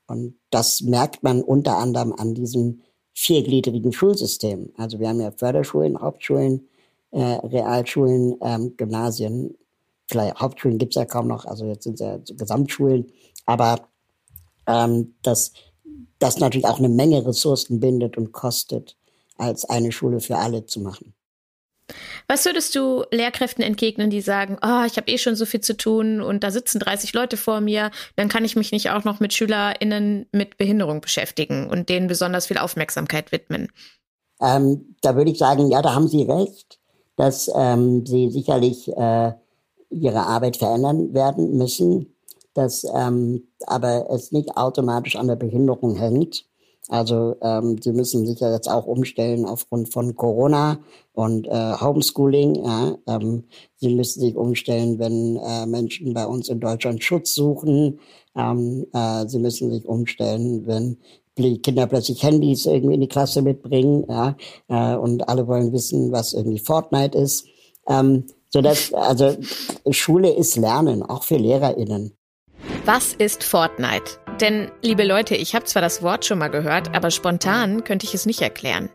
Und 0.06 0.34
das 0.50 0.80
merkt 0.80 1.22
man 1.22 1.42
unter 1.42 1.76
anderem 1.76 2.12
an 2.12 2.34
diesem 2.34 2.82
viergliedrigen 3.14 3.92
Schulsystem. 3.92 4.72
Also 4.76 4.98
wir 5.00 5.08
haben 5.08 5.20
ja 5.20 5.32
Förderschulen, 5.32 6.00
Hauptschulen, 6.00 6.68
äh, 7.10 7.20
Realschulen, 7.20 8.36
ähm, 8.42 8.76
Gymnasien, 8.76 9.56
vielleicht 10.08 10.40
Hauptschulen 10.40 10.78
gibt's 10.78 10.96
ja 10.96 11.04
kaum 11.04 11.28
noch, 11.28 11.44
also 11.44 11.66
jetzt 11.66 11.84
sind 11.84 11.94
es 11.94 12.00
ja 12.00 12.18
Gesamtschulen, 12.36 13.10
aber 13.44 13.88
ähm, 14.66 15.14
das, 15.22 15.52
das 16.18 16.38
natürlich 16.38 16.66
auch 16.66 16.78
eine 16.78 16.88
Menge 16.88 17.26
Ressourcen 17.26 17.80
bindet 17.80 18.16
und 18.16 18.32
kostet, 18.32 18.96
als 19.38 19.64
eine 19.64 19.92
Schule 19.92 20.20
für 20.20 20.36
alle 20.36 20.66
zu 20.66 20.80
machen. 20.80 21.14
Was 22.28 22.44
würdest 22.44 22.74
du 22.74 23.04
Lehrkräften 23.10 23.64
entgegnen, 23.64 24.10
die 24.10 24.20
sagen, 24.20 24.58
oh, 24.62 24.84
ich 24.86 24.96
habe 24.96 25.10
eh 25.10 25.16
schon 25.16 25.34
so 25.34 25.46
viel 25.46 25.62
zu 25.62 25.76
tun 25.76 26.20
und 26.20 26.44
da 26.44 26.50
sitzen 26.50 26.78
30 26.78 27.14
Leute 27.14 27.38
vor 27.38 27.60
mir, 27.60 27.90
dann 28.16 28.28
kann 28.28 28.44
ich 28.44 28.56
mich 28.56 28.72
nicht 28.72 28.90
auch 28.90 29.04
noch 29.04 29.20
mit 29.20 29.32
SchülerInnen 29.32 30.26
mit 30.32 30.58
Behinderung 30.58 31.00
beschäftigen 31.00 31.68
und 31.70 31.88
denen 31.88 32.06
besonders 32.06 32.46
viel 32.46 32.58
Aufmerksamkeit 32.58 33.32
widmen? 33.32 33.68
Ähm, 34.40 34.96
da 35.00 35.16
würde 35.16 35.30
ich 35.30 35.38
sagen, 35.38 35.70
ja, 35.70 35.80
da 35.80 35.94
haben 35.94 36.08
Sie 36.08 36.22
recht, 36.22 36.78
dass 37.16 37.50
ähm, 37.54 38.04
Sie 38.04 38.30
sicherlich 38.30 38.88
äh, 38.88 39.32
Ihre 39.90 40.26
Arbeit 40.26 40.58
verändern 40.58 41.14
werden 41.14 41.56
müssen, 41.56 42.14
dass 42.52 42.84
ähm, 42.94 43.48
aber 43.66 44.10
es 44.10 44.32
nicht 44.32 44.56
automatisch 44.56 45.16
an 45.16 45.28
der 45.28 45.36
Behinderung 45.36 45.96
hängt 45.96 46.44
also 46.88 47.36
ähm, 47.42 47.76
sie 47.82 47.92
müssen 47.92 48.26
sich 48.26 48.40
ja 48.40 48.52
jetzt 48.52 48.68
auch 48.68 48.86
umstellen 48.86 49.44
aufgrund 49.44 49.92
von 49.92 50.16
Corona 50.16 50.78
und 51.12 51.46
äh, 51.46 51.74
Homeschooling. 51.80 52.64
Ja, 52.64 52.96
ähm, 53.06 53.44
sie 53.76 53.94
müssen 53.94 54.20
sich 54.20 54.34
umstellen, 54.34 54.98
wenn 54.98 55.36
äh, 55.36 55.66
Menschen 55.66 56.14
bei 56.14 56.26
uns 56.26 56.48
in 56.48 56.60
Deutschland 56.60 57.04
Schutz 57.04 57.34
suchen. 57.34 58.00
Ähm, 58.34 58.86
äh, 58.94 59.26
sie 59.26 59.38
müssen 59.38 59.70
sich 59.70 59.84
umstellen, 59.84 60.66
wenn 60.66 60.96
die 61.36 61.58
Kinder 61.60 61.86
plötzlich 61.86 62.22
Handys 62.22 62.66
irgendwie 62.66 62.94
in 62.94 63.00
die 63.02 63.08
Klasse 63.08 63.42
mitbringen. 63.42 64.04
Ja, 64.08 64.36
äh, 64.68 64.96
und 64.96 65.28
alle 65.28 65.46
wollen 65.46 65.72
wissen, 65.72 66.10
was 66.10 66.32
irgendwie 66.32 66.58
Fortnite 66.58 67.16
ist. 67.18 67.46
Ähm, 67.86 68.24
so 68.50 68.62
dass 68.62 68.94
also 68.94 69.36
Schule 69.90 70.30
ist 70.30 70.56
Lernen, 70.56 71.02
auch 71.02 71.24
für 71.24 71.36
LehrerInnen. 71.36 72.12
Was 72.86 73.12
ist 73.12 73.44
Fortnite? 73.44 74.18
Denn, 74.40 74.70
liebe 74.82 75.04
Leute, 75.04 75.34
ich 75.34 75.54
habe 75.54 75.64
zwar 75.64 75.82
das 75.82 76.02
Wort 76.02 76.24
schon 76.24 76.38
mal 76.38 76.48
gehört, 76.48 76.94
aber 76.94 77.10
spontan 77.10 77.82
könnte 77.82 78.06
ich 78.06 78.14
es 78.14 78.24
nicht 78.24 78.40
erklären. 78.40 78.88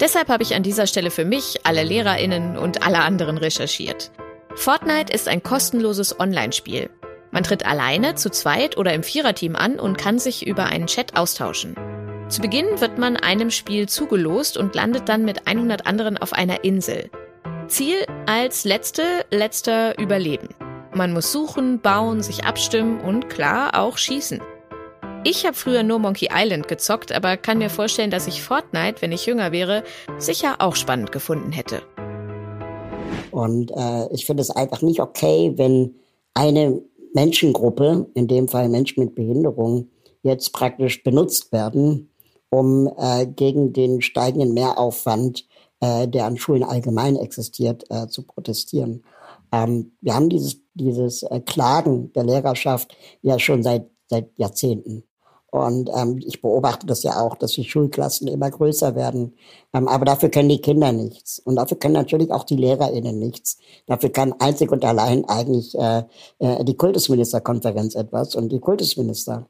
Deshalb 0.00 0.28
habe 0.28 0.42
ich 0.42 0.56
an 0.56 0.64
dieser 0.64 0.88
Stelle 0.88 1.12
für 1.12 1.24
mich, 1.24 1.60
alle 1.64 1.84
Lehrerinnen 1.84 2.58
und 2.58 2.84
alle 2.84 3.00
anderen 3.00 3.38
recherchiert. 3.38 4.10
Fortnite 4.56 5.12
ist 5.12 5.28
ein 5.28 5.42
kostenloses 5.42 6.18
Online-Spiel. 6.18 6.90
Man 7.30 7.44
tritt 7.44 7.64
alleine, 7.64 8.16
zu 8.16 8.28
zweit 8.30 8.76
oder 8.76 8.92
im 8.92 9.04
Viererteam 9.04 9.54
an 9.54 9.78
und 9.78 9.96
kann 9.96 10.18
sich 10.18 10.46
über 10.46 10.64
einen 10.64 10.88
Chat 10.88 11.16
austauschen. 11.16 11.76
Zu 12.28 12.40
Beginn 12.40 12.80
wird 12.80 12.98
man 12.98 13.16
einem 13.16 13.50
Spiel 13.50 13.88
zugelost 13.88 14.56
und 14.56 14.74
landet 14.74 15.08
dann 15.08 15.24
mit 15.24 15.46
100 15.46 15.86
anderen 15.86 16.18
auf 16.18 16.32
einer 16.32 16.64
Insel. 16.64 17.10
Ziel 17.68 18.04
als 18.26 18.64
letzte, 18.64 19.02
letzter 19.30 19.98
Überleben. 19.98 20.48
Man 20.94 21.12
muss 21.12 21.30
suchen, 21.30 21.80
bauen, 21.80 22.22
sich 22.22 22.44
abstimmen 22.44 23.00
und 23.00 23.30
klar 23.30 23.78
auch 23.78 23.96
schießen. 23.96 24.42
Ich 25.24 25.46
habe 25.46 25.56
früher 25.56 25.84
nur 25.84 26.00
Monkey 26.00 26.30
Island 26.32 26.66
gezockt, 26.66 27.12
aber 27.12 27.36
kann 27.36 27.58
mir 27.58 27.70
vorstellen, 27.70 28.10
dass 28.10 28.26
ich 28.26 28.42
Fortnite, 28.42 29.00
wenn 29.02 29.12
ich 29.12 29.24
jünger 29.24 29.52
wäre, 29.52 29.84
sicher 30.18 30.56
auch 30.58 30.74
spannend 30.74 31.12
gefunden 31.12 31.52
hätte. 31.52 31.80
Und 33.30 33.70
äh, 33.70 34.12
ich 34.12 34.26
finde 34.26 34.40
es 34.40 34.50
einfach 34.50 34.82
nicht 34.82 35.00
okay, 35.00 35.52
wenn 35.54 35.94
eine 36.34 36.82
Menschengruppe, 37.14 38.10
in 38.14 38.26
dem 38.26 38.48
Fall 38.48 38.68
Menschen 38.68 39.04
mit 39.04 39.14
Behinderung, 39.14 39.90
jetzt 40.24 40.52
praktisch 40.52 41.04
benutzt 41.04 41.52
werden, 41.52 42.10
um 42.50 42.90
äh, 42.98 43.24
gegen 43.24 43.72
den 43.72 44.02
steigenden 44.02 44.54
Mehraufwand, 44.54 45.46
äh, 45.78 46.08
der 46.08 46.24
an 46.26 46.36
Schulen 46.36 46.64
allgemein 46.64 47.14
existiert, 47.14 47.84
äh, 47.90 48.08
zu 48.08 48.24
protestieren. 48.24 49.04
Ähm, 49.52 49.92
wir 50.00 50.16
haben 50.16 50.28
dieses, 50.28 50.56
dieses 50.74 51.22
äh, 51.22 51.38
Klagen 51.38 52.12
der 52.12 52.24
Lehrerschaft 52.24 52.96
ja 53.20 53.38
schon 53.38 53.62
seit, 53.62 53.88
seit 54.08 54.36
Jahrzehnten. 54.36 55.04
Und 55.52 55.90
ähm, 55.94 56.18
ich 56.24 56.40
beobachte 56.40 56.86
das 56.86 57.02
ja 57.02 57.20
auch, 57.20 57.36
dass 57.36 57.52
die 57.52 57.64
Schulklassen 57.64 58.26
immer 58.26 58.50
größer 58.50 58.94
werden. 58.94 59.34
Ähm, 59.74 59.86
aber 59.86 60.06
dafür 60.06 60.30
können 60.30 60.48
die 60.48 60.62
Kinder 60.62 60.92
nichts. 60.92 61.40
Und 61.40 61.56
dafür 61.56 61.76
können 61.78 61.92
natürlich 61.92 62.30
auch 62.30 62.44
die 62.44 62.56
LehrerInnen 62.56 63.18
nichts. 63.18 63.58
Dafür 63.86 64.08
kann 64.08 64.32
einzig 64.38 64.72
und 64.72 64.82
allein 64.82 65.26
eigentlich 65.26 65.78
äh, 65.78 66.04
äh, 66.38 66.64
die 66.64 66.74
Kultusministerkonferenz 66.74 67.96
etwas 67.96 68.34
und 68.34 68.50
die 68.50 68.60
Kultusminister. 68.60 69.46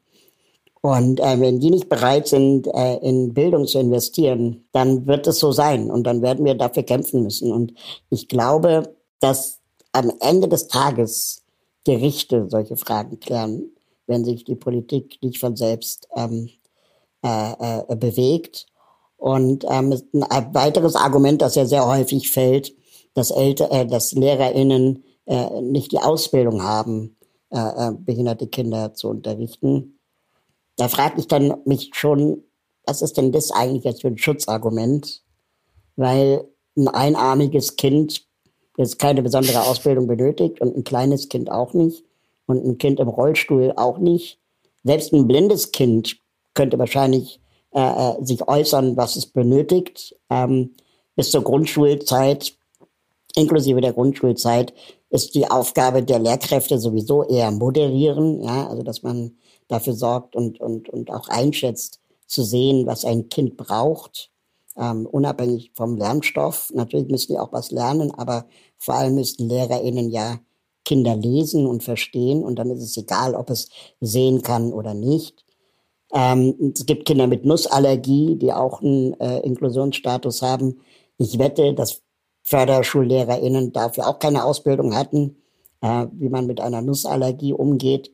Und 0.81 1.21
äh, 1.21 1.39
wenn 1.39 1.61
die 1.61 1.71
nicht 1.71 1.89
bereit 1.89 2.27
sind, 2.27 2.67
äh, 2.67 2.97
in 2.97 3.33
Bildung 3.33 3.69
zu 3.69 3.79
investieren, 3.79 4.65
dann 4.73 5.07
wird 5.07 5.29
es 5.29 5.39
so 5.39 5.53
sein. 5.53 5.89
Und 5.89 6.03
dann 6.03 6.21
werden 6.21 6.45
wir 6.45 6.57
dafür 6.57 6.83
kämpfen 6.83 7.23
müssen. 7.23 7.53
Und 7.53 7.75
ich 8.11 8.27
glaube, 8.27 8.93
dass 9.21 9.61
am 9.93 10.11
Ende 10.19 10.49
des 10.49 10.67
Tages 10.67 11.43
Gerichte 11.85 12.47
solche 12.49 12.77
Fragen 12.77 13.21
klären 13.21 13.71
wenn 14.13 14.25
sich 14.25 14.45
die 14.45 14.55
Politik 14.55 15.19
nicht 15.23 15.39
von 15.39 15.57
selbst 15.57 16.07
ähm, 16.15 16.51
äh, 17.25 17.89
äh, 17.89 17.97
bewegt. 17.97 18.67
Und 19.17 19.65
ähm, 19.65 19.99
ein 20.29 20.55
weiteres 20.55 20.97
Argument, 20.97 21.41
das 21.41 21.55
ja 21.55 21.65
sehr 21.65 21.87
häufig 21.87 22.31
fällt, 22.31 22.75
dass, 23.15 23.31
Elter, 23.31 23.73
äh, 23.73 23.87
dass 23.87 24.13
LehrerInnen 24.13 25.05
äh, 25.27 25.61
nicht 25.63 25.93
die 25.93 25.99
Ausbildung 25.99 26.63
haben, 26.63 27.17
äh, 27.51 27.59
äh, 27.59 27.93
behinderte 27.93 28.49
Kinder 28.49 28.95
zu 28.95 29.09
unterrichten. 29.09 29.99
Da 30.77 30.89
frage 30.89 31.21
ich 31.21 31.29
dann 31.29 31.55
mich 31.65 31.91
schon, 31.95 32.43
was 32.85 33.01
ist 33.01 33.17
denn 33.17 33.33
das 33.33 33.51
eigentlich 33.51 33.85
jetzt 33.85 34.03
für 34.03 34.09
ein 34.09 34.19
Schutzargument? 34.19 35.23
Weil 35.97 36.45
ein 36.77 36.89
einarmiges 36.89 37.77
Kind 37.77 38.27
das 38.77 38.99
keine 38.99 39.23
besondere 39.23 39.63
Ausbildung 39.63 40.07
benötigt 40.07 40.61
und 40.61 40.77
ein 40.77 40.85
kleines 40.85 41.29
Kind 41.29 41.51
auch 41.51 41.75
nicht 41.75 42.05
und 42.47 42.65
ein 42.65 42.79
Kind 42.79 43.01
im 43.01 43.09
Rollstuhl 43.09 43.73
auch 43.77 43.99
nicht. 43.99 44.39
Selbst 44.85 45.13
ein 45.13 45.27
blindes 45.27 45.73
Kind 45.73 46.19
könnte 46.55 46.79
wahrscheinlich 46.79 47.41
äh, 47.75 47.81
äh, 47.81 48.25
sich 48.25 48.47
äußern, 48.47 48.97
was 48.97 49.17
es 49.17 49.27
benötigt. 49.27 50.17
Ähm, 50.29 50.75
bis 51.17 51.31
zur 51.31 51.43
Grundschulzeit, 51.43 52.55
inklusive 53.35 53.81
der 53.81 53.93
Grundschulzeit, 53.93 54.75
ist 55.11 55.35
die 55.35 55.51
Aufgabe 55.51 56.03
der 56.03 56.19
Lehrkräfte 56.19 56.79
sowieso 56.79 57.25
eher 57.25 57.51
moderieren, 57.51 58.43
ja, 58.43 58.67
also 58.67 58.83
dass 58.83 59.03
man 59.03 59.37
dafür 59.69 59.93
sorgt 59.93 60.35
und, 60.37 60.61
und, 60.61 60.89
und 60.89 61.11
auch 61.11 61.29
einschätzt, 61.29 62.01
zu 62.27 62.43
sehen, 62.43 62.87
was 62.87 63.05
ein 63.05 63.29
Kind 63.29 63.59
braucht, 63.59 64.31
ähm, 64.77 65.07
unabhängig 65.07 65.71
vom 65.75 65.97
Lernstoff. 65.97 66.71
Natürlich 66.75 67.09
müssen 67.09 67.33
die 67.33 67.39
auch 67.39 67.53
was 67.53 67.71
lernen, 67.71 68.11
aber 68.13 68.47
vor 68.79 68.95
allem 68.95 69.17
müssen 69.17 69.49
LehrerInnen 69.49 70.11
ja 70.11 70.39
Kinder 70.93 71.17
lesen 71.17 71.67
und 71.67 71.83
verstehen 71.83 72.45
und 72.45 72.59
dann 72.59 72.69
ist 72.69 72.83
es 72.83 72.99
egal, 72.99 73.35
ob 73.35 73.49
es 73.49 73.71
sehen 74.03 74.43
kann 74.43 74.75
oder 74.75 74.93
nicht. 74.93 75.43
Ähm, 76.13 76.75
es 76.75 76.85
gibt 76.85 77.07
Kinder 77.07 77.27
mit 77.27 77.47
Nussallergie, 77.47 78.37
die 78.37 78.53
auch 78.53 78.83
einen 78.83 79.19
äh, 79.19 79.39
Inklusionsstatus 79.39 80.43
haben. 80.43 80.83
Ich 81.17 81.39
wette, 81.39 81.73
dass 81.73 82.03
FörderschullehrerInnen 82.43 83.73
dafür 83.73 84.07
auch 84.07 84.19
keine 84.19 84.45
Ausbildung 84.45 84.95
hatten, 84.95 85.39
äh, 85.81 86.09
wie 86.13 86.29
man 86.29 86.47
mit 86.47 86.61
einer 86.61 86.83
Nussallergie 86.83 87.55
umgeht. 87.55 88.11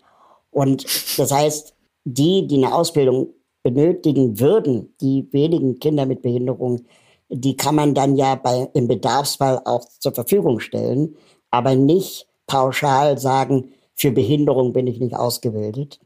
Und 0.53 0.85
das 1.19 1.33
heißt, 1.33 1.75
die, 2.05 2.47
die 2.47 2.59
eine 2.59 2.73
Ausbildung 2.73 3.35
benötigen 3.65 4.39
würden, 4.39 4.95
die 5.01 5.27
wenigen 5.33 5.81
Kinder 5.81 6.07
mit 6.07 6.23
Behinderung, 6.23 6.83
die 7.29 7.57
kann 7.57 7.75
man 7.75 7.93
dann 7.93 8.15
ja 8.15 8.37
bei, 8.37 8.71
im 8.73 8.87
Bedarfsfall 8.87 9.63
auch 9.65 9.85
zur 9.99 10.15
Verfügung 10.15 10.61
stellen, 10.61 11.17
aber 11.51 11.75
nicht 11.75 12.29
pauschal 12.49 13.19
sagen, 13.19 13.73
für 13.95 14.11
Behinderung 14.11 14.73
bin 14.73 14.89
ich 14.89 14.99
nicht 14.99 15.15
ausgebildet. 15.15 16.01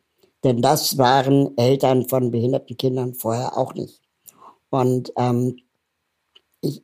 Denn 0.44 0.60
das 0.60 0.98
waren 0.98 1.56
Eltern 1.56 2.08
von 2.08 2.30
behinderten 2.30 2.76
Kindern 2.76 3.14
vorher 3.14 3.56
auch 3.56 3.74
nicht. 3.74 4.02
Und 4.70 5.12
ähm, 5.16 5.56
ich, 6.60 6.82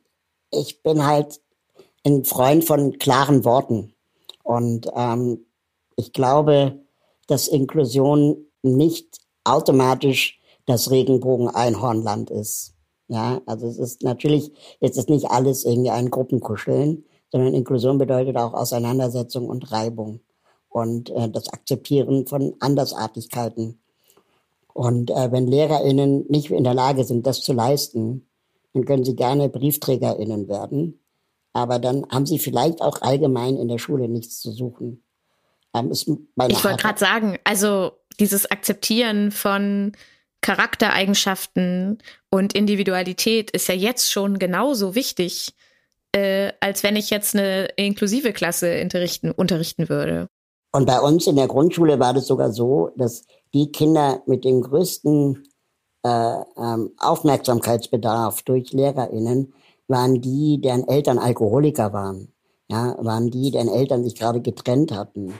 ich 0.51 0.83
bin 0.83 1.05
halt 1.05 1.41
ein 2.07 2.25
Freund 2.25 2.65
von 2.65 2.99
klaren 2.99 3.45
Worten. 3.45 3.95
Und 4.43 4.89
ähm, 4.95 5.45
ich 5.97 6.13
glaube, 6.13 6.79
dass 7.27 7.49
Inklusion 7.49 8.47
nicht 8.63 9.19
automatisch 9.45 10.41
das 10.67 10.91
Regenbogen-Einhornland 10.91 12.31
ist. 12.31 12.75
Ja, 13.09 13.41
also 13.47 13.67
es 13.67 13.79
ist 13.79 14.03
natürlich, 14.03 14.53
jetzt 14.81 14.99
ist 14.99 15.09
nicht 15.09 15.31
alles 15.31 15.65
irgendwie 15.65 15.91
ein 15.91 16.11
Gruppenkuscheln, 16.11 17.05
sondern 17.31 17.55
Inklusion 17.55 17.99
bedeutet 17.99 18.37
auch 18.37 18.55
Auseinandersetzung 18.55 19.49
und 19.49 19.71
Reibung 19.71 20.21
und 20.69 21.11
äh, 21.11 21.29
das 21.31 21.49
Akzeptieren 21.49 22.27
von 22.27 22.55
Andersartigkeiten. 22.61 23.81
Und 24.73 25.11
äh, 25.11 25.33
wenn 25.33 25.47
LehrerInnen 25.47 26.27
nicht 26.29 26.51
in 26.51 26.65
der 26.65 26.75
Lage 26.75 27.05
sind, 27.05 27.27
das 27.27 27.43
zu 27.43 27.53
leisten, 27.53 28.29
dann 28.73 28.85
können 28.85 29.05
sie 29.05 29.17
gerne 29.17 29.49
BriefträgerInnen 29.49 30.49
werden. 30.49 31.01
Aber 31.53 31.79
dann 31.79 32.07
haben 32.11 32.27
sie 32.27 32.39
vielleicht 32.39 32.81
auch 32.81 33.03
allgemein 33.03 33.57
in 33.57 33.69
der 33.69 33.79
Schule 33.79 34.09
nichts 34.09 34.41
zu 34.41 34.53
suchen. 34.53 35.03
Ähm, 35.75 35.91
ich 35.91 36.07
wollte 36.07 36.77
gerade 36.77 36.99
sagen, 36.99 37.39
also 37.45 37.93
dieses 38.21 38.51
Akzeptieren 38.51 39.31
von 39.31 39.93
Charaktereigenschaften 40.41 41.99
und 42.31 42.53
Individualität 42.55 43.51
ist 43.51 43.69
ja 43.69 43.75
jetzt 43.75 44.11
schon 44.11 44.39
genauso 44.39 44.95
wichtig 44.95 45.55
äh, 46.15 46.53
als 46.61 46.83
wenn 46.83 46.97
ich 46.97 47.11
jetzt 47.11 47.35
eine 47.35 47.67
inklusive 47.77 48.33
Klasse 48.33 48.81
unterrichten, 48.83 49.31
unterrichten 49.31 49.89
würde. 49.89 50.29
Und 50.73 50.87
bei 50.87 51.01
uns 51.01 51.27
in 51.27 51.37
der 51.37 51.49
Grundschule 51.49 51.99
war 51.99 52.15
das 52.15 52.27
sogar 52.27 52.53
so, 52.53 52.91
dass 52.97 53.25
die 53.55 53.73
Kinder 53.73 54.23
mit 54.27 54.45
dem 54.45 54.61
größten 54.61 55.43
äh, 56.05 56.35
ähm, 56.57 56.93
Aufmerksamkeitsbedarf 56.99 58.43
durch 58.43 58.73
LehrerInnen 58.73 59.53
waren 59.89 60.21
die, 60.21 60.61
deren 60.61 60.87
Eltern 60.87 61.19
Alkoholiker 61.19 61.93
waren. 61.93 62.33
Ja, 62.71 62.97
waren 63.01 63.31
die, 63.31 63.51
deren 63.51 63.69
Eltern 63.69 64.05
sich 64.05 64.15
gerade 64.15 64.43
getrennt 64.43 64.93
hatten. 64.93 65.33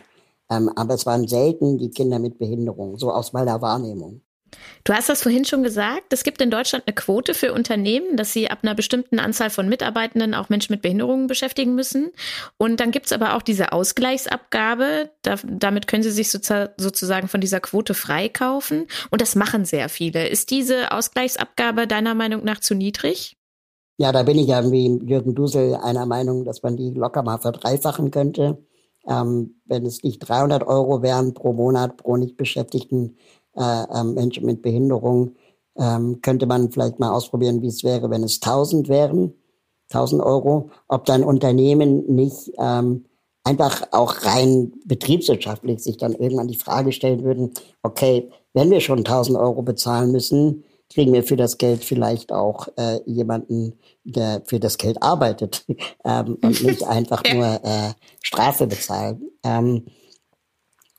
Ähm, 0.51 0.71
aber 0.77 0.95
es 0.95 1.05
waren 1.05 1.29
selten 1.29 1.77
die 1.77 1.91
Kinder 1.91 2.19
mit 2.19 2.39
Behinderung, 2.39 2.97
so 2.99 3.13
aus 3.13 3.35
meiner 3.35 3.61
Wahrnehmung. 3.61 4.23
Du 4.85 4.93
hast 4.93 5.09
das 5.09 5.23
vorhin 5.23 5.45
schon 5.45 5.63
gesagt. 5.63 6.13
Es 6.13 6.25
gibt 6.25 6.41
in 6.41 6.51
Deutschland 6.51 6.85
eine 6.87 6.95
Quote 6.95 7.35
für 7.35 7.53
Unternehmen, 7.53 8.17
dass 8.17 8.33
sie 8.33 8.51
ab 8.51 8.61
einer 8.63 8.75
bestimmten 8.75 9.19
Anzahl 9.19 9.51
von 9.51 9.69
Mitarbeitenden 9.69 10.35
auch 10.35 10.49
Menschen 10.49 10.73
mit 10.73 10.83
Behinderungen 10.83 11.27
beschäftigen 11.27 11.75
müssen. 11.75 12.11
Und 12.57 12.81
dann 12.81 12.91
gibt 12.91 13.07
es 13.07 13.13
aber 13.13 13.35
auch 13.35 13.43
diese 13.43 13.73
Ausgleichsabgabe. 13.73 15.11
Da, 15.23 15.37
damit 15.45 15.87
können 15.87 16.03
sie 16.03 16.11
sich 16.11 16.31
sozusagen 16.31 17.29
von 17.29 17.41
dieser 17.41 17.61
Quote 17.61 17.95
freikaufen. 17.95 18.87
Und 19.11 19.21
das 19.21 19.35
machen 19.35 19.65
sehr 19.65 19.89
viele. 19.89 20.29
Ist 20.29 20.51
diese 20.51 20.93
Ausgleichsabgabe 20.93 21.87
deiner 21.87 22.15
Meinung 22.15 22.45
nach 22.45 22.61
zu 22.61 22.75
niedrig? 22.75 23.37
Ja, 23.99 24.13
da 24.13 24.23
bin 24.23 24.39
ich 24.39 24.47
ja 24.47 24.71
wie 24.71 24.97
Jürgen 25.05 25.35
Dusel 25.35 25.75
einer 25.75 26.07
Meinung, 26.07 26.45
dass 26.45 26.63
man 26.63 26.77
die 26.77 26.91
locker 26.91 27.25
mal 27.25 27.39
verdreifachen 27.39 28.13
könnte. 28.13 28.65
Ähm, 29.09 29.61
wenn 29.65 29.87
es 29.87 30.03
nicht 30.03 30.21
300 30.21 30.67
Euro 30.67 31.03
wären 31.03 31.35
pro 31.35 31.53
Monat 31.53 31.97
pro 31.97 32.17
nicht 32.17 32.37
beschäftigten 32.37 33.17
äh, 33.59 33.85
ähm, 33.95 34.15
Menschen 34.15 34.47
mit 34.47 34.63
Behinderung, 34.63 35.37
ähm, 35.77 36.21
könnte 36.23 36.47
man 36.47 36.71
vielleicht 36.71 36.99
mal 36.99 37.11
ausprobieren, 37.11 37.63
wie 37.63 37.69
es 37.69 37.85
wäre, 37.85 38.11
wenn 38.11 38.23
es 38.23 38.41
1000 38.41 38.89
wären, 38.89 39.35
1000 39.91 40.23
Euro, 40.23 40.71
ob 40.89 41.05
dann 41.05 41.25
Unternehmen 41.25 42.05
nicht 42.15 42.53
ähm, 42.59 43.05
einfach 43.45 43.89
auch 43.93 44.25
rein 44.25 44.73
betriebswirtschaftlich 44.85 45.83
sich 45.83 45.97
dann 45.97 46.13
irgendwann 46.13 46.49
die 46.49 46.59
Frage 46.59 46.93
stellen 46.93 47.25
würden, 47.25 47.53
okay, 47.83 48.31
wenn 48.53 48.71
wir 48.71 48.81
schon 48.81 48.99
1000 48.99 49.39
Euro 49.39 49.63
bezahlen 49.63 50.13
müssen, 50.13 50.65
kriegen 50.93 51.13
wir 51.13 51.23
für 51.23 51.37
das 51.37 51.59
Geld 51.59 51.85
vielleicht 51.85 52.33
auch 52.33 52.69
äh, 52.77 53.01
jemanden, 53.07 53.75
der 54.05 54.43
für 54.47 54.59
das 54.59 54.79
Geld 54.79 55.03
arbeitet 55.03 55.65
ähm, 56.05 56.39
und 56.43 56.63
nicht 56.63 56.83
einfach 56.87 57.23
nur 57.33 57.61
äh, 57.63 57.93
Strafe 58.23 58.67
bezahlen. 58.67 59.31
Ähm, 59.45 59.87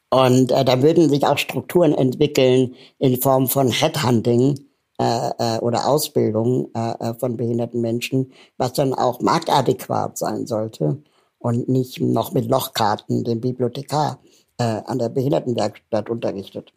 und 0.09 0.51
äh, 0.51 0.65
da 0.65 0.81
würden 0.81 1.09
sich 1.09 1.25
auch 1.25 1.37
Strukturen 1.37 1.93
entwickeln 1.93 2.75
in 2.97 3.21
Form 3.21 3.47
von 3.47 3.69
Headhunting 3.69 4.59
äh, 4.99 5.29
äh, 5.37 5.59
oder 5.59 5.87
Ausbildung 5.87 6.71
äh, 6.75 6.91
äh, 6.99 7.13
von 7.19 7.37
behinderten 7.37 7.81
Menschen, 7.81 8.33
was 8.57 8.73
dann 8.73 8.93
auch 8.93 9.21
marktadäquat 9.21 10.17
sein 10.17 10.47
sollte 10.47 11.01
und 11.37 11.69
nicht 11.69 12.01
noch 12.01 12.33
mit 12.33 12.49
Lochkarten 12.49 13.23
den 13.23 13.39
Bibliothekar 13.39 14.19
äh, 14.57 14.63
an 14.63 14.99
der 14.99 15.09
Behindertenwerkstatt 15.09 16.09
unterrichtet 16.09 16.73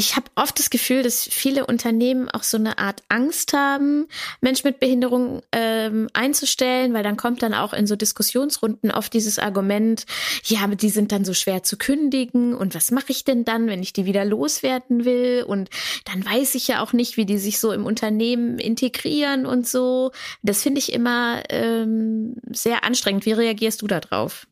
ich 0.00 0.16
habe 0.16 0.30
oft 0.34 0.58
das 0.58 0.70
Gefühl, 0.70 1.02
dass 1.02 1.24
viele 1.24 1.66
Unternehmen 1.66 2.30
auch 2.30 2.42
so 2.42 2.56
eine 2.56 2.78
Art 2.78 3.02
Angst 3.10 3.52
haben, 3.52 4.08
Menschen 4.40 4.66
mit 4.68 4.80
Behinderung 4.80 5.42
ähm, 5.52 6.08
einzustellen, 6.14 6.94
weil 6.94 7.02
dann 7.02 7.18
kommt 7.18 7.42
dann 7.42 7.52
auch 7.52 7.74
in 7.74 7.86
so 7.86 7.96
Diskussionsrunden 7.96 8.90
oft 8.90 9.12
dieses 9.12 9.38
Argument, 9.38 10.06
ja, 10.44 10.66
die 10.68 10.88
sind 10.88 11.12
dann 11.12 11.26
so 11.26 11.34
schwer 11.34 11.64
zu 11.64 11.76
kündigen 11.76 12.54
und 12.54 12.74
was 12.74 12.90
mache 12.90 13.10
ich 13.10 13.24
denn 13.24 13.44
dann, 13.44 13.66
wenn 13.66 13.82
ich 13.82 13.92
die 13.92 14.06
wieder 14.06 14.24
loswerden 14.24 15.04
will? 15.04 15.44
Und 15.46 15.68
dann 16.06 16.24
weiß 16.24 16.54
ich 16.54 16.66
ja 16.66 16.82
auch 16.82 16.94
nicht, 16.94 17.18
wie 17.18 17.26
die 17.26 17.38
sich 17.38 17.60
so 17.60 17.70
im 17.70 17.84
Unternehmen 17.84 18.58
integrieren 18.58 19.44
und 19.44 19.68
so. 19.68 20.12
Das 20.42 20.62
finde 20.62 20.78
ich 20.78 20.94
immer 20.94 21.42
ähm, 21.50 22.36
sehr 22.50 22.84
anstrengend. 22.84 23.26
Wie 23.26 23.32
reagierst 23.32 23.82
du 23.82 23.86
da 23.86 24.00
drauf? 24.00 24.46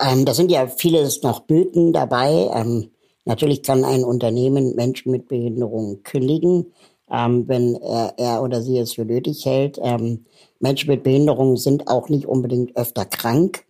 Ähm, 0.00 0.24
da 0.24 0.32
sind 0.32 0.50
ja 0.50 0.68
vieles 0.68 1.22
noch 1.22 1.46
Mythen 1.48 1.92
dabei. 1.92 2.48
Ähm 2.54 2.90
Natürlich 3.28 3.62
kann 3.62 3.84
ein 3.84 4.04
Unternehmen 4.04 4.74
Menschen 4.74 5.12
mit 5.12 5.28
Behinderungen 5.28 6.02
kündigen, 6.02 6.72
ähm, 7.10 7.46
wenn 7.46 7.74
er, 7.74 8.14
er, 8.16 8.42
oder 8.42 8.62
sie 8.62 8.78
es 8.78 8.94
für 8.94 9.04
nötig 9.04 9.44
hält. 9.44 9.78
Ähm, 9.82 10.24
Menschen 10.60 10.88
mit 10.88 11.02
Behinderungen 11.02 11.58
sind 11.58 11.88
auch 11.88 12.08
nicht 12.08 12.24
unbedingt 12.24 12.74
öfter 12.74 13.04
krank. 13.04 13.66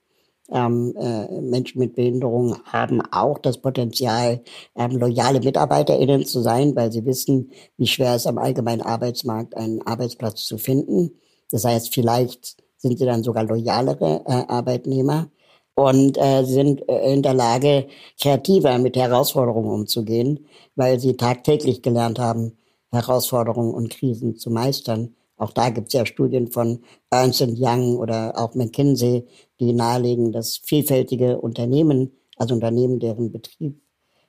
Ähm, 0.49 0.95
äh, 0.97 1.41
Menschen 1.41 1.81
mit 1.81 1.97
Behinderungen 1.97 2.57
haben 2.67 3.03
auch 3.11 3.39
das 3.39 3.59
Potenzial, 3.59 4.43
ähm, 4.77 4.93
loyale 4.93 5.41
MitarbeiterInnen 5.41 6.25
zu 6.25 6.41
sein, 6.41 6.77
weil 6.77 6.93
sie 6.93 7.05
wissen, 7.05 7.51
wie 7.77 7.89
schwer 7.89 8.15
es 8.15 8.29
am 8.29 8.39
allgemeinen 8.39 8.83
Arbeitsmarkt 8.83 9.57
einen 9.57 9.83
Arbeitsplatz 9.85 10.45
zu 10.45 10.57
finden. 10.57 11.19
Das 11.51 11.65
heißt, 11.65 11.93
vielleicht 11.93 12.59
sind 12.77 12.97
sie 12.97 13.07
dann 13.07 13.25
sogar 13.25 13.43
loyalere 13.43 14.23
äh, 14.25 14.45
Arbeitnehmer 14.47 15.27
und 15.79 16.19
äh, 16.19 16.43
sind 16.43 16.89
äh, 16.89 17.13
in 17.13 17.23
der 17.23 17.35
Lage, 17.35 17.87
kreativer 18.21 18.79
mit 18.79 18.97
Herausforderungen 18.97 19.71
umzugehen, 19.71 20.45
weil 20.75 20.99
sie 20.99 21.17
tagtäglich 21.17 21.83
gelernt 21.83 22.19
haben, 22.19 22.59
Herausforderungen 22.91 23.73
und 23.73 23.89
Krisen 23.89 24.35
zu 24.35 24.51
meistern. 24.51 25.15
Auch 25.37 25.53
da 25.53 25.71
gibt 25.71 25.87
es 25.87 25.93
ja 25.93 26.05
Studien 26.05 26.49
von 26.49 26.81
Ernst 27.11 27.47
Young 27.47 27.97
oder 27.97 28.37
auch 28.37 28.57
McKinsey, 28.57 29.25
die 29.61 29.73
nahelegen, 29.73 30.33
dass 30.33 30.57
vielfältige 30.57 31.41
Unternehmen, 31.41 32.11
also 32.39 32.57
Unternehmen, 32.57 32.99
deren 32.99 33.31
Betrieb, 33.31 33.81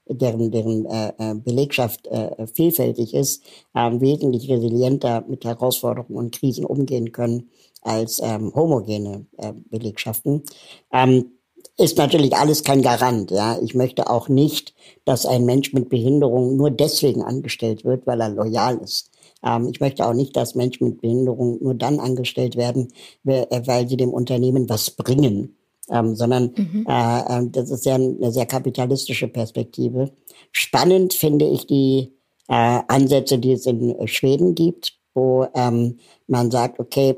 deren, 0.08 0.52
deren 0.52 0.86
äh, 0.86 1.14
äh 1.18 1.34
Belegschaft 1.34 2.06
äh, 2.08 2.46
vielfältig 2.46 3.16
ist, 3.16 3.44
äh, 3.74 3.90
wesentlich 4.00 4.52
resilienter 4.52 5.26
mit 5.28 5.46
Herausforderungen 5.46 6.16
und 6.16 6.32
Krisen 6.32 6.64
umgehen 6.64 7.12
können 7.12 7.50
als 7.82 8.22
ähm, 8.24 8.54
homogene 8.54 9.26
äh, 9.38 9.54
Belegschaften. 9.72 10.44
Ähm, 10.92 11.32
ist 11.80 11.98
natürlich 11.98 12.36
alles 12.36 12.64
kein 12.64 12.82
Garant. 12.82 13.32
Ja, 13.32 13.58
ich 13.62 13.74
möchte 13.74 14.10
auch 14.10 14.28
nicht, 14.28 14.74
dass 15.06 15.26
ein 15.26 15.46
Mensch 15.46 15.74
mit 15.74 15.90
Behinderung 15.90 16.58
nur 16.58 16.72
deswegen 16.72 17.24
angestellt 17.24 17.86
wird, 17.86 18.06
weil 18.06 18.22
er 18.22 18.30
loyal 18.30 18.78
ist. 18.78 19.12
Ähm, 19.44 19.70
ich 19.72 19.80
möchte 19.80 20.06
auch 20.06 20.14
nicht, 20.14 20.36
dass 20.36 20.56
Menschen 20.56 20.90
mit 20.90 21.02
Behinderung 21.02 21.58
nur 21.62 21.74
dann 21.74 22.00
angestellt 22.00 22.56
werden, 22.56 22.90
äh, 23.26 23.62
weil 23.66 23.88
sie 23.88 23.98
dem 23.98 24.10
Unternehmen 24.10 24.70
was 24.70 24.92
bringen, 24.92 25.56
ähm, 25.90 26.16
sondern 26.16 26.52
mhm. 26.56 26.86
äh, 26.88 27.40
äh, 27.40 27.48
das 27.50 27.72
ist 27.72 27.86
ja 27.86 27.96
eine 27.96 28.32
sehr 28.32 28.46
kapitalistische 28.46 29.28
Perspektive. 29.28 30.12
Spannend 30.52 31.14
finde 31.14 31.46
ich 31.46 31.66
die 31.66 32.14
äh, 32.50 32.82
Ansätze, 32.88 33.40
die 33.40 33.54
es 33.54 33.66
in 33.66 33.96
Schweden 34.08 34.56
gibt, 34.56 34.98
wo 35.14 35.48
ähm, 35.56 36.00
man 36.28 36.52
sagt, 36.52 36.80
okay, 36.80 37.16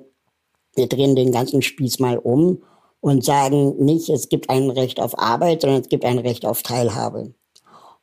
wir 0.76 0.88
drehen 0.88 1.16
den 1.16 1.32
ganzen 1.32 1.62
Spieß 1.62 2.00
mal 2.00 2.18
um 2.18 2.60
und 3.02 3.26
sagen 3.26 3.84
nicht, 3.84 4.10
es 4.10 4.30
gibt 4.30 4.50
ein 4.50 4.70
Recht 4.70 5.00
auf 5.00 5.18
Arbeit, 5.20 5.62
sondern 5.62 5.82
es 5.82 5.90
gibt 5.90 6.06
ein 6.06 6.20
Recht 6.20 6.46
auf 6.46 6.64
Teilhabe. 6.64 7.34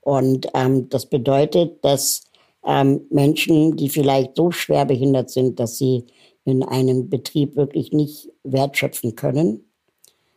Und 0.01 0.49
ähm, 0.55 0.89
das 0.89 1.07
bedeutet, 1.07 1.85
dass 1.85 2.25
ähm, 2.67 3.07
Menschen, 3.11 3.77
die 3.77 3.89
vielleicht 3.89 4.37
so 4.37 4.51
schwer 4.51 4.85
behindert 4.85 5.31
sind, 5.31 5.59
dass 5.61 5.79
sie 5.79 6.07
in 6.45 6.63
einem 6.63 7.09
Betrieb 7.09 7.57
wirklich 7.57 7.93
nicht 7.93 8.31
wertschöpfen 8.43 9.15
können, 9.15 9.71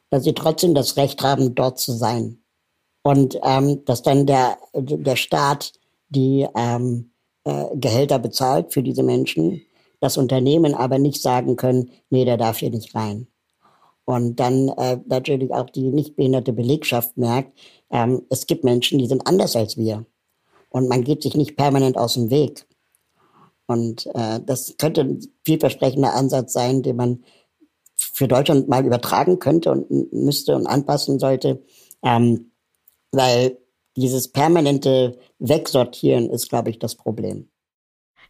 dass 0.09 0.24
sie 0.24 0.34
trotzdem 0.34 0.76
das 0.76 0.97
Recht 0.97 1.22
haben, 1.22 1.55
dort 1.55 1.80
zu 1.80 1.93
sein. 1.93 2.41
Und 3.03 3.39
ähm, 3.43 3.84
dass 3.86 4.03
dann 4.03 4.28
der, 4.28 4.57
der 4.74 5.16
Staat 5.16 5.74
die 6.09 6.47
ähm, 6.55 7.12
äh, 7.45 7.66
Gehälter 7.76 8.20
bezahlt 8.20 8.74
für 8.74 8.84
diese 8.84 9.03
Menschen, 9.03 9.62
das 10.01 10.18
Unternehmen 10.18 10.76
aber 10.76 10.99
nicht 10.99 11.22
sagen 11.22 11.55
können, 11.55 11.91
nee, 12.09 12.26
der 12.26 12.38
darf 12.38 12.57
hier 12.57 12.70
nicht 12.70 12.93
rein. 12.93 13.28
Und 14.06 14.39
dann 14.39 14.70
äh, 14.70 14.99
natürlich 15.06 15.52
auch 15.52 15.70
die 15.70 15.91
nicht 15.91 16.16
behinderte 16.16 16.54
Belegschaft 16.54 17.18
merkt, 17.18 17.58
ähm, 17.91 18.24
es 18.30 18.47
gibt 18.47 18.64
Menschen, 18.64 18.99
die 18.99 19.08
sind 19.08 19.28
anders 19.28 19.56
als 19.56 19.78
wir. 19.78 20.06
Und 20.70 20.88
man 20.89 21.04
geht 21.04 21.22
sich 21.22 21.36
nicht 21.36 21.56
permanent 21.56 21.97
aus 21.97 22.16
dem 22.16 22.30
Weg. 22.30 22.66
Und 23.68 24.08
äh, 24.16 24.39
das 24.45 24.76
könnte 24.78 25.02
ein 25.02 25.28
vielversprechender 25.45 26.14
Ansatz 26.14 26.54
sein, 26.54 26.82
den 26.82 26.95
man 26.95 27.24
für 27.95 28.28
Deutschland 28.28 28.68
mal 28.68 28.86
übertragen 28.86 29.39
könnte 29.39 29.72
und 29.72 30.12
müsste 30.12 30.56
und 30.56 30.68
anpassen 30.68 31.20
sollte. 31.20 31.64
Ähm, 32.04 32.52
weil 33.12 33.58
dieses 33.95 34.30
permanente 34.30 35.18
Wegsortieren 35.39 36.30
ist, 36.30 36.49
glaube 36.49 36.70
ich, 36.70 36.80
das 36.80 36.95
Problem. 36.95 37.49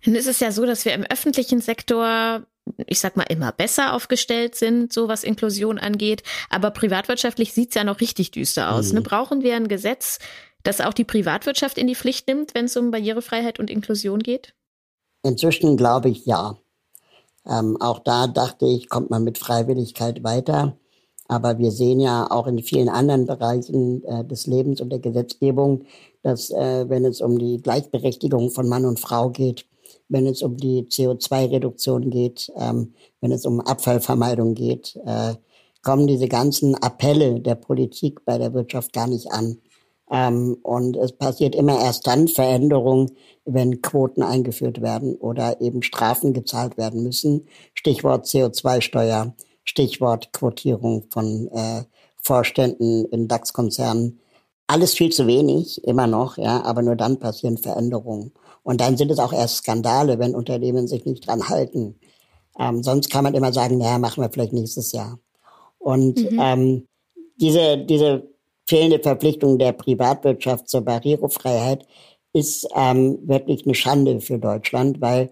Nun 0.05 0.15
ist 0.15 0.27
es 0.27 0.39
ja 0.39 0.51
so, 0.51 0.65
dass 0.65 0.85
wir 0.85 0.93
im 0.93 1.03
öffentlichen 1.03 1.61
Sektor 1.61 2.45
ich 2.87 2.99
sag 2.99 3.17
mal, 3.17 3.23
immer 3.23 3.51
besser 3.51 3.93
aufgestellt 3.93 4.55
sind, 4.55 4.93
so 4.93 5.07
was 5.07 5.23
Inklusion 5.23 5.77
angeht. 5.77 6.23
Aber 6.49 6.71
privatwirtschaftlich 6.71 7.53
sieht's 7.53 7.75
ja 7.75 7.83
noch 7.83 8.01
richtig 8.01 8.31
düster 8.31 8.73
aus. 8.73 8.89
Mhm. 8.89 8.99
Ne? 8.99 9.01
Brauchen 9.01 9.43
wir 9.43 9.55
ein 9.55 9.67
Gesetz, 9.67 10.19
das 10.63 10.81
auch 10.81 10.93
die 10.93 11.03
Privatwirtschaft 11.03 11.77
in 11.77 11.87
die 11.87 11.95
Pflicht 11.95 12.27
nimmt, 12.27 12.53
wenn 12.53 12.65
es 12.65 12.77
um 12.77 12.91
Barrierefreiheit 12.91 13.59
und 13.59 13.69
Inklusion 13.69 14.19
geht? 14.19 14.53
Inzwischen 15.23 15.77
glaube 15.77 16.09
ich 16.09 16.25
ja. 16.25 16.57
Ähm, 17.45 17.77
auch 17.79 17.99
da 17.99 18.27
dachte 18.27 18.65
ich, 18.65 18.89
kommt 18.89 19.09
man 19.09 19.23
mit 19.23 19.37
Freiwilligkeit 19.37 20.23
weiter. 20.23 20.77
Aber 21.27 21.57
wir 21.59 21.71
sehen 21.71 21.99
ja 21.99 22.29
auch 22.29 22.45
in 22.45 22.59
vielen 22.59 22.89
anderen 22.89 23.25
Bereichen 23.25 24.03
äh, 24.03 24.25
des 24.25 24.47
Lebens 24.47 24.81
und 24.81 24.89
der 24.89 24.99
Gesetzgebung, 24.99 25.85
dass 26.23 26.51
äh, 26.51 26.89
wenn 26.89 27.05
es 27.05 27.21
um 27.21 27.39
die 27.39 27.61
Gleichberechtigung 27.61 28.51
von 28.51 28.67
Mann 28.67 28.85
und 28.85 28.99
Frau 28.99 29.29
geht, 29.29 29.65
wenn 30.11 30.27
es 30.27 30.43
um 30.43 30.57
die 30.57 30.83
CO2-Reduktion 30.83 32.09
geht, 32.09 32.51
ähm, 32.57 32.93
wenn 33.21 33.31
es 33.31 33.45
um 33.45 33.61
Abfallvermeidung 33.61 34.53
geht, 34.53 34.99
äh, 35.05 35.35
kommen 35.81 36.05
diese 36.05 36.27
ganzen 36.27 36.75
Appelle 36.75 37.39
der 37.39 37.55
Politik 37.55 38.23
bei 38.25 38.37
der 38.37 38.53
Wirtschaft 38.53 38.93
gar 38.93 39.07
nicht 39.07 39.31
an. 39.31 39.57
Ähm, 40.11 40.57
und 40.63 40.97
es 40.97 41.13
passiert 41.13 41.55
immer 41.55 41.79
erst 41.79 42.05
dann 42.05 42.27
Veränderung, 42.27 43.09
wenn 43.45 43.81
Quoten 43.81 44.21
eingeführt 44.21 44.81
werden 44.81 45.15
oder 45.15 45.61
eben 45.61 45.81
Strafen 45.81 46.33
gezahlt 46.33 46.77
werden 46.77 47.03
müssen. 47.03 47.47
Stichwort 47.73 48.25
CO2-Steuer, 48.25 49.33
Stichwort 49.63 50.33
Quotierung 50.33 51.05
von 51.09 51.47
äh, 51.53 51.83
Vorständen 52.17 53.05
in 53.05 53.29
DAX-Konzernen. 53.29 54.19
Alles 54.67 54.93
viel 54.93 55.11
zu 55.11 55.25
wenig, 55.25 55.83
immer 55.85 56.07
noch, 56.07 56.37
ja, 56.37 56.63
aber 56.63 56.81
nur 56.81 56.95
dann 56.95 57.17
passieren 57.17 57.57
Veränderungen. 57.57 58.33
Und 58.63 58.81
dann 58.81 58.97
sind 58.97 59.11
es 59.11 59.19
auch 59.19 59.33
erst 59.33 59.57
Skandale, 59.57 60.19
wenn 60.19 60.35
Unternehmen 60.35 60.87
sich 60.87 61.05
nicht 61.05 61.27
dran 61.27 61.49
halten. 61.49 61.99
Ähm, 62.59 62.83
sonst 62.83 63.09
kann 63.09 63.23
man 63.23 63.33
immer 63.33 63.53
sagen, 63.53 63.77
naja, 63.77 63.97
machen 63.97 64.21
wir 64.21 64.29
vielleicht 64.29 64.53
nächstes 64.53 64.91
Jahr. 64.91 65.19
Und 65.79 66.19
mhm. 66.31 66.39
ähm, 66.39 66.87
diese, 67.37 67.77
diese 67.77 68.29
fehlende 68.67 68.99
Verpflichtung 68.99 69.57
der 69.57 69.73
Privatwirtschaft 69.73 70.69
zur 70.69 70.81
Barrierefreiheit 70.81 71.85
ist 72.33 72.67
ähm, 72.75 73.19
wirklich 73.23 73.65
eine 73.65 73.75
Schande 73.75 74.21
für 74.21 74.37
Deutschland, 74.37 75.01
weil 75.01 75.31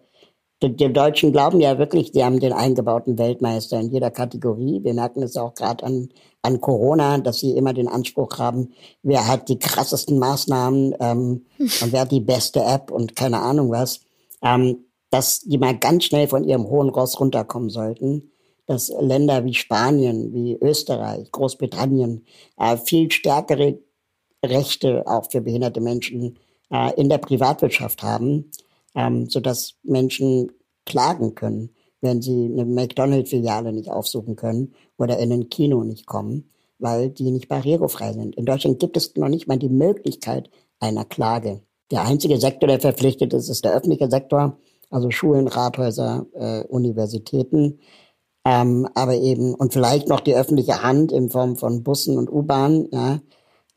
die, 0.62 0.76
die, 0.76 0.92
Deutschen 0.92 1.32
glauben 1.32 1.60
ja 1.60 1.78
wirklich, 1.78 2.12
sie 2.14 2.24
haben 2.24 2.40
den 2.40 2.54
eingebauten 2.54 3.18
Weltmeister 3.18 3.80
in 3.80 3.92
jeder 3.92 4.12
Kategorie. 4.12 4.84
Wir 4.84 4.94
merken 4.94 5.24
es 5.24 5.38
auch 5.38 5.54
gerade 5.54 5.86
an, 5.86 6.10
an 6.42 6.60
Corona, 6.62 7.18
dass 7.18 7.40
sie 7.40 7.52
immer 7.52 7.74
den 7.74 7.88
Anspruch 7.88 8.38
haben, 8.38 8.74
wer 9.02 9.28
hat 9.28 9.50
die 9.50 9.60
krassesten 9.60 10.20
Maßnahmen 10.20 10.96
ähm, 11.00 11.46
und 11.60 11.92
wer 11.92 12.02
hat 12.02 12.12
die 12.12 12.20
beste 12.20 12.62
App 12.62 12.92
und 12.92 13.16
keine 13.16 13.40
Ahnung 13.40 13.72
was. 13.72 14.02
Ähm, 14.42 14.86
dass 15.12 15.40
die 15.40 15.58
mal 15.58 15.76
ganz 15.76 16.06
schnell 16.06 16.28
von 16.28 16.44
ihrem 16.44 16.70
hohen 16.70 16.90
Ross 16.90 17.20
runterkommen 17.20 17.70
sollten 17.70 18.30
dass 18.70 18.94
Länder 19.02 19.46
wie 19.46 19.56
Spanien, 19.56 20.32
wie 20.32 20.56
Österreich, 20.62 21.32
Großbritannien 21.32 22.24
äh, 22.58 22.78
viel 22.78 23.12
stärkere 23.12 23.80
Rechte 24.46 25.08
auch 25.08 25.32
für 25.32 25.42
behinderte 25.42 25.82
Menschen 25.82 26.38
äh, 26.72 26.94
in 26.94 27.10
der 27.10 27.18
Privatwirtschaft 27.18 28.04
haben, 28.04 28.52
ähm, 28.96 29.30
sodass 29.30 29.76
Menschen 29.84 30.52
klagen 30.86 31.36
können, 31.36 31.70
wenn 32.02 32.22
sie 32.22 32.46
eine 32.46 32.66
McDonald's-Filiale 32.66 33.74
nicht 33.74 33.90
aufsuchen 33.90 34.36
können 34.36 34.74
oder 34.98 35.20
in 35.20 35.32
ein 35.32 35.50
Kino 35.50 35.84
nicht 35.84 36.06
kommen, 36.06 36.50
weil 36.80 37.10
die 37.10 37.32
nicht 37.32 37.50
barrierefrei 37.50 38.14
sind. 38.14 38.36
In 38.36 38.46
Deutschland 38.46 38.80
gibt 38.80 38.98
es 38.98 39.16
noch 39.16 39.28
nicht 39.28 39.48
mal 39.48 39.60
die 39.60 39.70
Möglichkeit 39.70 40.50
einer 40.80 41.06
Klage. 41.06 41.62
Der 41.92 42.04
einzige 42.04 42.38
Sektor, 42.40 42.68
der 42.68 42.80
verpflichtet 42.80 43.34
ist, 43.34 43.50
ist 43.50 43.66
der 43.66 43.74
öffentliche 43.74 44.10
Sektor, 44.10 44.58
also 44.90 45.12
Schulen, 45.12 45.48
Rathäuser, 45.48 46.26
äh, 46.34 46.64
Universitäten. 46.68 47.80
Ähm, 48.46 48.88
aber 48.96 49.16
eben, 49.16 49.54
und 49.54 49.74
vielleicht 49.74 50.08
noch 50.08 50.22
die 50.22 50.36
öffentliche 50.36 50.82
Hand 50.82 51.12
in 51.12 51.30
Form 51.30 51.58
von 51.58 51.84
Bussen 51.84 52.18
und 52.18 52.32
U-Bahnen, 52.32 52.88
ja. 52.92 53.20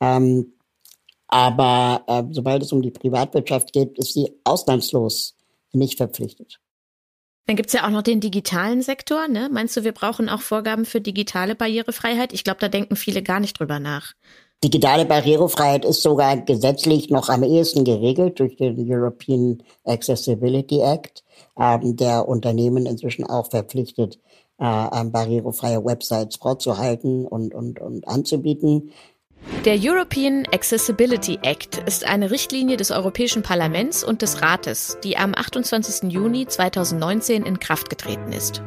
Ähm, 0.01 0.53
aber 1.33 2.05
äh, 2.09 2.25
sobald 2.31 2.63
es 2.63 2.73
um 2.73 2.83
die 2.83 2.91
Privatwirtschaft 2.91 3.73
geht, 3.73 3.99
ist 3.99 4.13
sie 4.13 4.33
ausnahmslos 4.45 5.35
nicht 5.73 5.97
verpflichtet. 5.97 6.61
Dann 7.47 7.57
gibt's 7.57 7.73
ja 7.73 7.87
auch 7.87 7.91
noch 7.91 8.03
den 8.03 8.21
digitalen 8.21 8.83
Sektor. 8.83 9.29
Ne? 9.29 9.49
Meinst 9.51 9.75
du, 9.75 9.83
wir 9.83 9.93
brauchen 9.93 10.29
auch 10.29 10.43
Vorgaben 10.43 10.85
für 10.85 11.01
digitale 11.01 11.55
Barrierefreiheit? 11.55 12.35
Ich 12.35 12.45
glaube, 12.45 12.61
da 12.61 12.69
denken 12.69 12.97
viele 12.97 13.23
gar 13.23 13.41
nicht 13.41 13.59
drüber 13.59 13.81
nach. 13.81 14.13
Digitale 14.63 15.07
Barrierefreiheit 15.07 15.87
ist 15.87 16.03
sogar 16.03 16.37
gesetzlich 16.37 17.09
noch 17.09 17.31
am 17.31 17.43
ehesten 17.43 17.85
geregelt 17.85 18.39
durch 18.39 18.57
den 18.57 18.77
European 18.79 19.63
Accessibility 19.85 20.81
Act, 20.81 21.25
ähm, 21.59 21.97
der 21.97 22.29
Unternehmen 22.29 22.85
inzwischen 22.85 23.25
auch 23.25 23.49
verpflichtet, 23.51 24.21
äh, 24.59 25.05
barrierefreie 25.05 25.85
Websites 25.85 26.37
vorzuhalten 26.37 27.27
und, 27.27 27.55
und, 27.55 27.81
und 27.81 28.07
anzubieten. 28.07 28.93
Der 29.65 29.79
European 29.81 30.45
Accessibility 30.53 31.39
Act 31.43 31.79
ist 31.87 32.05
eine 32.05 32.33
Richtlinie 32.33 32.77
des 32.77 32.91
Europäischen 32.91 33.43
Parlaments 33.43 34.03
und 34.03 34.23
des 34.23 34.43
Rates, 34.43 34.99
die 35.05 35.17
am 35.17 35.35
28. 35.37 36.11
Juni 36.11 36.47
2019 36.47 37.45
in 37.45 37.61
Kraft 37.61 37.89
getreten 37.89 38.33
ist. 38.33 38.63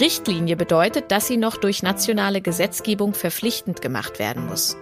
Richtlinie 0.00 0.56
bedeutet, 0.56 1.10
dass 1.10 1.26
sie 1.26 1.36
noch 1.36 1.56
durch 1.56 1.82
nationale 1.82 2.40
Gesetzgebung 2.40 3.14
verpflichtend 3.14 3.80
gemacht 3.80 4.18
werden 4.18 4.46
muss. 4.46 4.76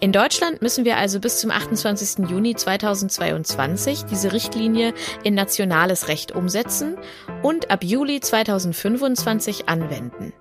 In 0.00 0.12
Deutschland 0.12 0.62
müssen 0.62 0.84
wir 0.84 0.96
also 0.96 1.20
bis 1.20 1.40
zum 1.40 1.50
28. 1.50 2.28
Juni 2.30 2.54
2022 2.54 4.04
diese 4.04 4.32
Richtlinie 4.32 4.94
in 5.24 5.34
nationales 5.34 6.08
Recht 6.08 6.32
umsetzen 6.32 6.96
und 7.42 7.70
ab 7.70 7.84
Juli 7.84 8.20
2025 8.20 9.68
anwenden. 9.68 10.32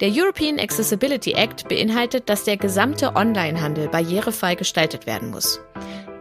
Der 0.00 0.10
European 0.12 0.58
Accessibility 0.58 1.32
Act 1.32 1.70
beinhaltet, 1.70 2.28
dass 2.28 2.44
der 2.44 2.58
gesamte 2.58 3.16
Onlinehandel 3.16 3.88
barrierefrei 3.88 4.54
gestaltet 4.54 5.06
werden 5.06 5.30
muss. 5.30 5.58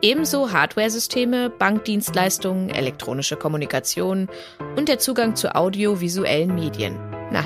Ebenso 0.02 0.54
Hardware-Systeme, 0.54 1.50
Bankdienstleistungen, 1.50 2.70
elektronische 2.70 3.36
Kommunikation 3.36 4.30
und 4.78 4.88
der 4.88 5.00
Zugang 5.00 5.36
zu 5.36 5.54
audiovisuellen 5.56 6.56
Medien. 6.56 6.96
Na, 7.32 7.44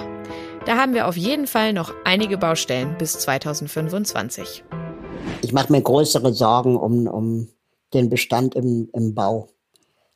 da 0.68 0.78
haben 0.78 0.94
wir 0.94 1.08
auf 1.08 1.18
jeden 1.18 1.48
Fall 1.48 1.74
noch 1.74 1.92
einige 2.06 2.38
Baustellen 2.38 2.96
bis 3.00 3.18
2025. 3.18 4.64
Ich 5.42 5.52
mache 5.52 5.72
mir 5.72 5.82
größere 5.82 6.32
Sorgen 6.32 6.78
um, 6.78 7.08
um 7.08 7.48
den 7.96 8.12
Bestand 8.12 8.54
im, 8.54 8.88
im 8.94 9.16
Bau. 9.16 9.48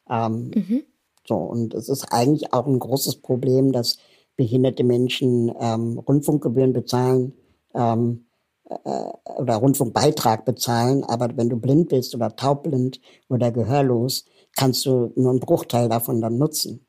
Ähm, 0.08 0.52
mhm. 0.54 0.84
So, 1.28 1.38
und 1.38 1.74
es 1.74 1.90
ist 1.90 2.06
eigentlich 2.12 2.54
auch 2.54 2.68
ein 2.68 2.78
großes 2.78 3.16
Problem, 3.16 3.72
dass 3.72 3.98
behinderte 4.36 4.84
Menschen 4.84 5.52
ähm, 5.60 6.00
Rundfunkgebühren 6.00 6.74
bezahlen. 6.74 7.34
Ähm, 7.74 8.26
äh, 8.70 9.12
oder 9.26 9.56
Rundfunkbeitrag 9.56 10.46
bezahlen, 10.46 11.04
aber 11.04 11.36
wenn 11.36 11.50
du 11.50 11.58
blind 11.58 11.90
bist 11.90 12.16
oder 12.16 12.36
taubblind 12.36 13.02
oder 13.28 13.52
gehörlos, 13.52 14.26
kannst 14.56 14.86
du 14.86 15.12
nur 15.16 15.32
einen 15.32 15.40
Bruchteil 15.40 15.90
davon 15.90 16.22
dann 16.22 16.38
nutzen. 16.38 16.86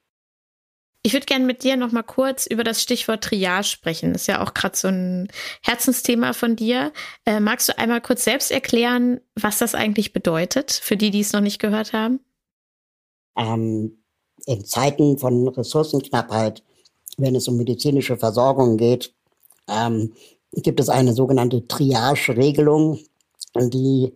Ich 1.03 1.13
würde 1.13 1.27
gerne 1.27 1.45
mit 1.45 1.63
dir 1.63 1.77
noch 1.77 1.93
mal 1.93 2.03
kurz 2.03 2.47
über 2.47 2.65
das 2.65 2.81
Stichwort 2.81 3.25
Triage 3.25 3.65
sprechen. 3.65 4.13
Das 4.13 4.23
ist 4.23 4.27
ja 4.27 4.43
auch 4.43 4.55
gerade 4.55 4.77
so 4.77 4.89
ein 4.89 5.29
Herzensthema 5.63 6.33
von 6.33 6.57
dir. 6.57 6.93
Äh, 7.27 7.41
magst 7.41 7.69
du 7.69 7.77
einmal 7.77 8.01
kurz 8.01 8.25
selbst 8.25 8.51
erklären, 8.51 9.21
was 9.35 9.59
das 9.59 9.75
eigentlich 9.75 10.15
bedeutet, 10.15 10.73
für 10.73 10.97
die, 10.97 11.11
die 11.11 11.21
es 11.21 11.35
noch 11.35 11.43
nicht 11.43 11.59
gehört 11.59 11.93
haben? 11.93 12.21
Ähm, 13.37 14.03
in 14.47 14.65
Zeiten 14.65 15.19
von 15.19 15.49
Ressourcenknappheit, 15.49 16.63
wenn 17.19 17.35
es 17.35 17.49
um 17.49 17.57
medizinische 17.57 18.17
Versorgung 18.17 18.77
geht, 18.77 19.15
ähm, 19.69 20.13
gibt 20.53 20.81
es 20.81 20.89
eine 20.89 21.13
sogenannte 21.15 21.67
Triage-Regelung, 21.67 22.99
die, 23.57 24.15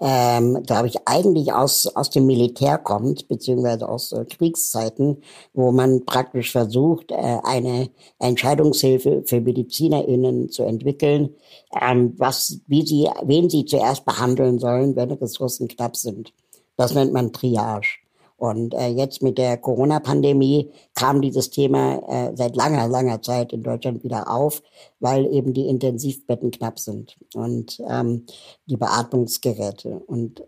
ähm, 0.00 0.62
glaube 0.66 0.88
ich, 0.88 1.06
eigentlich 1.06 1.52
aus, 1.52 1.86
aus 1.86 2.10
dem 2.10 2.26
Militär 2.26 2.78
kommt, 2.78 3.28
beziehungsweise 3.28 3.88
aus 3.88 4.12
äh, 4.12 4.24
Kriegszeiten, 4.24 5.22
wo 5.52 5.72
man 5.72 6.04
praktisch 6.04 6.52
versucht, 6.52 7.10
äh, 7.10 7.38
eine 7.44 7.90
Entscheidungshilfe 8.18 9.22
für 9.24 9.40
MedizinerInnen 9.40 10.50
zu 10.50 10.64
entwickeln, 10.64 11.34
ähm, 11.80 12.14
was, 12.16 12.60
wie 12.66 12.84
sie, 12.86 13.08
wen 13.22 13.48
sie 13.50 13.64
zuerst 13.64 14.04
behandeln 14.04 14.58
sollen, 14.58 14.96
wenn 14.96 15.12
Ressourcen 15.12 15.68
knapp 15.68 15.96
sind. 15.96 16.32
Das 16.76 16.94
nennt 16.94 17.12
man 17.12 17.32
Triage. 17.32 18.03
Und 18.44 18.74
äh, 18.74 18.88
jetzt 18.88 19.22
mit 19.22 19.38
der 19.38 19.56
Corona-Pandemie 19.56 20.70
kam 20.94 21.22
dieses 21.22 21.48
Thema 21.48 21.96
äh, 22.08 22.36
seit 22.36 22.56
langer, 22.56 22.88
langer 22.88 23.22
Zeit 23.22 23.54
in 23.54 23.62
Deutschland 23.62 24.04
wieder 24.04 24.30
auf, 24.30 24.62
weil 25.00 25.24
eben 25.32 25.54
die 25.54 25.66
Intensivbetten 25.66 26.50
knapp 26.50 26.78
sind 26.78 27.16
und 27.34 27.82
ähm, 27.88 28.26
die 28.66 28.76
Beatmungsgeräte. 28.76 30.02
Und 30.06 30.44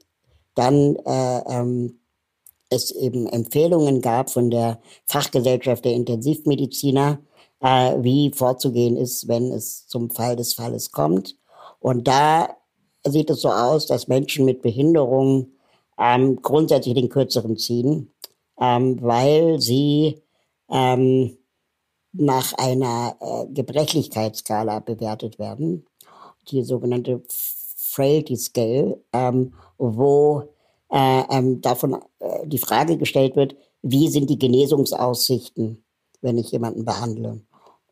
dann 0.54 0.96
äh, 1.06 1.38
ähm, 1.48 1.98
es 2.68 2.90
eben 2.90 3.26
Empfehlungen 3.28 4.02
gab 4.02 4.28
von 4.28 4.50
der 4.50 4.78
Fachgesellschaft 5.06 5.86
der 5.86 5.94
Intensivmediziner, 5.94 7.18
äh, 7.60 7.94
wie 8.02 8.30
vorzugehen 8.30 8.98
ist, 8.98 9.26
wenn 9.26 9.52
es 9.52 9.86
zum 9.86 10.10
Fall 10.10 10.36
des 10.36 10.52
Falles 10.52 10.92
kommt. 10.92 11.38
Und 11.80 12.06
da 12.06 12.56
sieht 13.06 13.30
es 13.30 13.40
so 13.40 13.48
aus, 13.48 13.86
dass 13.86 14.06
Menschen 14.06 14.44
mit 14.44 14.60
Behinderungen 14.60 15.55
ähm, 15.98 16.40
grundsätzlich 16.42 16.94
den 16.94 17.08
kürzeren 17.08 17.56
ziehen, 17.56 18.12
ähm, 18.60 19.00
weil 19.02 19.60
sie 19.60 20.22
ähm, 20.70 21.36
nach 22.12 22.52
einer 22.54 23.16
äh, 23.20 23.46
Gebrechlichkeitsskala 23.52 24.80
bewertet 24.80 25.38
werden, 25.38 25.86
die 26.50 26.62
sogenannte 26.62 27.22
Frailty 27.28 28.36
Scale, 28.36 29.00
ähm, 29.12 29.54
wo 29.78 30.44
äh, 30.90 31.22
ähm, 31.30 31.60
davon 31.60 31.98
äh, 32.18 32.46
die 32.46 32.58
Frage 32.58 32.96
gestellt 32.96 33.36
wird, 33.36 33.56
wie 33.82 34.08
sind 34.08 34.30
die 34.30 34.38
Genesungsaussichten, 34.38 35.84
wenn 36.20 36.38
ich 36.38 36.50
jemanden 36.52 36.84
behandle. 36.84 37.40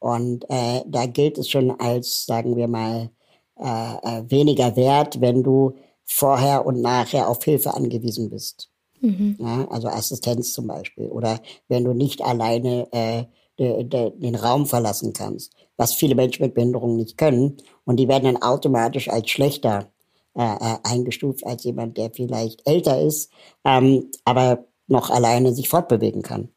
Und 0.01 0.45
äh, 0.51 0.83
da 0.87 1.07
gilt 1.07 1.39
es 1.39 1.49
schon 1.49 1.71
als, 1.81 2.27
sagen 2.27 2.57
wir 2.57 2.69
mal, 2.69 3.11
äh, 3.57 3.95
äh, 4.03 4.31
weniger 4.31 4.77
wert, 4.77 5.21
wenn 5.21 5.43
du 5.43 5.75
vorher 6.05 6.67
und 6.67 6.81
nachher 6.81 7.29
auf 7.29 7.43
Hilfe 7.45 7.75
angewiesen 7.75 8.31
bist. 8.31 8.71
Mhm. 9.01 9.37
Ja, 9.39 9.69
also 9.69 9.89
Assistenz 9.89 10.53
zum 10.53 10.67
Beispiel. 10.67 11.07
Oder 11.07 11.41
wenn 11.69 11.85
du 11.85 11.93
nicht 11.93 12.23
alleine 12.23 12.89
äh, 12.93 13.25
de, 13.59 13.85
de, 13.85 14.11
den 14.17 14.35
Raum 14.35 14.67
verlassen 14.67 15.13
kannst, 15.13 15.53
was 15.77 15.95
viele 15.95 16.15
Menschen 16.15 16.45
mit 16.45 16.55
Behinderung 16.55 16.97
nicht 16.97 17.19
können. 17.19 17.57
Und 17.85 17.97
die 17.97 18.09
werden 18.09 18.25
dann 18.25 18.43
automatisch 18.43 19.09
als 19.09 19.31
schlechter 19.31 19.91
äh, 20.37 20.43
äh, 20.43 20.77
eingestuft 20.83 21.47
als 21.47 21.65
jemand, 21.65 21.97
der 21.97 22.11
vielleicht 22.11 22.67
älter 22.67 23.01
ist, 23.01 23.31
ähm, 23.65 24.11
aber 24.25 24.67
noch 24.87 25.11
alleine 25.11 25.55
sich 25.55 25.69
fortbewegen 25.69 26.23
kann. 26.23 26.49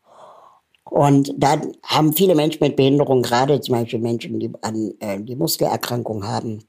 Und 0.84 1.34
dann 1.38 1.74
haben 1.84 2.14
viele 2.14 2.34
Menschen 2.34 2.64
mit 2.64 2.76
Behinderung, 2.76 3.22
gerade 3.22 3.60
zum 3.60 3.76
Beispiel 3.76 4.00
Menschen, 4.00 4.40
die, 4.40 4.52
an, 4.62 4.94
äh, 5.00 5.22
die 5.22 5.36
Muskelerkrankungen 5.36 6.28
haben, 6.28 6.64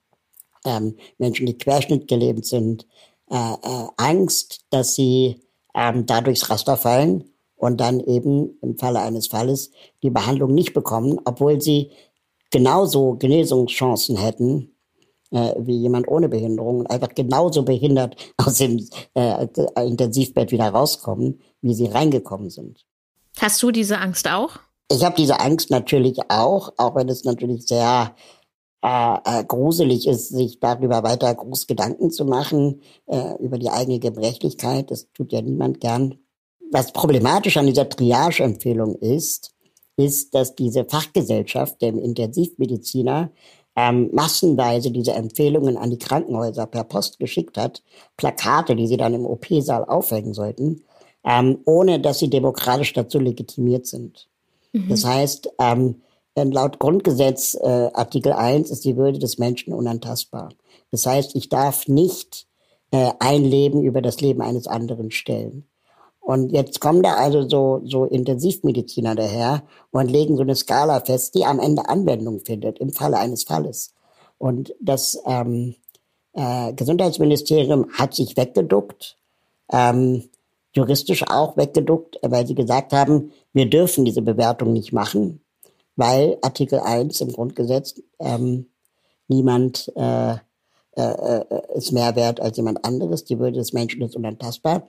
ähm, 0.69 0.97
Menschen, 1.19 1.47
die 1.47 1.57
querschnittgelebt 1.57 2.45
sind, 2.45 2.87
äh, 3.31 3.35
äh, 3.35 3.89
Angst, 3.97 4.65
dass 4.71 4.95
sie 4.95 5.41
ähm, 5.75 6.07
da 6.07 6.21
durchs 6.21 6.49
Raster 6.51 6.77
fallen 6.77 7.25
und 7.57 7.81
dann 7.81 8.01
eben 8.01 8.59
im 8.63 8.79
Falle 8.79 9.01
eines 9.01 9.27
Falles 9.27 9.71
die 10.03 10.11
Behandlung 10.11 10.55
nicht 10.55 10.75
bekommen, 10.75 11.19
obwohl 11.25 11.61
sie 11.61 11.91
genauso 12.51 13.15
Genesungschancen 13.15 14.17
hätten 14.17 14.73
äh, 15.31 15.55
wie 15.59 15.77
jemand 15.77 16.09
ohne 16.09 16.29
Behinderung 16.29 16.81
und 16.81 16.87
einfach 16.91 17.11
genauso 17.15 17.63
behindert 17.63 18.17
aus 18.39 18.55
dem 18.55 18.87
äh, 19.15 19.47
Intensivbett 19.77 20.53
wieder 20.53 20.69
rauskommen, 20.69 21.41
wie 21.61 21.75
sie 21.75 21.87
reingekommen 21.87 22.51
sind. 22.51 22.85
Hast 23.39 23.63
du 23.63 23.71
diese 23.71 23.99
Angst 23.99 24.29
auch? 24.29 24.59
Ich 24.91 25.05
habe 25.05 25.17
diese 25.17 25.39
Angst 25.39 25.71
natürlich 25.71 26.19
auch, 26.31 26.73
auch 26.79 26.95
wenn 26.95 27.09
es 27.11 27.25
natürlich 27.25 27.67
sehr 27.67 28.15
äh, 28.83 29.17
äh, 29.25 29.45
gruselig 29.45 30.07
ist, 30.07 30.29
sich 30.29 30.61
darüber 30.61 31.03
weiter 31.03 31.35
groß 31.35 31.67
Gedanken 31.67 32.11
zu 32.11 32.25
machen, 32.25 32.83
äh, 33.07 33.35
über 33.41 33.59
die 33.59 33.71
eigene 33.71 33.99
Gebrechlichkeit. 33.99 34.91
Das 34.91 35.09
tut 35.13 35.33
ja 35.33 35.43
niemand 35.43 35.81
gern. 35.81 36.19
Was 36.71 36.93
problematisch 36.93 37.57
an 37.57 37.67
dieser 37.67 37.89
Triage-Empfehlung 37.89 38.95
ist, 38.97 39.53
ist, 39.97 40.35
dass 40.35 40.55
diese 40.55 40.85
Fachgesellschaft 40.85 41.83
der 41.83 41.89
Intensivmediziner 41.89 43.31
ähm, 43.75 44.11
massenweise 44.13 44.91
diese 44.91 45.13
Empfehlungen 45.13 45.77
an 45.77 45.91
die 45.91 45.99
Krankenhäuser 45.99 46.67
per 46.67 46.85
Post 46.85 47.19
geschickt 47.19 47.57
hat, 47.57 47.83
Plakate, 48.17 48.77
die 48.77 48.87
sie 48.87 48.97
dann 48.97 49.15
im 49.15 49.27
OP-Saal 49.27 49.85
aufhängen 49.85 50.35
sollten, 50.35 50.83
ähm, 51.25 51.59
ohne 51.65 52.01
dass 52.01 52.19
sie 52.21 52.31
demokratisch 52.31 52.93
dazu 52.93 53.19
legitimiert 53.19 53.87
sind. 53.87 54.29
Mhm. 54.73 54.89
Das 54.89 55.05
heißt, 55.05 55.51
ähm, 55.59 56.03
laut 56.45 56.79
Grundgesetz 56.79 57.55
äh, 57.55 57.91
Artikel 57.93 58.33
1 58.33 58.71
ist 58.71 58.85
die 58.85 58.97
Würde 58.97 59.19
des 59.19 59.39
Menschen 59.39 59.73
unantastbar. 59.73 60.51
Das 60.91 61.07
heißt, 61.07 61.37
ich 61.37 61.49
darf 61.49 61.89
nicht 61.89 62.47
äh, 62.91 63.11
ein 63.19 63.45
Leben 63.45 63.83
über 63.83 64.03
das 64.03 64.21
Leben 64.21 64.41
eines 64.41 64.67
anderen 64.67 65.11
stellen. 65.11 65.69
Und 66.21 66.53
jetzt 66.53 66.81
kommen 66.81 67.03
da 67.03 67.15
also 67.15 67.49
so, 67.49 67.81
so 67.85 68.05
Intensivmediziner 68.05 69.15
daher 69.15 69.63
und 69.93 70.11
legen 70.11 70.37
so 70.37 70.43
eine 70.43 70.55
Skala 70.55 71.01
fest, 71.01 71.35
die 71.35 71.47
am 71.47 71.59
Ende 71.59 71.89
Anwendung 71.89 72.41
findet 72.41 72.79
im 72.81 72.93
Falle 72.93 73.19
eines 73.19 73.45
Falles. 73.45 73.95
Und 74.37 74.75
das 74.81 75.19
ähm, 75.27 75.75
äh, 76.35 76.73
Gesundheitsministerium 76.75 77.91
hat 77.95 78.15
sich 78.15 78.37
weggeduckt, 78.37 79.17
ähm, 79.73 80.25
juristisch 80.75 81.25
auch 81.29 81.57
weggeduckt, 81.57 82.19
weil 82.23 82.47
sie 82.47 82.55
gesagt 82.55 82.93
haben, 82.93 83.33
wir 83.53 83.69
dürfen 83.69 84.05
diese 84.05 84.23
Bewertung 84.23 84.73
nicht 84.73 84.93
machen, 84.93 85.41
weil 85.99 86.39
Artikel 86.43 86.79
1 86.79 87.21
im 87.23 87.33
Grundgesetz 87.33 88.01
ähm, 88.21 88.67
niemand 89.27 89.93
äh, 89.97 90.35
äh, 90.35 90.39
äh, 90.97 91.45
ist 91.75 91.91
mehr 91.93 92.15
wert 92.15 92.41
als 92.41 92.57
jemand 92.57 92.85
anderes. 92.85 93.25
Die 93.25 93.39
Würde 93.39 93.59
des 93.59 93.73
Menschen 93.73 94.01
ist 94.03 94.15
unantastbar. 94.15 94.89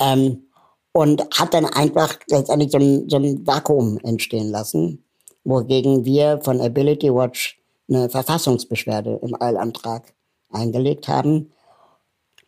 Ähm, 0.00 0.46
und 0.92 1.22
hat 1.36 1.52
dann 1.52 1.66
einfach 1.66 2.16
letztendlich 2.28 2.70
so 2.70 2.78
ein, 2.78 3.08
so 3.08 3.16
ein 3.16 3.44
Vakuum 3.44 3.98
entstehen 4.04 4.50
lassen, 4.50 5.04
wogegen 5.42 6.04
wir 6.04 6.40
von 6.44 6.60
Ability 6.60 7.12
Watch 7.12 7.60
eine 7.88 8.08
Verfassungsbeschwerde 8.08 9.18
im 9.20 9.40
Eilantrag 9.42 10.14
eingelegt 10.50 11.08
haben. 11.08 11.50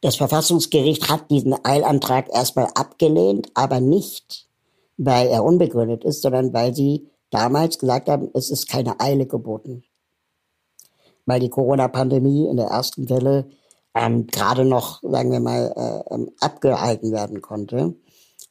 Das 0.03 0.15
Verfassungsgericht 0.15 1.09
hat 1.11 1.33
diesen 1.33 1.57
Eilantrag 1.65 2.33
erstmal 2.33 2.69
abgelehnt, 2.77 3.49
aber 3.55 3.81
nicht, 3.81 4.47
weil 4.97 5.27
er 5.27 5.43
unbegründet 5.43 6.05
ist, 6.05 6.23
sondern 6.23 6.53
weil 6.53 6.73
sie 6.73 7.11
damals 7.31 7.79
gesagt 7.79 8.09
haben, 8.09 8.31
es 8.35 8.51
ist 8.51 8.69
keine 8.69 9.01
Eile 9.01 9.27
geboten. 9.27 9.85
Weil 11.25 11.41
die 11.41 11.51
Corona-Pandemie 11.51 12.47
in 12.47 12.57
der 12.57 12.67
ersten 12.67 13.09
Welle 13.09 13.51
ähm, 13.95 14.27
gerade 14.27 14.65
noch, 14.65 15.03
sagen 15.03 15.33
wir 15.33 15.41
mal, 15.41 15.73
äh, 15.75 16.15
ähm, 16.15 16.31
abgehalten 16.41 17.13
werden 17.13 17.41
konnte, 17.41 17.95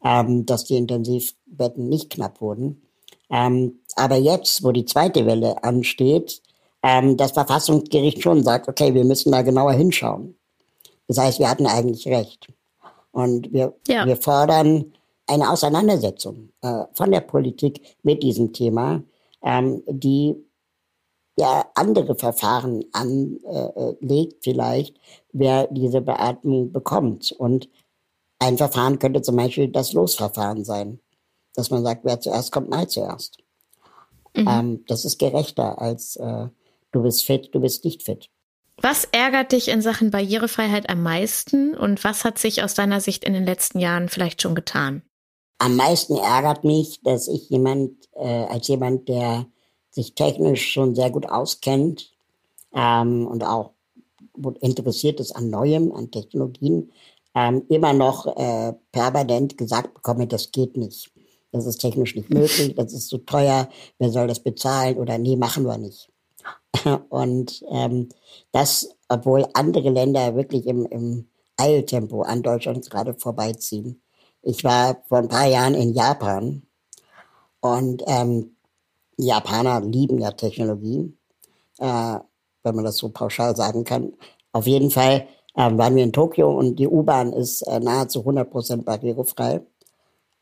ähm, 0.03 0.45
dass 0.45 0.65
die 0.65 0.76
Intensivbetten 0.76 1.88
nicht 1.88 2.11
knapp 2.11 2.41
wurden. 2.41 2.82
Ähm, 3.30 3.80
aber 3.95 4.17
jetzt, 4.17 4.63
wo 4.63 4.71
die 4.71 4.86
zweite 4.86 5.26
Welle 5.26 5.63
ansteht, 5.63 6.41
ähm, 6.84 7.15
das 7.17 7.32
Verfassungsgericht 7.32 8.21
schon 8.21 8.43
sagt, 8.43 8.67
okay, 8.67 8.93
wir 8.93 9.05
müssen 9.05 9.32
da 9.32 9.41
genauer 9.41 9.73
hinschauen. 9.73 10.38
Das 11.07 11.17
heißt, 11.17 11.39
wir 11.39 11.49
hatten 11.49 11.67
eigentlich 11.67 12.07
recht. 12.07 12.47
Und 13.11 13.53
wir, 13.53 13.76
ja. 13.88 14.05
wir 14.05 14.17
fordern 14.17 14.93
eine 15.28 15.49
Auseinandersetzung 15.49 16.49
äh, 16.61 16.84
von 16.93 17.11
der 17.11 17.21
Politik 17.21 17.97
mit 18.03 18.23
diesem 18.23 18.53
Thema, 18.53 19.03
ähm, 19.43 19.84
die 19.88 20.36
ja 21.38 21.65
andere 21.76 22.15
Verfahren 22.15 22.86
anlegt, 22.93 24.43
vielleicht, 24.43 24.97
wer 25.34 25.67
diese 25.67 26.01
Beatmung 26.01 26.71
bekommt. 26.71 27.32
Und 27.34 27.69
ein 28.39 28.57
Verfahren 28.57 28.99
könnte 28.99 29.21
zum 29.21 29.36
Beispiel 29.36 29.67
das 29.67 29.93
Losverfahren 29.93 30.63
sein, 30.63 30.99
dass 31.53 31.71
man 31.71 31.84
sagt, 31.84 32.05
wer 32.05 32.19
zuerst 32.19 32.51
kommt, 32.51 32.69
mal 32.69 32.88
zuerst. 32.88 33.38
Mhm. 34.36 34.47
Ähm, 34.47 34.86
das 34.88 35.05
ist 35.05 35.19
gerechter 35.19 35.82
als 35.82 36.15
äh, 36.17 36.47
du 36.91 37.03
bist 37.03 37.26
fit, 37.26 37.53
du 37.53 37.59
bist 37.59 37.84
nicht 37.84 38.03
fit. 38.03 38.30
Was 38.78 39.05
ärgert 39.05 39.53
dich 39.53 39.69
in 39.69 39.82
Sachen 39.82 40.11
Barrierefreiheit 40.11 40.89
am 40.89 41.01
meisten 41.01 41.76
und 41.76 42.03
was 42.03 42.26
hat 42.26 42.38
sich 42.38 42.61
aus 42.61 42.73
deiner 42.73 42.99
Sicht 42.99 43.23
in 43.23 43.34
den 43.34 43.45
letzten 43.45 43.80
Jahren 43.80 44.09
vielleicht 44.09 44.41
schon 44.41 44.53
getan? 44.53 45.01
Am 45.58 45.76
meisten 45.76 46.18
ärgert 46.18 46.64
mich, 46.64 47.01
dass 47.03 47.28
ich 47.28 47.49
jemand, 47.49 48.10
äh, 48.14 48.45
als 48.45 48.68
jemand, 48.68 49.08
der 49.08 49.45
sich 49.89 50.14
technisch 50.14 50.72
schon 50.72 50.95
sehr 50.95 51.10
gut 51.10 51.28
auskennt 51.30 52.12
ähm, 52.74 53.26
und 53.28 53.43
auch 53.43 53.72
interessiert 54.60 55.22
ist 55.22 55.32
an 55.32 55.49
Neuem, 55.49 55.93
an 55.93 56.12
Technologien, 56.12 56.91
ähm, 57.34 57.64
immer 57.70 57.93
noch 57.93 58.26
äh, 58.38 58.74
permanent 58.91 59.58
gesagt 59.58 59.93
bekomme, 59.93 60.28
das 60.28 60.51
geht 60.51 60.76
nicht. 60.76 61.12
Das 61.51 61.66
ist 61.66 61.78
technisch 61.78 62.16
nicht 62.16 62.30
möglich, 62.30 62.76
das 62.76 62.91
ist 62.91 63.08
zu 63.08 63.20
teuer, 63.20 63.70
wer 63.97 64.10
soll 64.10 64.28
das 64.28 64.41
bezahlen 64.41 64.97
oder 64.97 65.18
nee, 65.18 65.38
machen 65.38 65.66
wir 65.66 65.78
nicht. 65.78 66.10
Und 67.10 67.64
ähm, 67.70 68.10
das, 68.51 68.89
obwohl 69.08 69.47
andere 69.53 69.89
Länder 69.89 70.36
wirklich 70.36 70.66
im, 70.66 70.86
im 70.88 71.30
Eiltempo 71.56 72.24
an 72.24 72.43
Deutschland 72.43 72.89
gerade 72.89 73.14
vorbeiziehen. 73.14 74.01
Ich 74.45 74.63
war 74.63 75.01
vor 75.07 75.17
ein 75.17 75.27
paar 75.27 75.47
Jahren 75.47 75.73
in 75.73 75.95
Japan 75.95 76.61
und 77.61 78.03
ähm, 78.05 78.55
die 79.17 79.25
Japaner 79.25 79.81
lieben 79.81 80.19
ja 80.19 80.31
Technologie, 80.31 81.17
äh, 81.79 82.19
wenn 82.63 82.75
man 82.75 82.85
das 82.85 82.97
so 82.97 83.09
pauschal 83.09 83.55
sagen 83.55 83.83
kann. 83.83 84.13
Auf 84.51 84.67
jeden 84.67 84.91
Fall 84.91 85.27
äh, 85.55 85.75
waren 85.75 85.95
wir 85.95 86.03
in 86.03 86.13
Tokio 86.13 86.55
und 86.55 86.75
die 86.75 86.87
U-Bahn 86.87 87.33
ist 87.33 87.63
äh, 87.63 87.79
nahezu 87.79 88.19
100% 88.21 88.83
barrierefrei, 88.83 89.61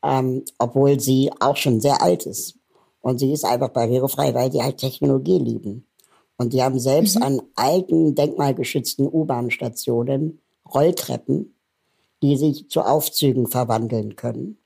ähm, 0.02 0.44
obwohl 0.58 1.00
sie 1.00 1.30
auch 1.40 1.56
schon 1.56 1.80
sehr 1.80 2.02
alt 2.02 2.26
ist. 2.26 2.58
Und 3.00 3.20
sie 3.20 3.32
ist 3.32 3.46
einfach 3.46 3.70
barrierefrei, 3.70 4.34
weil 4.34 4.52
sie 4.52 4.62
halt 4.62 4.76
Technologie 4.76 5.38
lieben. 5.38 5.86
Und 6.36 6.52
die 6.52 6.62
haben 6.62 6.78
selbst 6.78 7.16
mhm. 7.16 7.22
an 7.22 7.42
alten, 7.54 8.14
denkmalgeschützten 8.14 9.06
U-Bahn-Stationen 9.06 10.42
Rolltreppen, 10.74 11.53
die 12.24 12.38
sich 12.38 12.70
zu 12.70 12.80
Aufzügen 12.80 13.48
verwandeln 13.48 14.16
können. 14.16 14.56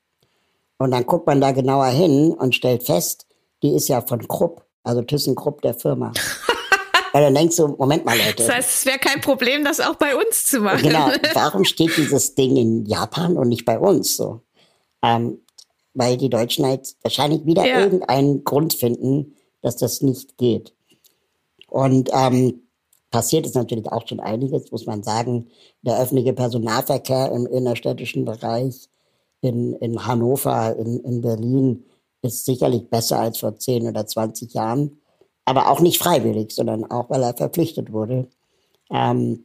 Und 0.78 0.92
dann 0.92 1.04
guckt 1.06 1.26
man 1.26 1.40
da 1.40 1.50
genauer 1.50 1.86
hin 1.86 2.32
und 2.32 2.54
stellt 2.54 2.84
fest, 2.84 3.26
die 3.64 3.74
ist 3.74 3.88
ja 3.88 4.00
von 4.00 4.28
Krupp, 4.28 4.64
also 4.84 5.02
ThyssenKrupp 5.02 5.60
der 5.62 5.74
Firma. 5.74 6.12
Weil 7.12 7.24
dann 7.24 7.34
denkst 7.34 7.56
du, 7.56 7.66
Moment 7.66 8.04
mal, 8.04 8.16
Leute. 8.16 8.44
Das 8.44 8.48
heißt, 8.48 8.70
es 8.70 8.86
wäre 8.86 9.00
kein 9.00 9.20
Problem, 9.20 9.64
das 9.64 9.80
auch 9.80 9.96
bei 9.96 10.14
uns 10.14 10.46
zu 10.46 10.60
machen. 10.60 10.84
Genau. 10.84 11.08
Warum 11.34 11.64
steht 11.64 11.96
dieses 11.96 12.36
Ding 12.36 12.54
in 12.56 12.86
Japan 12.86 13.36
und 13.36 13.48
nicht 13.48 13.64
bei 13.64 13.76
uns 13.76 14.16
so? 14.16 14.42
Ähm, 15.02 15.40
weil 15.94 16.16
die 16.16 16.30
Deutschen 16.30 16.64
halt 16.64 16.94
wahrscheinlich 17.02 17.44
wieder 17.44 17.66
ja. 17.66 17.80
irgendeinen 17.80 18.44
Grund 18.44 18.74
finden, 18.74 19.34
dass 19.62 19.76
das 19.76 20.00
nicht 20.00 20.38
geht. 20.38 20.74
Und 21.66 22.10
ähm, 22.12 22.67
passiert 23.10 23.46
ist 23.46 23.54
natürlich 23.54 23.86
auch 23.90 24.06
schon 24.06 24.20
einiges, 24.20 24.70
muss 24.70 24.86
man 24.86 25.02
sagen. 25.02 25.48
Der 25.82 26.00
öffentliche 26.00 26.32
Personalverkehr 26.32 27.32
im 27.32 27.46
innerstädtischen 27.46 28.24
Bereich 28.24 28.88
in, 29.40 29.74
in 29.74 30.06
Hannover, 30.06 30.76
in, 30.76 31.00
in 31.00 31.20
Berlin 31.20 31.84
ist 32.22 32.44
sicherlich 32.44 32.88
besser 32.90 33.20
als 33.20 33.38
vor 33.38 33.56
10 33.56 33.86
oder 33.88 34.06
20 34.06 34.52
Jahren, 34.54 35.00
aber 35.44 35.70
auch 35.70 35.80
nicht 35.80 35.98
freiwillig, 35.98 36.52
sondern 36.52 36.84
auch, 36.90 37.08
weil 37.10 37.22
er 37.22 37.36
verpflichtet 37.36 37.92
wurde. 37.92 38.28
Ähm, 38.90 39.44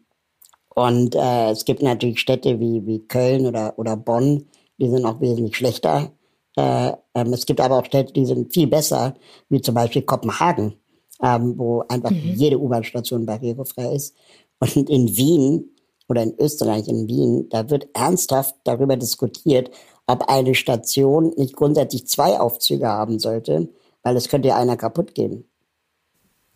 und 0.75 1.15
äh, 1.15 1.51
es 1.51 1.65
gibt 1.65 1.83
natürlich 1.83 2.19
Städte 2.19 2.59
wie, 2.59 2.85
wie 2.85 3.07
Köln 3.07 3.45
oder, 3.45 3.77
oder 3.77 3.95
Bonn, 3.95 4.49
die 4.79 4.89
sind 4.89 5.05
auch 5.05 5.21
wesentlich 5.21 5.55
schlechter. 5.55 6.11
Äh, 6.55 6.93
ähm, 7.13 7.33
es 7.33 7.45
gibt 7.45 7.61
aber 7.61 7.77
auch 7.77 7.85
Städte, 7.85 8.13
die 8.13 8.25
sind 8.25 8.53
viel 8.53 8.67
besser, 8.67 9.13
wie 9.49 9.61
zum 9.61 9.75
Beispiel 9.75 10.01
Kopenhagen, 10.01 10.73
ähm, 11.21 11.57
wo 11.57 11.83
einfach 11.87 12.11
mhm. 12.11 12.33
jede 12.35 12.59
U-Bahn-Station 12.59 13.25
barrierefrei 13.25 13.93
ist. 13.93 14.15
Und 14.59 14.89
in 14.89 15.15
Wien 15.15 15.75
oder 16.07 16.23
in 16.23 16.35
Österreich, 16.39 16.87
in 16.87 17.07
Wien, 17.07 17.47
da 17.49 17.69
wird 17.69 17.87
ernsthaft 17.93 18.55
darüber 18.63 18.97
diskutiert, 18.97 19.71
ob 20.07 20.29
eine 20.29 20.55
Station 20.55 21.33
nicht 21.37 21.55
grundsätzlich 21.55 22.07
zwei 22.07 22.39
Aufzüge 22.39 22.87
haben 22.87 23.19
sollte, 23.19 23.69
weil 24.03 24.15
es 24.15 24.27
könnte 24.27 24.49
ja 24.49 24.57
einer 24.57 24.77
kaputt 24.77 25.15
gehen. 25.15 25.49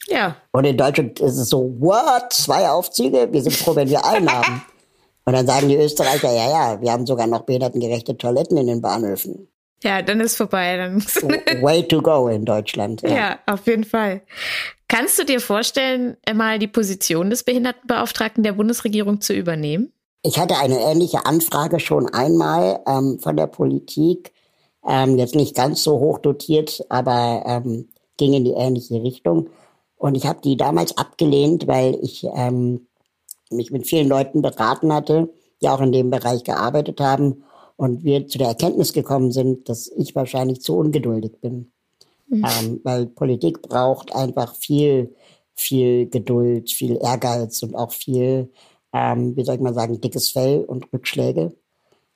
Ja. 0.07 0.37
Und 0.51 0.65
in 0.65 0.77
Deutschland 0.77 1.19
ist 1.19 1.37
es 1.37 1.49
so, 1.49 1.75
what? 1.79 2.31
Zwei 2.31 2.69
Aufzüge? 2.69 3.29
Wir 3.31 3.41
sind 3.41 3.55
froh, 3.55 3.75
wenn 3.75 3.89
wir 3.89 4.05
einen 4.05 4.29
haben. 4.31 4.61
Und 5.25 5.33
dann 5.33 5.45
sagen 5.45 5.67
die 5.67 5.75
Österreicher, 5.75 6.31
ja, 6.31 6.49
ja, 6.49 6.81
wir 6.81 6.91
haben 6.91 7.05
sogar 7.05 7.27
noch 7.27 7.41
behindertengerechte 7.41 8.17
Toiletten 8.17 8.57
in 8.57 8.67
den 8.67 8.81
Bahnhöfen. 8.81 9.49
Ja, 9.83 10.01
dann 10.01 10.19
ist 10.19 10.37
vorbei. 10.37 10.77
Dann 10.77 11.03
Way 11.61 11.87
to 11.87 12.01
go 12.01 12.27
in 12.27 12.45
Deutschland. 12.45 13.01
Ja. 13.03 13.09
ja, 13.09 13.39
auf 13.45 13.67
jeden 13.67 13.83
Fall. 13.83 14.21
Kannst 14.87 15.19
du 15.19 15.25
dir 15.25 15.39
vorstellen, 15.39 16.17
mal 16.33 16.59
die 16.59 16.67
Position 16.67 17.29
des 17.29 17.43
Behindertenbeauftragten 17.43 18.43
der 18.43 18.53
Bundesregierung 18.53 19.21
zu 19.21 19.33
übernehmen? 19.33 19.91
Ich 20.23 20.39
hatte 20.39 20.57
eine 20.57 20.79
ähnliche 20.79 21.25
Anfrage 21.25 21.79
schon 21.79 22.07
einmal 22.07 22.79
ähm, 22.87 23.19
von 23.19 23.37
der 23.37 23.47
Politik. 23.47 24.33
Ähm, 24.87 25.17
jetzt 25.17 25.35
nicht 25.35 25.55
ganz 25.55 25.83
so 25.83 25.99
hoch 25.99 26.19
dotiert, 26.19 26.85
aber 26.89 27.43
ähm, 27.45 27.89
ging 28.17 28.33
in 28.33 28.45
die 28.45 28.53
ähnliche 28.53 29.03
Richtung. 29.03 29.49
Und 29.97 30.15
ich 30.15 30.25
habe 30.25 30.41
die 30.41 30.57
damals 30.57 30.97
abgelehnt, 30.97 31.67
weil 31.67 31.97
ich 32.01 32.25
ähm, 32.35 32.87
mich 33.49 33.71
mit 33.71 33.87
vielen 33.87 34.07
Leuten 34.07 34.41
beraten 34.41 34.93
hatte, 34.93 35.29
die 35.61 35.69
auch 35.69 35.81
in 35.81 35.91
dem 35.91 36.09
Bereich 36.09 36.43
gearbeitet 36.43 36.99
haben 36.99 37.43
und 37.77 38.03
wir 38.03 38.27
zu 38.27 38.37
der 38.37 38.49
Erkenntnis 38.49 38.91
gekommen 38.91 39.31
sind, 39.31 39.69
dass 39.69 39.87
ich 39.87 40.15
wahrscheinlich 40.15 40.61
zu 40.61 40.75
ungeduldig 40.75 41.39
bin. 41.39 41.71
Mhm. 42.27 42.45
Ähm, 42.45 42.81
weil 42.83 43.05
Politik 43.05 43.61
braucht 43.61 44.13
einfach 44.13 44.55
viel, 44.55 45.15
viel 45.53 46.07
Geduld, 46.09 46.69
viel 46.69 46.97
Ehrgeiz 47.01 47.63
und 47.63 47.75
auch 47.75 47.91
viel, 47.91 48.51
ähm, 48.93 49.35
wie 49.37 49.45
soll 49.45 49.55
ich 49.55 49.61
mal 49.61 49.73
sagen, 49.73 50.01
dickes 50.01 50.31
Fell 50.31 50.65
und 50.65 50.91
Rückschläge. 50.91 51.55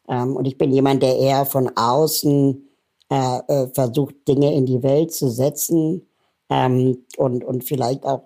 Ähm, 0.10 0.36
und 0.36 0.46
ich 0.46 0.58
bin 0.58 0.74
jemand, 0.74 1.04
der 1.04 1.18
eher 1.18 1.46
von 1.46 1.72
außen 1.76 2.68
äh, 3.10 3.40
äh, 3.48 3.68
versucht, 3.74 4.16
Dinge 4.28 4.54
in 4.54 4.66
die 4.66 4.84
Welt 4.84 5.14
zu 5.14 5.30
setzen 5.30 6.08
ähm, 6.50 7.06
und, 7.18 7.44
und 7.44 7.64
vielleicht 7.64 8.04
auch 8.04 8.24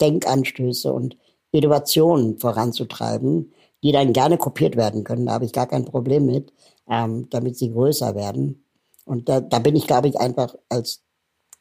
Denkanstöße 0.00 0.92
und 0.92 1.16
Innovationen 1.52 2.38
voranzutreiben, 2.38 3.52
die 3.82 3.92
dann 3.92 4.12
gerne 4.12 4.38
kopiert 4.38 4.76
werden 4.76 5.04
können. 5.04 5.26
Da 5.26 5.32
habe 5.32 5.44
ich 5.44 5.52
gar 5.52 5.66
kein 5.66 5.84
Problem 5.84 6.26
mit, 6.26 6.52
ähm, 6.88 7.28
damit 7.30 7.56
sie 7.56 7.70
größer 7.70 8.14
werden. 8.14 8.64
Und 9.04 9.28
da, 9.28 9.40
da 9.40 9.58
bin 9.58 9.76
ich, 9.76 9.86
glaube 9.86 10.08
ich, 10.08 10.18
einfach 10.18 10.54
als 10.68 11.02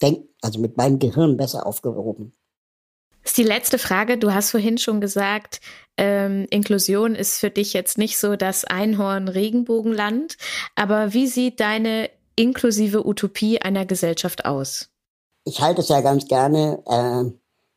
Denk, 0.01 0.28
also 0.41 0.59
mit 0.59 0.78
meinem 0.78 0.99
Gehirn 0.99 1.38
besser 1.38 1.65
aufgehoben. 1.65 2.34
Das 3.24 3.32
ist 3.32 3.38
die 3.38 3.43
letzte 3.43 3.78
Frage. 3.78 4.17
Du 4.17 4.34
hast 4.34 4.49
vorhin 4.49 4.80
schon 4.80 4.99
gesagt, 4.99 5.61
ähm, 5.97 6.47
Inklusion 6.49 7.13
ist 7.13 7.38
für 7.38 7.51
dich 7.51 7.74
jetzt 7.74 7.99
nicht 7.99 8.17
so 8.17 8.36
das 8.36 8.65
Einhorn-Regenbogenland. 8.65 10.38
Aber 10.76 11.13
wie 11.13 11.28
sieht 11.28 11.59
deine 11.59 12.09
inklusive 12.36 13.05
Utopie 13.05 13.61
einer 13.61 13.86
Gesellschaft 13.86 14.45
aus? 14.45 14.89
Ich 15.43 15.61
halte 15.61 15.82
es 15.82 15.89
ja 15.89 16.01
ganz 16.01 16.28
gerne 16.28 16.82
äh, 16.88 17.32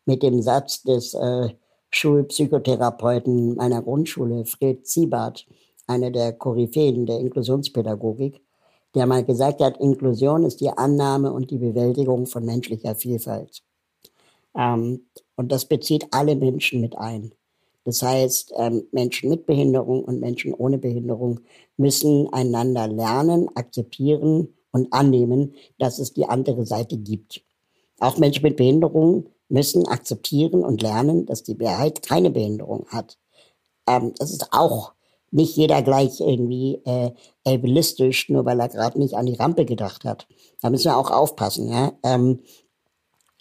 mit 0.07 0.23
dem 0.23 0.41
Satz 0.41 0.83
des 0.83 1.13
äh, 1.13 1.51
Schulpsychotherapeuten 1.91 3.55
meiner 3.55 3.83
Grundschule, 3.83 4.47
Fred 4.47 4.87
Ziebart, 4.87 5.47
einer 5.87 6.11
der 6.11 6.33
Koryphäen 6.33 7.07
der 7.07 7.21
Inklusionspädagogik, 7.21 8.41
der 8.95 9.07
mal 9.07 9.25
gesagt 9.25 9.61
hat, 9.61 9.79
Inklusion 9.79 10.45
ist 10.45 10.61
die 10.61 10.71
Annahme 10.71 11.33
und 11.33 11.51
die 11.51 11.59
Bewältigung 11.59 12.27
von 12.27 12.45
menschlicher 12.45 12.95
Vielfalt. 12.95 13.63
Ähm, 14.57 15.07
und 15.37 15.51
das 15.51 15.65
bezieht 15.65 16.07
alle 16.13 16.37
Menschen 16.37 16.81
mit 16.81 16.97
ein. 16.97 17.33
Das 17.85 18.03
heißt, 18.03 18.55
ähm, 18.57 18.85
Menschen 18.93 19.29
mit 19.29 19.47
Behinderung 19.47 20.05
und 20.05 20.21
Menschen 20.21 20.55
ohne 20.55 20.79
Behinderung 20.79 21.41
müssen 21.77 22.33
einander 22.33 22.89
lernen, 22.89 23.49
akzeptieren 23.55 24.55
und 24.71 24.93
annehmen, 24.93 25.55
dass 25.79 25.99
es 25.99 26.13
die 26.13 26.27
andere 26.27 26.65
Seite 26.65 26.97
gibt. 26.97 27.43
Auch 27.99 28.17
Menschen 28.17 28.43
mit 28.43 28.57
Behinderung 28.57 29.27
müssen 29.49 29.87
akzeptieren 29.87 30.65
und 30.65 30.83
lernen, 30.83 31.27
dass 31.27 31.43
die 31.43 31.55
Mehrheit 31.55 32.03
keine 32.03 32.31
Behinderung 32.31 32.87
hat. 32.89 33.19
Ähm, 33.87 34.15
das 34.19 34.31
ist 34.31 34.49
auch 34.53 34.94
nicht 35.35 35.57
jeder 35.57 35.83
gleich 35.83 36.21
irgendwie 36.21 36.81
äh, 36.85 37.11
ableistisch, 37.45 38.29
nur 38.29 38.45
weil 38.45 38.61
er 38.61 38.69
gerade 38.69 38.99
nicht 39.01 39.15
an 39.15 39.27
die 39.27 39.35
Rampe 39.35 39.65
gedacht 39.65 40.05
hat. 40.05 40.29
Da 40.63 40.71
müssen 40.71 40.85
wir 40.85 40.97
auch 40.97 41.11
aufpassen, 41.11 41.69
ja. 41.69 41.93
Ähm, 42.05 42.41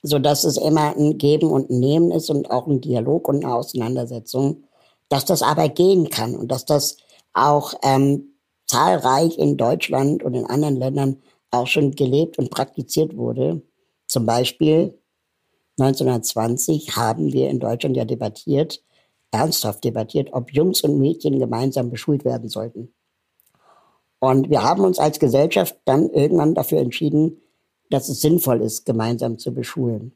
so 0.01 0.17
dass 0.17 0.43
es 0.43 0.57
immer 0.57 0.97
ein 0.97 1.17
Geben 1.19 1.51
und 1.51 1.69
ein 1.69 1.79
Nehmen 1.79 2.11
ist 2.11 2.31
und 2.31 2.49
auch 2.49 2.65
ein 2.67 2.81
Dialog 2.81 3.27
und 3.29 3.45
eine 3.45 3.53
Auseinandersetzung, 3.53 4.63
dass 5.07 5.23
das 5.23 5.43
aber 5.43 5.69
gehen 5.69 6.09
kann 6.09 6.35
und 6.35 6.51
dass 6.51 6.65
das 6.65 6.97
auch 7.33 7.75
ähm, 7.83 8.37
zahlreich 8.65 9.37
in 9.37 9.55
Deutschland 9.55 10.23
und 10.23 10.33
in 10.33 10.47
anderen 10.47 10.75
Ländern 10.75 11.21
auch 11.51 11.67
schon 11.67 11.91
gelebt 11.91 12.39
und 12.39 12.49
praktiziert 12.49 13.15
wurde. 13.15 13.61
Zum 14.07 14.25
Beispiel 14.25 14.99
1920 15.79 16.95
haben 16.97 17.31
wir 17.31 17.49
in 17.51 17.59
Deutschland 17.59 17.95
ja 17.95 18.03
debattiert, 18.03 18.81
ernsthaft 19.33 19.83
debattiert, 19.83 20.29
ob 20.31 20.53
Jungs 20.53 20.81
und 20.81 20.99
Mädchen 20.99 21.39
gemeinsam 21.39 21.89
beschult 21.89 22.23
werden 22.23 22.49
sollten. 22.49 22.93
Und 24.19 24.49
wir 24.49 24.63
haben 24.63 24.83
uns 24.83 24.99
als 24.99 25.19
Gesellschaft 25.19 25.75
dann 25.85 26.09
irgendwann 26.09 26.53
dafür 26.53 26.79
entschieden, 26.79 27.41
dass 27.89 28.07
es 28.07 28.21
sinnvoll 28.21 28.61
ist, 28.61 28.85
gemeinsam 28.85 29.37
zu 29.37 29.53
beschulen. 29.53 30.13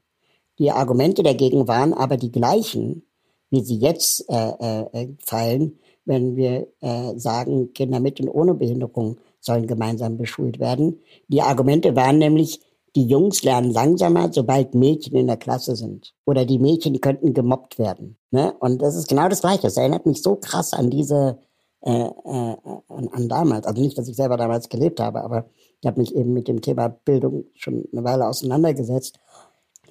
Die 0.60 0.72
Argumente 0.72 1.24
dagegen 1.24 1.68
waren 1.68 1.94
aber 1.94 2.18
die 2.18 2.32
gleichen, 2.32 3.04
wie 3.50 3.62
sie 3.62 3.78
jetzt 3.78 4.26
äh, 4.30 4.86
äh, 4.94 5.10
fallen, 5.20 5.80
wenn 6.06 6.36
wir 6.36 6.68
äh, 6.80 7.18
sagen, 7.18 7.74
Kinder 7.74 8.00
mit 8.00 8.20
und 8.22 8.30
ohne 8.30 8.54
Behinderung 8.54 9.18
sollen 9.40 9.68
gemeinsam 9.68 10.18
beschult 10.18 10.60
werden. 10.60 11.00
Die 11.28 11.42
Argumente 11.42 11.96
waren 11.96 12.18
nämlich, 12.18 12.62
die 12.98 13.06
Jungs 13.06 13.44
lernen 13.44 13.72
langsamer, 13.72 14.34
sobald 14.34 14.74
Mädchen 14.74 15.16
in 15.16 15.28
der 15.28 15.38
Klasse 15.38 15.76
sind. 15.76 16.16
Oder 16.26 16.46
die 16.46 16.58
Mädchen 16.58 17.00
könnten 17.00 17.36
gemobbt 17.36 17.78
werden. 17.78 18.18
Ne? 18.32 18.56
Und 18.60 18.82
das 18.82 18.96
ist 18.96 19.08
genau 19.08 19.30
das 19.30 19.42
Gleiche. 19.42 19.62
Das 19.62 19.78
erinnert 19.78 20.08
mich 20.08 20.24
so 20.24 20.36
krass 20.36 20.74
an 20.74 20.90
diese, 20.90 21.38
äh, 21.82 21.92
äh, 21.92 22.56
an, 22.88 23.08
an 23.12 23.30
damals. 23.30 23.68
Also 23.68 23.80
nicht, 23.80 24.00
dass 24.00 24.08
ich 24.08 24.16
selber 24.16 24.36
damals 24.36 24.68
gelebt 24.68 25.00
habe, 25.00 25.22
aber 25.22 25.46
ich 25.80 25.86
habe 25.86 26.02
mich 26.02 26.16
eben 26.16 26.34
mit 26.34 26.48
dem 26.48 26.60
Thema 26.60 26.90
Bildung 26.90 27.46
schon 27.54 27.88
eine 27.92 28.04
Weile 28.04 28.28
auseinandergesetzt. 28.28 29.20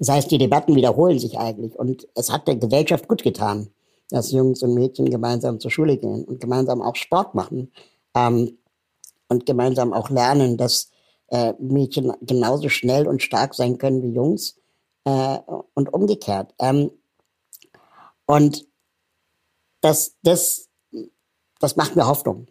Das 0.01 0.09
heißt, 0.09 0.29
die 0.33 0.39
Debatten 0.39 0.75
wiederholen 0.75 1.21
sich 1.21 1.39
eigentlich. 1.39 1.79
Und 1.79 2.09
es 2.17 2.33
hat 2.33 2.49
der 2.49 2.57
Gesellschaft 2.57 3.07
gut 3.07 3.23
getan, 3.23 3.69
dass 4.11 4.33
Jungs 4.33 4.65
und 4.65 4.75
Mädchen 4.75 5.09
gemeinsam 5.09 5.61
zur 5.61 5.71
Schule 5.71 5.97
gehen 5.97 6.25
und 6.25 6.41
gemeinsam 6.41 6.83
auch 6.83 6.97
Sport 6.97 7.37
machen 7.37 7.71
ähm, 8.17 8.59
und 9.29 9.47
gemeinsam 9.47 9.93
auch 9.93 10.11
lernen, 10.11 10.57
dass 10.57 10.91
äh, 11.29 11.55
Mädchen 11.59 12.13
genauso 12.23 12.69
schnell 12.69 13.07
und 13.07 13.23
stark 13.23 13.55
sein 13.55 13.79
können 13.79 14.03
wie 14.03 14.15
Jungs 14.15 14.57
äh, 15.05 15.39
und 15.75 15.93
umgekehrt. 15.93 16.55
Ähm, 16.59 16.91
und 18.27 18.67
das, 19.81 20.17
das, 20.23 20.69
das 21.59 21.77
macht 21.77 21.97
mir 21.97 22.07
Hoffnung. 22.07 22.47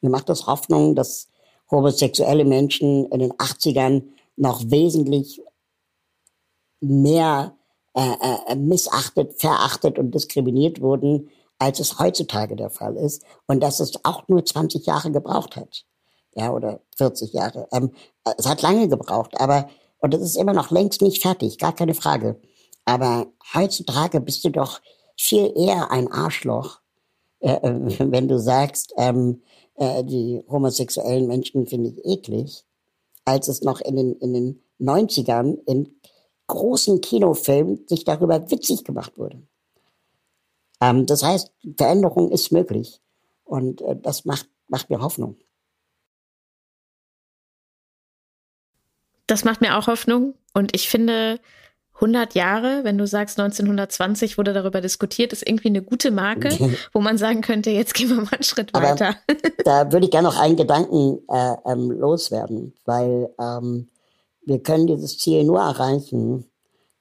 Mir 0.00 0.10
macht 0.10 0.28
das 0.28 0.46
Hoffnung, 0.46 0.94
dass 0.94 1.28
homosexuelle 1.70 2.44
Menschen 2.44 3.06
in 3.06 3.18
den 3.18 3.32
80ern 3.32 4.04
noch 4.36 4.62
wesentlich 4.70 5.42
mehr 6.80 7.56
äh, 7.94 8.52
äh, 8.52 8.54
missachtet, 8.56 9.40
verachtet 9.40 9.98
und 9.98 10.12
diskriminiert 10.12 10.80
wurden, 10.80 11.30
als 11.58 11.80
es 11.80 11.98
heutzutage 11.98 12.54
der 12.54 12.70
Fall 12.70 12.96
ist. 12.96 13.24
Und 13.46 13.60
dass 13.60 13.80
es 13.80 14.04
auch 14.04 14.28
nur 14.28 14.44
20 14.44 14.86
Jahre 14.86 15.10
gebraucht 15.10 15.56
hat 15.56 15.84
ja, 16.38 16.52
oder 16.52 16.80
40 16.96 17.32
Jahre. 17.32 17.68
Ähm, 17.72 17.90
es 18.36 18.46
hat 18.46 18.62
lange 18.62 18.88
gebraucht, 18.88 19.40
aber, 19.40 19.68
und 19.98 20.14
es 20.14 20.22
ist 20.22 20.36
immer 20.36 20.52
noch 20.52 20.70
längst 20.70 21.02
nicht 21.02 21.20
fertig, 21.20 21.58
gar 21.58 21.74
keine 21.74 21.94
Frage. 21.94 22.40
Aber 22.84 23.26
heutzutage 23.54 24.20
bist 24.20 24.44
du 24.44 24.50
doch 24.50 24.80
viel 25.16 25.52
eher 25.56 25.90
ein 25.90 26.10
Arschloch, 26.10 26.80
äh, 27.40 27.54
äh 27.54 27.98
wenn 28.12 28.28
du 28.28 28.38
sagst, 28.38 28.94
ähm, 28.96 29.42
äh, 29.74 30.04
die 30.04 30.44
homosexuellen 30.48 31.26
Menschen 31.26 31.66
finde 31.66 31.90
ich 31.90 32.04
eklig, 32.04 32.64
als 33.24 33.48
es 33.48 33.62
noch 33.62 33.80
in 33.80 33.96
den, 33.96 34.12
in 34.14 34.32
den 34.32 34.62
90ern 34.80 35.58
in 35.66 35.98
großen 36.46 37.00
Kinofilmen 37.00 37.84
sich 37.88 38.04
darüber 38.04 38.48
witzig 38.50 38.84
gemacht 38.84 39.18
wurde. 39.18 39.42
Ähm, 40.80 41.04
das 41.04 41.24
heißt, 41.24 41.52
Veränderung 41.76 42.30
ist 42.30 42.52
möglich. 42.52 43.00
Und 43.44 43.82
äh, 43.82 43.96
das 43.96 44.24
macht, 44.24 44.48
macht 44.68 44.88
mir 44.88 45.00
Hoffnung. 45.00 45.36
Das 49.28 49.44
macht 49.44 49.60
mir 49.60 49.78
auch 49.78 49.86
Hoffnung. 49.86 50.34
Und 50.54 50.74
ich 50.74 50.88
finde, 50.88 51.38
100 52.00 52.34
Jahre, 52.34 52.84
wenn 52.84 52.96
du 52.96 53.06
sagst 53.06 53.38
1920 53.40 54.38
wurde 54.38 54.52
darüber 54.52 54.80
diskutiert, 54.80 55.32
ist 55.32 55.46
irgendwie 55.46 55.68
eine 55.68 55.82
gute 55.82 56.10
Marke, 56.10 56.50
wo 56.92 57.00
man 57.00 57.18
sagen 57.18 57.40
könnte, 57.40 57.70
jetzt 57.70 57.94
gehen 57.94 58.08
wir 58.08 58.16
mal 58.16 58.32
einen 58.32 58.42
Schritt 58.42 58.74
Aber 58.74 58.90
weiter. 58.90 59.16
da 59.64 59.92
würde 59.92 60.06
ich 60.06 60.10
gerne 60.10 60.28
noch 60.28 60.38
einen 60.38 60.56
Gedanken 60.56 61.18
äh, 61.28 61.56
ähm, 61.66 61.90
loswerden, 61.90 62.74
weil 62.84 63.28
ähm, 63.40 63.88
wir 64.44 64.62
können 64.62 64.86
dieses 64.86 65.18
Ziel 65.18 65.44
nur 65.44 65.60
erreichen, 65.60 66.44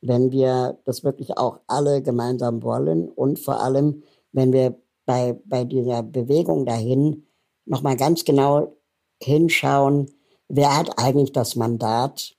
wenn 0.01 0.31
wir 0.31 0.77
das 0.85 1.03
wirklich 1.03 1.37
auch 1.37 1.59
alle 1.67 2.01
gemeinsam 2.01 2.63
wollen 2.63 3.07
und 3.09 3.39
vor 3.39 3.61
allem, 3.61 4.03
wenn 4.31 4.51
wir 4.51 4.75
bei, 5.05 5.39
bei 5.45 5.63
dieser 5.63 6.03
Bewegung 6.03 6.65
dahin 6.65 7.27
nochmal 7.65 7.97
ganz 7.97 8.25
genau 8.25 8.75
hinschauen, 9.21 10.07
wer 10.47 10.77
hat 10.77 10.97
eigentlich 10.97 11.31
das 11.31 11.55
Mandat, 11.55 12.35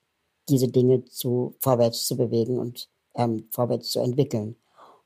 diese 0.49 0.69
Dinge 0.69 1.05
zu, 1.05 1.55
vorwärts 1.61 2.07
zu 2.07 2.17
bewegen 2.17 2.59
und 2.59 2.89
ähm, 3.15 3.49
vorwärts 3.51 3.91
zu 3.91 4.01
entwickeln. 4.01 4.57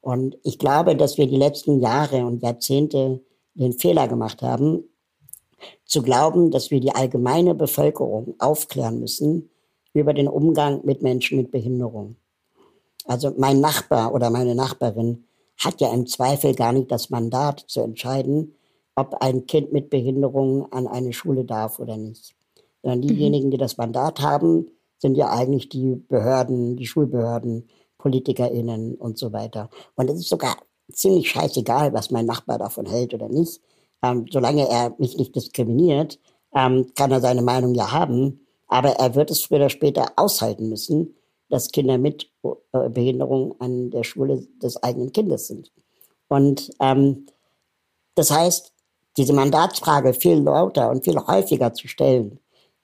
Und 0.00 0.36
ich 0.42 0.58
glaube, 0.58 0.96
dass 0.96 1.18
wir 1.18 1.26
die 1.26 1.36
letzten 1.36 1.80
Jahre 1.80 2.26
und 2.26 2.42
Jahrzehnte 2.42 3.20
den 3.54 3.72
Fehler 3.72 4.08
gemacht 4.08 4.42
haben, 4.42 4.84
zu 5.84 6.02
glauben, 6.02 6.50
dass 6.50 6.70
wir 6.70 6.80
die 6.80 6.94
allgemeine 6.94 7.54
Bevölkerung 7.54 8.34
aufklären 8.38 8.98
müssen 8.98 9.50
über 9.94 10.12
den 10.12 10.28
Umgang 10.28 10.80
mit 10.84 11.02
Menschen 11.02 11.36
mit 11.38 11.50
Behinderung. 11.50 12.16
Also 13.04 13.32
mein 13.36 13.60
Nachbar 13.60 14.14
oder 14.14 14.30
meine 14.30 14.54
Nachbarin 14.54 15.24
hat 15.58 15.80
ja 15.80 15.92
im 15.92 16.06
Zweifel 16.06 16.54
gar 16.54 16.72
nicht 16.72 16.90
das 16.90 17.10
Mandat 17.10 17.60
zu 17.66 17.80
entscheiden, 17.80 18.54
ob 18.94 19.14
ein 19.20 19.46
Kind 19.46 19.72
mit 19.72 19.90
Behinderung 19.90 20.70
an 20.72 20.86
eine 20.86 21.12
Schule 21.12 21.44
darf 21.44 21.78
oder 21.78 21.96
nicht. 21.96 22.34
Sondern 22.82 23.00
mhm. 23.00 23.06
diejenigen, 23.06 23.50
die 23.50 23.58
das 23.58 23.76
Mandat 23.76 24.20
haben, 24.20 24.66
sind 24.98 25.16
ja 25.16 25.30
eigentlich 25.30 25.68
die 25.68 25.96
Behörden, 25.96 26.76
die 26.76 26.86
Schulbehörden, 26.86 27.68
PolitikerInnen 27.98 28.94
und 28.94 29.18
so 29.18 29.32
weiter. 29.32 29.70
Und 29.94 30.10
es 30.10 30.18
ist 30.18 30.28
sogar 30.28 30.56
ziemlich 30.92 31.30
scheißegal, 31.30 31.92
was 31.92 32.10
mein 32.10 32.26
Nachbar 32.26 32.58
davon 32.58 32.86
hält 32.86 33.14
oder 33.14 33.28
nicht. 33.28 33.60
Ähm, 34.02 34.26
solange 34.30 34.68
er 34.68 34.94
mich 34.98 35.16
nicht 35.16 35.34
diskriminiert, 35.34 36.18
ähm, 36.54 36.86
kann 36.94 37.12
er 37.12 37.20
seine 37.20 37.42
Meinung 37.42 37.74
ja 37.74 37.92
haben. 37.92 38.46
Aber 38.66 38.90
er 38.90 39.14
wird 39.14 39.30
es 39.30 39.42
früher 39.42 39.58
oder 39.58 39.70
später 39.70 40.12
aushalten 40.16 40.68
müssen, 40.68 41.14
dass 41.48 41.70
Kinder 41.70 41.98
mit 41.98 42.30
äh, 42.72 42.88
Behinderung 42.88 43.60
an 43.60 43.90
der 43.90 44.04
Schule 44.04 44.46
des 44.62 44.82
eigenen 44.82 45.12
Kindes 45.12 45.48
sind. 45.48 45.70
Und 46.28 46.70
ähm, 46.80 47.26
das 48.14 48.30
heißt, 48.30 48.72
diese 49.16 49.34
Mandatsfrage 49.34 50.14
viel 50.14 50.38
lauter 50.38 50.90
und 50.90 51.04
viel 51.04 51.18
häufiger 51.18 51.74
zu 51.74 51.88
stellen, 51.88 52.38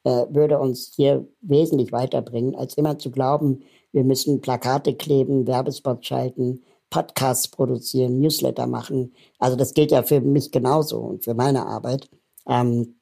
äh, 0.04 0.26
würde 0.30 0.58
uns 0.58 0.92
hier 0.94 1.26
wesentlich 1.40 1.92
weiterbringen, 1.92 2.54
als 2.54 2.74
immer 2.76 2.98
zu 2.98 3.10
glauben, 3.10 3.62
wir 3.92 4.04
müssen 4.04 4.40
Plakate 4.40 4.94
kleben, 4.94 5.46
Werbespots 5.46 6.06
schalten, 6.06 6.62
Podcasts 6.90 7.48
produzieren, 7.48 8.20
Newsletter 8.20 8.66
machen. 8.66 9.14
Also 9.38 9.56
das 9.56 9.74
gilt 9.74 9.90
ja 9.90 10.02
für 10.02 10.20
mich 10.20 10.50
genauso 10.50 10.98
und 10.98 11.24
für 11.24 11.34
meine 11.34 11.66
Arbeit. 11.66 12.08
Ähm, 12.46 12.98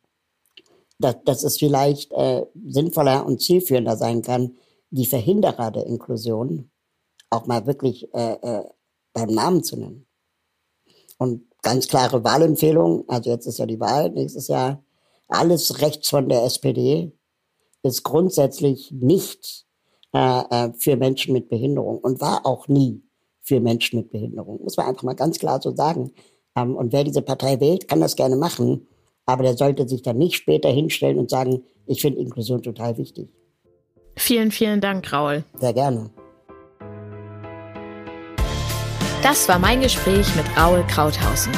dass, 0.99 1.17
dass 1.25 1.45
es 1.45 1.59
vielleicht 1.59 2.13
äh, 2.13 2.47
sinnvoller 2.67 3.27
und 3.27 3.43
zielführender 3.43 3.97
sein 3.97 4.23
kann, 4.23 4.57
die 4.91 5.07
Verhinderer 5.07 5.71
der 5.71 5.87
Inklusion 5.87 6.71
auch 7.31 7.47
mal 7.47 7.67
wirklich 7.67 8.13
äh, 8.15 8.35
äh, 8.35 8.65
beim 9.13 9.31
Namen 9.31 9.63
zu 9.63 9.77
nennen. 9.77 10.07
Und 11.19 11.47
ganz 11.63 11.89
klare 11.89 12.23
Wahlempfehlung, 12.25 13.09
also 13.09 13.31
jetzt 13.31 13.47
ist 13.47 13.59
ja 13.59 13.67
die 13.67 13.81
Wahl 13.81 14.11
nächstes 14.11 14.49
Jahr, 14.49 14.83
alles 15.29 15.81
rechts 15.83 16.09
von 16.09 16.29
der 16.29 16.45
SPD 16.45 17.13
ist 17.83 18.03
grundsätzlich 18.03 18.91
nicht 18.93 19.67
äh, 20.13 20.43
äh, 20.51 20.73
für 20.79 20.97
Menschen 20.97 21.33
mit 21.33 21.49
Behinderung 21.49 21.99
und 21.99 22.21
war 22.21 22.47
auch 22.47 22.69
nie 22.69 23.03
für 23.43 23.61
Menschen 23.61 24.01
mit 24.01 24.11
Behinderung. 24.11 24.63
Muss 24.63 24.77
man 24.77 24.87
einfach 24.87 25.05
mal 25.05 25.15
ganz 25.15 25.39
klar 25.39 25.61
so 25.61 25.75
sagen. 25.75 26.13
Ähm, 26.57 26.75
und 26.75 26.93
wer 26.93 27.05
diese 27.05 27.23
Partei 27.23 27.61
wählt, 27.61 27.89
kann 27.89 28.01
das 28.01 28.17
gerne 28.17 28.37
machen. 28.37 28.87
Aber 29.25 29.43
der 29.43 29.57
sollte 29.57 29.89
sich 29.89 30.03
dann 30.03 30.19
nicht 30.19 30.37
später 30.37 30.69
hinstellen 30.69 31.19
und 31.19 31.31
sagen, 31.31 31.65
ich 31.87 32.01
finde 32.01 32.21
Inklusion 32.21 32.63
total 32.63 32.97
wichtig. 32.99 33.29
Vielen, 34.17 34.51
vielen 34.51 34.81
Dank, 34.81 35.13
Raul. 35.13 35.45
Sehr 35.59 35.73
gerne. 35.73 36.11
Das 39.23 39.49
war 39.49 39.59
mein 39.59 39.81
Gespräch 39.81 40.27
mit 40.37 40.45
Raul 40.57 40.85
Krauthausen. 40.87 41.53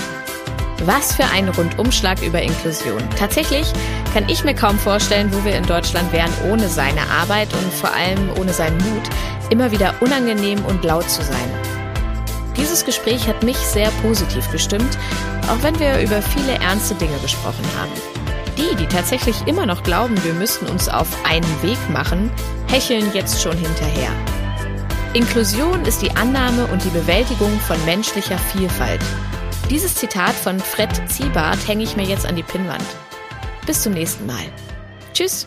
Was 0.85 1.14
für 1.14 1.24
ein 1.24 1.49
Rundumschlag 1.49 2.22
über 2.22 2.41
Inklusion. 2.41 3.03
Tatsächlich 3.18 3.72
kann 4.14 4.29
ich 4.29 4.45
mir 4.45 4.55
kaum 4.55 4.79
vorstellen, 4.79 5.33
wo 5.33 5.45
wir 5.45 5.57
in 5.57 5.66
Deutschland 5.66 6.12
wären 6.12 6.33
ohne 6.51 6.68
seine 6.68 7.01
Arbeit 7.11 7.53
und 7.53 7.72
vor 7.72 7.93
allem 7.93 8.31
ohne 8.39 8.53
seinen 8.53 8.79
Mut, 8.79 9.03
immer 9.51 9.70
wieder 9.70 9.95
unangenehm 10.01 10.64
und 10.66 10.85
laut 10.85 11.09
zu 11.11 11.22
sein. 11.22 11.51
Dieses 12.57 12.85
Gespräch 12.85 13.26
hat 13.29 13.43
mich 13.43 13.57
sehr 13.57 13.91
positiv 14.03 14.51
gestimmt, 14.51 14.99
auch 15.49 15.62
wenn 15.62 15.79
wir 15.79 16.01
über 16.01 16.22
viele 16.22 16.55
ernste 16.61 16.95
Dinge 16.95 17.18
gesprochen 17.22 17.64
haben. 17.79 17.93
Die, 18.57 18.74
die 18.76 18.87
tatsächlich 18.87 19.47
immer 19.47 19.66
noch 19.66 19.83
glauben, 19.83 20.16
wir 20.24 20.35
müssten 20.35 20.66
uns 20.66 20.89
auf 20.89 21.09
einen 21.24 21.62
Weg 21.62 21.79
machen, 21.93 22.31
hecheln 22.66 23.12
jetzt 23.14 23.41
schon 23.41 23.57
hinterher. 23.57 24.11
Inklusion 25.14 25.85
ist 25.85 26.03
die 26.03 26.11
Annahme 26.16 26.66
und 26.66 26.85
die 26.85 26.91
Bewältigung 26.91 27.59
von 27.61 27.83
menschlicher 27.85 28.39
Vielfalt. 28.39 29.01
Dieses 29.70 29.94
Zitat 29.96 30.34
von 30.34 30.58
Fred 30.58 30.90
Ziebart 31.10 31.68
hänge 31.68 31.84
ich 31.84 31.94
mir 31.94 32.04
jetzt 32.04 32.24
an 32.24 32.36
die 32.36 32.42
Pinnwand. 32.42 32.84
Bis 33.66 33.82
zum 33.82 33.92
nächsten 33.92 34.24
Mal. 34.24 34.44
Tschüss. 35.12 35.46